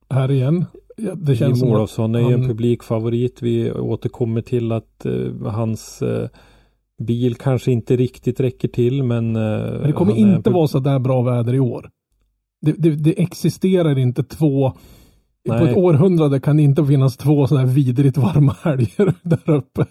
här 0.09 0.31
igen. 0.31 0.65
Ja, 1.01 1.15
Det 1.15 1.35
känns 1.35 1.61
Jim 1.61 1.71
Olofsson 1.71 2.15
är 2.15 2.19
ju 2.19 2.33
en 2.33 2.47
publikfavorit. 2.47 3.41
Vi 3.41 3.71
återkommer 3.71 4.41
till 4.41 4.71
att 4.71 5.05
eh, 5.05 5.51
hans 5.51 6.01
eh, 6.01 6.29
bil 7.03 7.35
kanske 7.35 7.71
inte 7.71 7.95
riktigt 7.95 8.39
räcker 8.39 8.67
till 8.67 9.03
men, 9.03 9.35
eh, 9.35 9.41
Men 9.41 9.83
det 9.83 9.91
kommer 9.91 10.17
inte 10.17 10.49
vara 10.49 10.67
så 10.67 10.79
där 10.79 10.99
bra 10.99 11.21
väder 11.21 11.53
i 11.53 11.59
år. 11.59 11.89
Det, 12.61 12.71
det, 12.71 12.89
det 12.89 13.21
existerar 13.21 13.97
inte 13.97 14.23
två, 14.23 14.73
på 15.47 15.53
Nej. 15.53 15.69
ett 15.69 15.77
århundrade 15.77 16.39
kan 16.39 16.57
det 16.57 16.63
inte 16.63 16.85
finnas 16.85 17.17
två 17.17 17.47
sådana 17.47 17.67
här 17.67 17.73
vidrigt 17.75 18.17
varma 18.17 18.55
helger 18.61 19.13
där 19.23 19.49
uppe. 19.55 19.85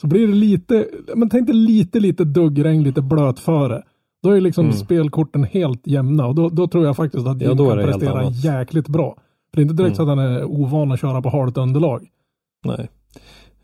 Så 0.00 0.06
blir 0.06 0.26
det 0.26 0.34
lite, 0.34 0.86
men 1.14 1.30
tänk 1.30 1.46
dig 1.46 1.56
lite, 1.56 2.00
lite 2.00 2.24
duggregn, 2.24 2.82
lite 2.82 3.02
blöt 3.02 3.38
före. 3.38 3.82
Då 4.22 4.30
är 4.30 4.40
liksom 4.40 4.64
Mm. 4.64 4.76
spelkorten 4.76 5.44
helt 5.44 5.86
jämna 5.86 6.26
och 6.26 6.34
då, 6.34 6.48
då 6.48 6.68
tror 6.68 6.84
jag 6.84 6.96
faktiskt 6.96 7.26
att 7.26 7.40
Ja, 7.40 7.48
Jim 7.50 7.60
är 7.60 7.76
kan 7.76 7.84
prestera 7.84 8.30
jäkligt 8.30 8.88
bra. 8.88 9.16
Det 9.52 9.60
är 9.60 9.62
inte 9.62 9.74
direkt 9.74 9.86
Mm. 9.86 9.94
så 9.96 10.02
att 10.02 10.08
han 10.08 10.18
är 10.18 10.44
ovan 10.44 10.92
att 10.92 11.00
köra 11.00 11.22
på 11.22 11.28
halt 11.30 11.56
underlag. 11.58 12.08
Nej. 12.64 12.88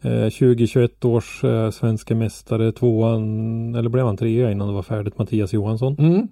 Eh, 0.03 0.31
2021 0.31 1.05
års 1.05 1.45
eh, 1.45 1.71
svenska 1.71 2.15
mästare, 2.15 2.73
tvåan, 2.73 3.75
eller 3.75 3.89
blev 3.91 4.07
han 4.07 4.17
trea 4.17 4.51
innan 4.51 4.69
det 4.69 4.75
var 4.75 4.83
färdigt, 4.83 5.19
Mattias 5.19 5.53
Johansson. 5.53 5.97
Mm. 5.99 6.29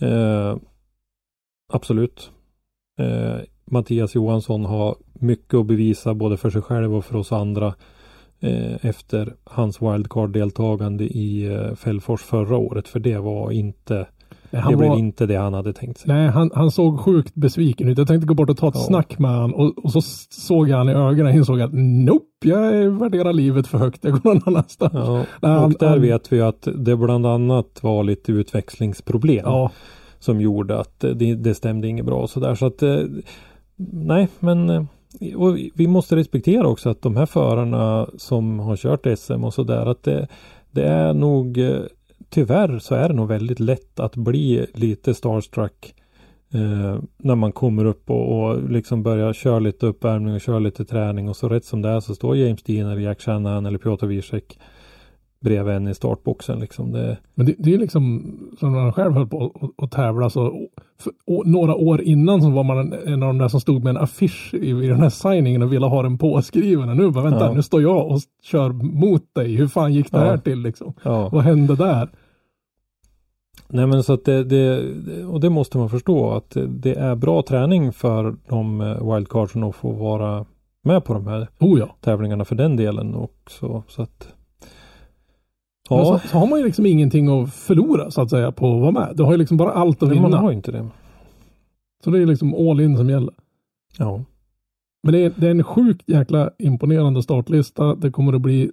Eh, 0.00 0.56
absolut. 1.72 2.30
Eh, 3.00 3.36
Mattias 3.64 4.14
Johansson 4.14 4.64
har 4.64 4.96
mycket 5.12 5.54
att 5.54 5.66
bevisa 5.66 6.14
både 6.14 6.36
för 6.36 6.50
sig 6.50 6.62
själv 6.62 6.94
och 6.96 7.04
för 7.04 7.16
oss 7.16 7.32
andra 7.32 7.74
eh, 8.40 8.84
efter 8.86 9.34
hans 9.44 9.80
wildcard-deltagande 9.82 11.04
i 11.04 11.46
eh, 11.46 11.74
Fällfors 11.74 12.22
förra 12.22 12.56
året. 12.56 12.88
För 12.88 13.00
det 13.00 13.18
var 13.18 13.50
inte, 13.50 14.06
Det 14.50 14.56
Han, 14.58 14.76
blev 14.76 14.90
var, 14.90 14.98
inte 14.98 15.26
det 15.26 15.36
han 15.36 15.54
hade 15.54 15.72
tänkt 15.72 15.98
sig. 16.00 16.08
nej, 16.14 16.28
han, 16.28 16.50
han 16.54 16.70
såg 16.70 17.00
sjukt 17.00 17.34
besviken 17.34 17.88
ut. 17.88 17.98
Jag 17.98 18.08
tänkte 18.08 18.26
gå 18.26 18.34
bort 18.34 18.50
och 18.50 18.56
ta 18.56 18.68
ett 18.68 18.74
Ja. 18.74 18.80
snack 18.80 19.18
med 19.18 19.30
han 19.30 19.54
och, 19.54 19.84
och 19.84 19.92
så 19.92 20.00
såg 20.30 20.68
jag 20.68 20.76
han 20.76 20.88
i 20.88 20.92
ögonen 20.92 21.26
och 21.26 21.32
insåg 21.32 21.60
att 21.60 21.72
nope, 21.72 22.24
jag 22.48 22.90
värderar 22.90 23.32
livet 23.32 23.66
för 23.66 23.78
högt. 23.78 24.04
Jag 24.04 24.12
går 24.12 24.34
någon 24.34 24.42
annanstans. 24.46 24.92
Ja, 24.94 25.24
Nej, 25.42 25.52
han- 25.52 25.64
och 25.64 25.74
där 25.80 25.88
han- 25.88 26.00
vet 26.02 26.32
vi 26.32 26.40
att 26.40 26.68
det 26.74 26.96
bland 26.96 27.26
annat 27.26 27.78
var 27.82 28.04
lite 28.04 28.32
utväxlingsproblem 28.32 29.42
Ja, 29.44 29.70
som 30.18 30.40
gjorde 30.40 30.80
att 30.80 31.04
eh, 31.04 31.10
det, 31.10 31.34
det 31.34 31.54
stämde 31.54 31.88
inget 31.88 32.04
bra 32.06 32.16
och 32.22 32.30
sådär. 32.30 32.54
Så 32.54 32.66
att 32.66 32.82
eh, 32.82 32.98
nej, 33.92 34.28
men 34.38 34.70
eh, 34.70 34.82
vi 35.74 35.86
måste 35.86 36.16
respektera 36.16 36.66
också 36.68 36.90
att 36.90 37.02
de 37.02 37.16
här 37.16 37.26
förarna 37.26 38.06
som 38.16 38.58
har 38.58 38.76
kört 38.76 39.06
SM 39.18 39.44
och 39.44 39.54
sådär 39.54 39.86
att 39.86 40.02
det, 40.02 40.28
det 40.70 40.84
är 40.84 41.14
nog 41.14 41.58
eh, 41.58 41.76
tyvärr 42.30 42.78
så 42.78 42.94
är 42.94 43.08
det 43.08 43.14
nog 43.14 43.28
väldigt 43.28 43.60
lätt 43.60 44.00
att 44.00 44.16
bli 44.16 44.66
lite 44.74 45.14
starstruck 45.14 45.94
Eh, 46.54 46.98
när 47.16 47.34
man 47.34 47.52
kommer 47.52 47.84
upp 47.84 48.10
och, 48.10 48.38
och 48.38 48.70
liksom 48.70 49.02
börjar 49.02 49.32
köra 49.32 49.58
lite 49.58 49.86
uppvärmning 49.86 50.34
och 50.34 50.40
köra 50.40 50.58
lite 50.58 50.84
träning 50.84 51.28
och 51.28 51.36
så 51.36 51.48
rätt 51.48 51.64
som 51.64 51.82
det 51.82 51.88
är 51.88 52.00
så 52.00 52.14
står 52.14 52.36
James 52.36 52.62
Dean 52.62 52.90
eller 52.90 53.02
Jack 53.02 53.20
Shanahan 53.20 53.66
eller 53.66 53.78
Piotr 53.78 54.06
Wiesek 54.06 54.58
bredvid 55.40 55.74
en 55.74 55.88
i 55.88 55.94
startboxen 55.94 56.58
liksom. 56.60 56.92
Det, 56.92 57.18
Men 57.34 57.46
det, 57.46 57.54
det 57.58 57.74
är 57.74 57.78
liksom 57.78 58.32
som 58.58 58.72
när 58.72 58.80
han 58.80 58.92
själv 58.92 59.12
höll 59.14 59.26
på 59.26 59.70
att- 59.76 59.90
tävla 59.90 60.30
så 60.30 60.68
för, 61.00 61.12
och, 61.26 61.46
några 61.46 61.74
år 61.74 62.00
innan 62.02 62.42
så 62.42 62.50
var 62.50 62.64
man 62.64 62.78
en, 62.78 62.92
en 63.06 63.22
av 63.22 63.28
de 63.28 63.38
där 63.38 63.48
som 63.48 63.60
stod 63.60 63.84
med 63.84 63.90
en 63.90 63.96
affisch 64.02 64.54
i, 64.54 64.70
i 64.70 64.86
den 64.88 65.00
här 65.00 65.08
signingen 65.10 65.62
och 65.62 65.72
ville 65.72 65.86
ha 65.86 66.02
den 66.02 66.18
påskriven. 66.18 66.88
Och 66.88 66.96
nu 66.96 67.10
bara 67.10 67.24
vänta, 67.24 67.44
Ja. 67.46 67.52
nu 67.52 67.62
står 67.62 67.82
jag 67.82 68.06
och 68.10 68.20
kör 68.42 68.70
mot 68.72 69.34
dig. 69.34 69.54
Hur 69.56 69.66
fan 69.68 69.92
gick 69.94 70.12
det 70.12 70.18
Ja. 70.18 70.24
här 70.24 70.38
till 70.38 70.58
liksom? 70.60 70.92
ja. 71.02 71.28
Vad 71.28 71.42
hände 71.44 71.76
där? 71.76 72.08
Nej 73.68 73.86
men 73.86 74.02
så 74.02 74.12
att 74.12 74.24
det, 74.24 74.44
det, 74.44 74.84
och 75.24 75.40
det 75.40 75.50
måste 75.50 75.78
man 75.78 75.88
förstå 75.90 76.30
att 76.30 76.56
det 76.68 76.94
är 76.94 77.14
bra 77.14 77.42
träning 77.42 77.92
för 77.92 78.36
de 78.48 78.80
eh, 78.80 79.14
wildcardsen 79.14 79.64
att 79.64 79.74
få 79.76 79.90
vara 79.92 80.44
med 80.84 81.04
på 81.04 81.14
de 81.14 81.26
här 81.26 81.48
Oh 81.60 81.78
ja. 81.78 81.96
tävlingarna 82.00 82.44
för 82.44 82.54
den 82.54 82.76
delen 82.76 83.14
också. 83.14 83.82
Så 83.88 84.02
att 84.02 84.28
Ja, 85.88 86.04
så, 86.22 86.28
så 86.28 86.38
har 86.38 86.46
man 86.46 86.58
ju 86.58 86.64
liksom 86.64 86.86
ingenting 86.86 87.28
att 87.42 87.54
förlora 87.54 88.10
så 88.10 88.20
att 88.22 88.30
säga 88.30 88.52
på 88.52 88.74
att 88.74 88.80
vara 88.80 88.90
med. 88.90 89.16
Du 89.16 89.22
har 89.22 89.32
ju 89.32 89.38
liksom 89.38 89.56
bara 89.56 89.72
allt 89.72 90.02
att 90.02 90.08
men 90.08 90.16
vinna. 90.16 90.28
man 90.28 90.38
har 90.38 90.52
inte 90.52 90.72
det. 90.72 90.88
Så 92.04 92.10
det 92.10 92.18
är 92.22 92.26
liksom 92.26 92.54
all 92.54 92.80
in 92.80 92.96
som 92.96 93.10
gäller. 93.10 93.34
Ja. 93.98 94.24
Men 95.02 95.12
det 95.12 95.18
är, 95.18 95.32
det 95.36 95.46
är 95.46 95.50
en 95.50 95.64
sjukt 95.64 96.08
jäkla 96.10 96.50
imponerande 96.58 97.22
startlista. 97.22 97.94
Det 97.94 98.10
kommer 98.10 98.32
att 98.32 98.40
bli 98.40 98.70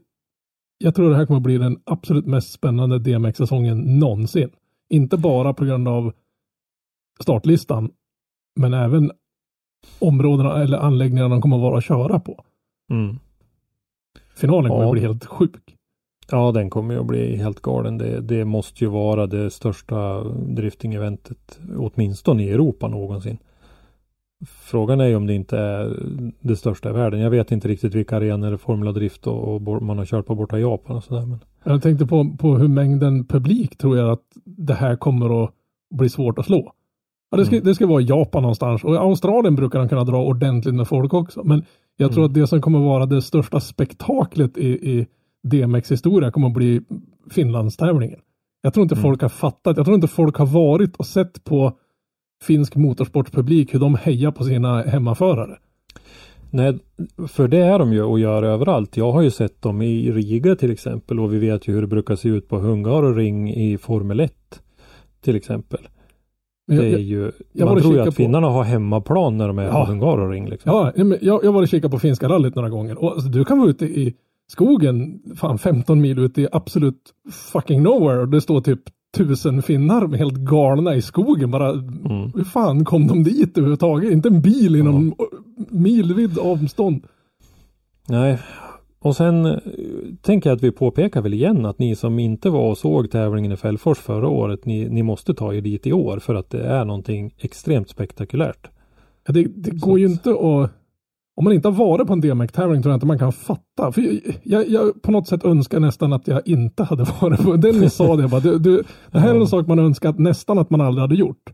jag 0.77 0.95
tror 0.95 1.09
det 1.09 1.15
här 1.15 1.25
kommer 1.25 1.37
att 1.37 1.43
bli 1.43 1.57
den 1.57 1.79
absolut 1.83 2.25
mest 2.25 2.51
spännande 2.51 2.99
DMX-säsongen 2.99 3.99
någonsin. 3.99 4.49
Inte 4.89 5.17
bara 5.17 5.53
på 5.53 5.65
grund 5.65 5.87
av 5.87 6.13
startlistan, 7.19 7.91
men 8.55 8.73
även 8.73 9.11
områdena 9.99 10.63
eller 10.63 10.77
anläggningarna 10.77 11.29
de 11.29 11.41
kommer 11.41 11.55
att 11.55 11.61
vara 11.61 11.77
att 11.77 11.83
köra 11.83 12.19
på. 12.19 12.43
Mm. 12.91 13.19
Finalen 14.35 14.69
kommer 14.71 14.83
Ja. 14.83 14.87
att 14.87 14.91
bli 14.91 15.01
helt 15.01 15.25
sjuk. 15.25 15.74
Ja, 16.31 16.51
den 16.51 16.69
kommer 16.69 16.93
ju 16.93 16.99
att 16.99 17.05
bli 17.07 17.35
helt 17.35 17.61
galen. 17.61 17.97
Det, 17.97 18.21
det 18.21 18.45
måste 18.45 18.83
ju 18.83 18.89
vara 18.89 19.27
det 19.27 19.49
största 19.49 20.23
drifting-eventet, 20.47 21.59
åtminstone 21.77 22.43
i 22.43 22.51
Europa 22.51 22.87
någonsin. 22.87 23.37
Frågan 24.47 25.01
är 25.01 25.05
ju 25.05 25.15
om 25.15 25.27
det 25.27 25.33
inte 25.33 25.57
är 25.57 25.99
det 26.41 26.55
största 26.55 26.89
i 26.89 26.93
världen. 26.93 27.19
Jag 27.19 27.29
vet 27.29 27.51
inte 27.51 27.67
riktigt 27.67 27.95
vilka 27.95 28.17
arenor 28.17 28.57
Formula 28.57 28.91
Drift 28.91 29.27
och, 29.27 29.53
och 29.53 29.81
man 29.83 29.97
har 29.97 30.05
kört 30.05 30.25
på 30.25 30.35
borta 30.35 30.57
i 30.57 30.61
Japan 30.61 30.95
och 30.95 31.03
sådär. 31.03 31.25
Men 31.25 31.39
Jag 31.63 31.81
tänkte 31.81 32.05
på, 32.05 32.35
på 32.39 32.57
hur 32.57 32.67
mängden 32.67 33.25
publik 33.25 33.77
tror 33.77 33.97
jag 33.97 34.09
att 34.09 34.23
det 34.45 34.73
här 34.73 34.95
kommer 34.95 35.43
att 35.43 35.51
bli 35.95 36.09
svårt 36.09 36.39
att 36.39 36.45
slå. 36.45 36.71
Ja, 37.31 37.37
det, 37.37 37.45
ska, 37.45 37.55
Mm. 37.55 37.65
det 37.65 37.75
ska 37.75 37.87
vara 37.87 38.01
i 38.01 38.05
Japan 38.05 38.41
någonstans 38.41 38.83
och 38.83 38.93
i 38.93 38.97
Australien 38.97 39.55
brukar 39.55 39.79
de 39.79 39.89
kunna 39.89 40.03
dra 40.03 40.23
ordentligt 40.23 40.75
med 40.75 40.87
folk 40.87 41.13
också. 41.13 41.43
Men 41.43 41.63
jag 41.97 42.11
tror 42.11 42.23
Mm. 42.23 42.31
att 42.31 42.33
det 42.33 42.47
som 42.47 42.61
kommer 42.61 42.79
vara 42.79 43.05
det 43.05 43.21
största 43.21 43.59
spektaklet 43.59 44.57
i, 44.57 44.67
i 44.67 45.07
DMX 45.49 45.91
historia 45.91 46.31
kommer 46.31 46.47
att 46.47 46.53
bli 46.53 46.81
Finlandstävlingen. 47.31 48.19
Jag 48.61 48.73
tror 48.73 48.81
inte 48.83 48.95
Mm. 48.95 49.03
folk 49.03 49.21
har 49.21 49.29
fattat. 49.29 49.77
Jag 49.77 49.85
tror 49.85 49.95
inte 49.95 50.07
folk 50.07 50.35
har 50.37 50.45
varit 50.45 50.95
och 50.95 51.05
sett 51.05 51.43
på 51.43 51.71
finsk 52.43 52.75
motorsportpublik 52.75 53.73
hur 53.73 53.79
de 53.79 53.95
hejar 53.95 54.31
på 54.31 54.43
sina 54.43 54.81
hemmaförare. 54.81 55.57
Nej, 56.51 56.77
för 57.27 57.47
det 57.47 57.57
är 57.57 57.79
de 57.79 57.93
ju 57.93 58.03
och 58.03 58.19
gör 58.19 58.43
överallt. 58.43 58.97
Jag 58.97 59.11
har 59.11 59.21
ju 59.21 59.31
sett 59.31 59.61
dem 59.61 59.81
i 59.81 60.11
Riga 60.11 60.55
till 60.55 60.71
exempel 60.71 61.19
och 61.19 61.33
vi 61.33 61.39
vet 61.39 61.67
ju 61.67 61.73
hur 61.73 61.81
det 61.81 61.87
brukar 61.87 62.15
se 62.15 62.29
ut 62.29 62.47
på 62.49 62.57
Hungaroring 62.59 63.53
i 63.53 63.77
Formel 63.77 64.19
1 64.19 64.33
till 65.21 65.35
exempel. 65.35 65.79
Det 66.67 66.93
är 66.93 66.97
ju, 66.97 67.31
jag 67.53 67.65
man 67.65 67.75
och 67.77 67.81
tror 67.81 67.93
ju 67.93 67.99
att 67.99 68.05
på- 68.05 68.11
finnarna 68.11 68.47
har 68.47 68.63
hemmaplan 68.63 69.37
när 69.37 69.47
de 69.47 69.59
är 69.59 69.63
Ja. 69.63 69.71
på 69.85 69.91
Hungaroring. 69.91 70.49
Liksom. 70.49 70.71
Ja, 70.71 70.91
ja, 70.95 71.03
men 71.03 71.17
jag, 71.21 71.43
jag 71.43 71.51
var 71.51 71.61
och 71.61 71.67
kikade 71.67 71.91
på 71.91 71.99
finska 71.99 72.29
rallyt 72.29 72.55
några 72.55 72.69
gånger 72.69 73.03
och 73.03 73.11
alltså, 73.11 73.29
du 73.29 73.45
kan 73.45 73.59
vara 73.59 73.69
ute 73.69 73.85
i 73.85 74.13
skogen, 74.47 75.21
fan 75.35 75.57
15 75.57 76.01
mil 76.01 76.19
ute 76.19 76.41
i 76.41 76.47
absolut 76.51 77.13
fucking 77.31 77.83
nowhere 77.83 78.21
och 78.21 78.29
det 78.29 78.41
står 78.41 78.61
typ 78.61 78.81
tusen 79.17 79.61
finnar 79.61 80.07
med 80.07 80.19
helt 80.19 80.37
galna 80.37 80.95
i 80.95 81.01
skogen 81.01 81.51
bara. 81.51 81.69
Mm. 81.69 82.31
Hur 82.35 82.43
fan 82.43 82.85
kom 82.85 83.07
de 83.07 83.23
dit 83.23 83.57
överhuvudtaget? 83.57 84.11
Inte 84.11 84.29
en 84.29 84.41
bil 84.41 84.75
inom 84.75 85.15
milvid 85.69 86.39
avstånd. 86.39 87.03
Nej, 88.07 88.39
och 88.99 89.15
sen 89.15 89.45
eh, 89.45 89.57
tänker 90.21 90.49
jag 90.49 90.55
att 90.55 90.63
vi 90.63 90.71
påpekar 90.71 91.21
väl 91.21 91.33
igen 91.33 91.65
att 91.65 91.79
ni 91.79 91.95
som 91.95 92.19
inte 92.19 92.49
var 92.49 92.69
och 92.69 92.77
såg 92.77 93.11
tävlingen 93.11 93.51
i 93.51 93.57
Fällfors 93.57 93.97
förra 93.97 94.27
året, 94.27 94.65
ni, 94.65 94.89
ni 94.89 95.03
måste 95.03 95.33
ta 95.33 95.53
er 95.53 95.61
dit 95.61 95.87
i 95.87 95.93
år 95.93 96.19
för 96.19 96.35
att 96.35 96.49
det 96.49 96.63
är 96.63 96.85
någonting 96.85 97.33
extremt 97.37 97.89
spektakulärt. 97.89 98.69
Ja, 99.27 99.33
det, 99.33 99.43
det 99.55 99.71
går 99.71 99.99
ju 99.99 100.05
inte 100.05 100.29
att 100.29 100.71
om 101.35 101.43
man 101.43 101.53
inte 101.53 101.67
har 101.67 101.73
varit 101.73 102.07
på 102.07 102.13
en 102.13 102.21
DMX-tävling 102.21 102.81
tror 102.81 102.91
jag 102.91 102.97
inte 102.97 103.05
man 103.05 103.19
kan 103.19 103.31
fatta. 103.31 103.91
För 103.91 104.01
jag, 104.01 104.19
jag, 104.43 104.69
jag 104.69 105.01
på 105.01 105.11
något 105.11 105.27
sätt 105.27 105.45
önskar 105.45 105.79
nästan 105.79 106.13
att 106.13 106.27
jag 106.27 106.47
inte 106.47 106.83
hade 106.83 107.03
varit 107.21 107.43
på 107.43 107.55
den. 107.55 107.79
ni 107.79 107.89
sa 107.89 108.15
det, 108.15 108.27
bara, 108.27 108.41
du, 108.41 108.59
du, 108.59 108.83
det 109.11 109.19
här 109.19 109.35
är 109.35 109.39
en 109.39 109.47
sak 109.47 109.67
man 109.67 109.79
önskar 109.79 110.09
att 110.09 110.19
nästan 110.19 110.59
att 110.59 110.69
man 110.69 110.81
aldrig 110.81 111.01
hade 111.01 111.15
gjort. 111.15 111.53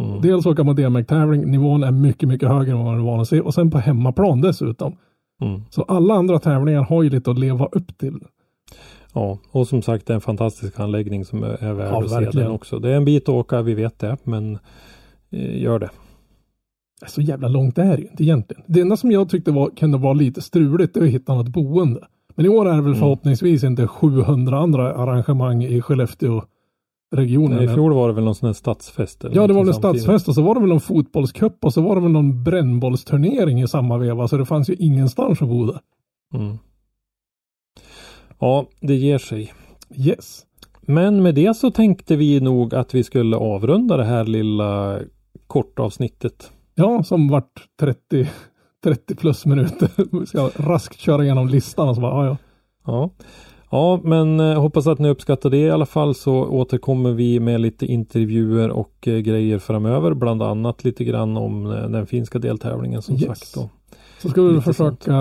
Mm. 0.00 0.20
Dels 0.20 0.46
åka 0.46 0.64
på 0.64 0.72
DMX-tävling, 0.72 1.50
nivån 1.50 1.82
är 1.82 1.90
mycket, 1.90 2.28
mycket 2.28 2.48
högre 2.48 2.72
än 2.72 2.78
vad 2.78 2.86
man 2.86 2.98
är 2.98 3.04
van 3.04 3.20
att 3.20 3.28
se. 3.28 3.40
Och 3.40 3.54
sen 3.54 3.70
på 3.70 3.78
hemmaplan 3.78 4.40
dessutom. 4.40 4.96
Mm. 5.42 5.62
Så 5.70 5.82
alla 5.82 6.14
andra 6.14 6.38
tävlingar 6.38 6.82
har 6.82 7.02
ju 7.02 7.10
lite 7.10 7.30
att 7.30 7.38
leva 7.38 7.66
upp 7.66 7.98
till. 7.98 8.20
Ja, 9.14 9.38
och 9.50 9.68
som 9.68 9.82
sagt 9.82 10.06
det 10.06 10.12
är 10.12 10.14
en 10.14 10.20
fantastisk 10.20 10.80
anläggning 10.80 11.24
som 11.24 11.42
är, 11.42 11.64
är 11.64 11.72
värd 11.72 11.88
Ja, 11.92 12.04
att 12.04 12.10
se 12.10 12.40
den 12.40 12.50
också. 12.50 12.78
Det 12.78 12.90
är 12.90 12.96
en 12.96 13.04
bit 13.04 13.22
att 13.22 13.28
åka, 13.28 13.62
vi 13.62 13.74
vet 13.74 13.98
det, 13.98 14.16
men 14.24 14.58
eh, 15.30 15.62
gör 15.62 15.78
det. 15.78 15.90
Så 17.06 17.20
jävla 17.22 17.48
långt 17.48 17.78
är 17.78 17.96
det 17.96 18.02
ju 18.02 18.08
inte 18.08 18.24
egentligen. 18.24 18.62
Det 18.66 18.80
enda 18.80 18.96
som 18.96 19.10
jag 19.10 19.28
tyckte 19.30 19.50
var, 19.50 19.70
kunde 19.70 19.98
vara 19.98 20.12
lite 20.12 20.42
struligt, 20.42 20.94
det 20.94 21.00
är 21.00 21.04
att 21.04 21.10
hitta 21.10 21.34
något 21.34 21.48
boende. 21.48 22.06
Men 22.34 22.46
i 22.46 22.48
år 22.48 22.66
är 22.66 22.70
det 22.70 22.78
Mm. 22.78 22.84
väl 22.84 22.94
förhoppningsvis 22.94 23.64
inte 23.64 23.86
700 23.86 24.58
andra 24.58 24.94
arrangemang 24.94 25.64
i 25.64 25.82
Skellefteå-regionen. 25.82 27.56
Nej, 27.56 27.64
I 27.64 27.68
fjol 27.68 27.92
var 27.92 28.08
det 28.08 28.14
väl 28.14 28.24
någon 28.24 28.34
sån 28.34 28.46
här 28.46 28.54
stadsfest? 28.54 29.24
Ja, 29.32 29.46
det 29.46 29.52
var 29.52 29.64
väl 29.64 29.74
stadsfest 29.74 30.28
och 30.28 30.34
så 30.34 30.42
var 30.42 30.54
det 30.54 30.60
väl 30.60 30.68
någon 30.68 30.80
fotbollscup 30.80 31.64
och 31.64 31.72
så 31.72 31.80
var 31.80 31.94
det 31.94 32.00
väl 32.00 32.10
någon 32.10 32.44
brännbollsturnering 32.44 33.62
i 33.62 33.68
samma 33.68 33.98
veva. 33.98 34.28
Så 34.28 34.36
det 34.36 34.44
fanns 34.46 34.70
ju 34.70 34.74
ingenstans 34.74 35.42
att 35.42 35.48
bo 35.48 35.66
där. 35.66 35.80
Mm. 36.34 36.58
Ja, 38.38 38.66
det 38.80 38.94
ger 38.94 39.18
sig. 39.18 39.52
Yes. 39.96 40.42
Men 40.80 41.22
med 41.22 41.34
det 41.34 41.56
så 41.56 41.70
tänkte 41.70 42.16
vi 42.16 42.40
nog 42.40 42.74
att 42.74 42.94
vi 42.94 43.04
skulle 43.04 43.36
avrunda 43.36 43.96
det 43.96 44.04
här 44.04 44.24
lilla 44.24 44.98
kortavsnittet. 45.46 46.52
Ja, 46.74 47.02
som 47.02 47.28
vart 47.28 47.68
30, 47.80 48.28
30 48.84 49.14
plus 49.16 49.46
minuter. 49.46 49.90
Vi 50.20 50.26
ska 50.26 50.50
raskt 50.56 51.00
köra 51.00 51.24
igenom 51.24 51.48
listan 51.48 51.88
och 51.88 51.94
så 51.94 52.00
bara, 52.00 52.26
ja, 52.26 52.36
ja. 52.86 53.10
Ja, 53.70 54.00
men 54.04 54.40
eh, 54.40 54.60
hoppas 54.60 54.86
att 54.86 54.98
ni 54.98 55.08
uppskattar 55.08 55.50
det 55.50 55.56
i 55.58 55.70
alla 55.70 55.86
fall 55.86 56.14
så 56.14 56.34
återkommer 56.44 57.12
vi 57.12 57.40
med 57.40 57.60
lite 57.60 57.86
intervjuer 57.86 58.70
och 58.70 59.08
eh, 59.08 59.18
grejer 59.18 59.58
framöver. 59.58 60.14
Bland 60.14 60.42
annat 60.42 60.84
lite 60.84 61.04
grann 61.04 61.36
om 61.36 61.66
eh, 61.66 61.88
den 61.88 62.06
finska 62.06 62.38
deltävlingen 62.38 63.02
som 63.02 63.14
Yes. 63.14 63.24
sagt. 63.26 63.54
Då. 63.54 63.70
Så 64.22 64.28
ska 64.28 64.42
vi 64.42 64.60
försöka, 64.60 65.12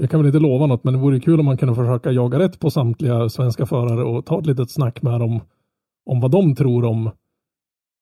jag 0.00 0.10
kan 0.10 0.20
väl 0.20 0.26
inte 0.26 0.38
lova 0.38 0.66
något, 0.66 0.84
men 0.84 0.94
det 0.94 1.00
vore 1.00 1.20
kul 1.20 1.40
om 1.40 1.46
man 1.46 1.56
kunde 1.56 1.74
försöka 1.74 2.10
jaga 2.12 2.38
rätt 2.38 2.58
på 2.60 2.70
samtliga 2.70 3.28
svenska 3.28 3.66
förare 3.66 4.04
och 4.04 4.26
ta 4.26 4.38
ett 4.38 4.46
litet 4.46 4.70
snack 4.70 5.02
med 5.02 5.20
dem 5.20 5.40
om 6.10 6.20
vad 6.20 6.30
de 6.30 6.54
tror 6.54 6.84
om, 6.84 7.10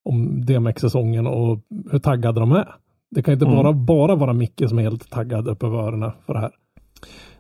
om 0.05 0.45
DMX-säsongen 0.47 1.27
och 1.27 1.59
hur 1.91 1.99
taggade 1.99 2.41
de 2.41 2.53
är. 2.53 2.75
Det 3.11 3.23
kan 3.23 3.35
inte 3.35 3.45
Mm. 3.47 3.57
bara, 3.57 3.73
bara 3.73 4.15
vara 4.15 4.33
Micke 4.33 4.63
som 4.69 4.79
är 4.79 4.83
helt 4.83 5.11
taggad 5.11 5.49
upp 5.49 5.63
över 5.63 5.79
öronen 5.79 6.11
för 6.27 6.35
det 6.35 6.41
här. 6.41 6.51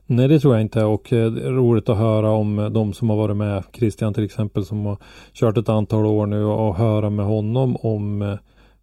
Nej 0.06 0.28
det 0.28 0.40
tror 0.40 0.54
jag 0.54 0.60
inte 0.62 0.84
och 0.84 1.12
eh, 1.12 1.32
det 1.32 1.46
är 1.46 1.50
roligt 1.50 1.88
att 1.88 1.96
höra 1.96 2.30
om 2.30 2.70
de 2.74 2.92
som 2.92 3.10
har 3.10 3.16
varit 3.16 3.36
med. 3.36 3.64
Christian 3.72 4.14
till 4.14 4.24
exempel 4.24 4.64
som 4.64 4.86
har 4.86 4.96
kört 5.32 5.56
ett 5.58 5.68
antal 5.68 6.06
år 6.06 6.26
nu 6.26 6.44
och 6.44 6.76
höra 6.76 7.10
med 7.10 7.26
honom 7.26 7.76
om 7.76 8.22
eh, 8.22 8.34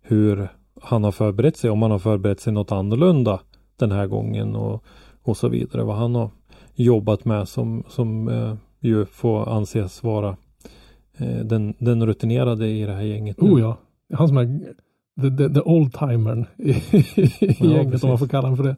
hur 0.02 0.48
han 0.82 1.04
har 1.04 1.12
förberett 1.12 1.58
sig. 1.58 1.70
Om 1.70 1.82
han 1.82 1.92
har 1.92 2.00
förberett 2.00 2.40
sig 2.40 2.54
något 2.54 2.72
annorlunda 2.72 3.40
den 3.80 3.92
här 3.92 4.08
gången 4.08 4.56
och, 4.56 4.84
och 5.24 5.38
så 5.38 5.50
vidare. 5.50 5.84
Vad 5.84 5.96
han 5.96 6.16
har 6.16 6.30
jobbat 6.76 7.26
med 7.26 7.48
som, 7.48 7.84
som 7.90 8.28
eh, 8.28 8.54
ju 8.80 9.06
får 9.06 9.50
anses 9.50 10.04
vara 10.04 10.38
eh, 11.18 11.46
den, 11.46 11.74
den 11.80 12.06
rutinerade 12.06 12.68
i 12.68 12.86
det 12.86 12.94
här 12.94 13.02
gänget. 13.04 13.42
nu. 13.42 13.50
Oh 13.52 13.60
ja, 13.62 13.78
han 14.14 14.28
som 14.28 14.38
är 14.38 14.60
the, 15.22 15.30
the, 15.30 15.54
the 15.54 15.62
old-timern 15.62 16.46
i, 16.58 16.72
i 16.72 17.56
Ja, 17.60 17.66
gänget 17.66 18.04
om 18.04 18.10
man 18.10 18.20
får 18.20 18.28
kalla 18.28 18.48
honom 18.48 18.58
för 18.58 18.64
det. 18.64 18.76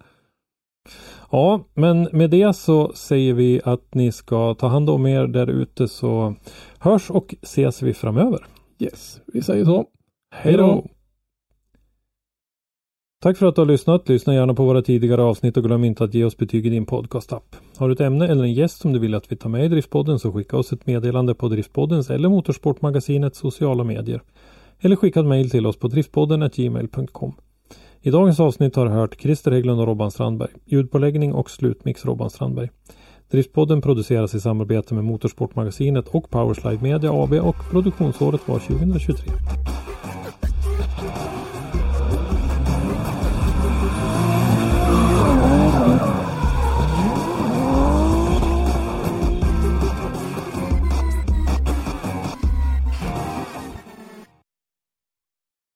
Ja, 1.32 1.66
men 1.74 2.08
med 2.12 2.30
det 2.30 2.54
så 2.54 2.92
säger 2.94 3.34
vi 3.34 3.62
att 3.64 3.94
ni 3.94 4.12
ska 4.12 4.54
ta 4.54 4.68
hand 4.68 4.90
om 4.90 5.06
er 5.06 5.28
där 5.28 5.48
ute 5.48 5.88
så 5.88 6.36
hörs 6.80 7.10
och 7.10 7.36
ses 7.42 7.82
vi 7.82 7.94
framöver. 7.94 8.46
Yes, 8.80 9.22
vi 9.34 9.42
säger 9.42 9.66
så. 9.66 9.86
Hej 10.32 10.58
då! 10.58 10.86
Tack 13.22 13.38
för 13.38 13.46
att 13.46 13.56
du 13.56 13.62
har 13.62 13.66
lyssnat. 13.66 14.10
Lyssna 14.10 14.34
gärna 14.34 14.54
på 14.54 14.66
våra 14.66 14.82
tidigare 14.82 15.22
avsnitt 15.22 15.58
och 15.58 15.64
glöm 15.64 15.84
inte 15.84 16.04
att 16.04 16.14
ge 16.14 16.24
oss 16.24 16.38
betyg 16.38 16.66
i 16.66 16.70
din 16.70 16.86
podcastapp. 16.86 17.56
Har 17.78 17.88
du 17.88 17.94
ett 17.94 18.02
ämne 18.02 18.28
eller 18.28 18.44
en 18.44 18.54
gäst 18.54 18.82
som 18.82 18.94
du 18.94 19.00
vill 19.00 19.16
att 19.16 19.32
vi 19.32 19.36
tar 19.36 19.50
med 19.50 19.66
i 19.66 19.68
Driftpodden 19.68 20.20
så 20.20 20.32
skicka 20.32 20.58
oss 20.58 20.74
ett 20.74 20.86
meddelande 20.86 21.36
på 21.36 21.48
Driftpoddens 21.48 22.10
eller 22.10 22.30
Motorsportmagasinets 22.30 23.40
sociala 23.40 23.84
medier 23.84 24.22
eller 24.82 24.96
skicka 24.96 25.20
ett 25.20 25.26
mejl 25.26 25.50
till 25.50 25.66
oss 25.66 25.80
på 25.80 25.88
driftpodden 25.88 26.50
gmail.com. 26.56 27.36
I 28.02 28.10
dagens 28.10 28.40
avsnitt 28.40 28.76
har 28.76 28.86
du 28.86 28.92
hört 28.92 29.22
Christer 29.22 29.52
Hägglund 29.52 29.82
och 29.82 29.88
Robban 29.88 30.12
Strandberg. 30.12 30.50
Ljudpåläggning 30.66 31.34
och 31.34 31.50
slutmix 31.50 32.06
Robban 32.06 32.30
Strandberg. 32.30 32.70
Driftpodden 33.32 33.82
produceras 33.82 34.36
i 34.36 34.40
samarbete 34.40 34.94
med 34.94 35.04
Motorsportmagasinet 35.04 36.08
och 36.08 36.30
Powerslide 36.30 36.84
Media 36.84 37.12
AB 37.12 37.34
och 37.34 37.56
produktionsåret 37.72 38.48
var 38.48 38.60
2023. 38.60 39.32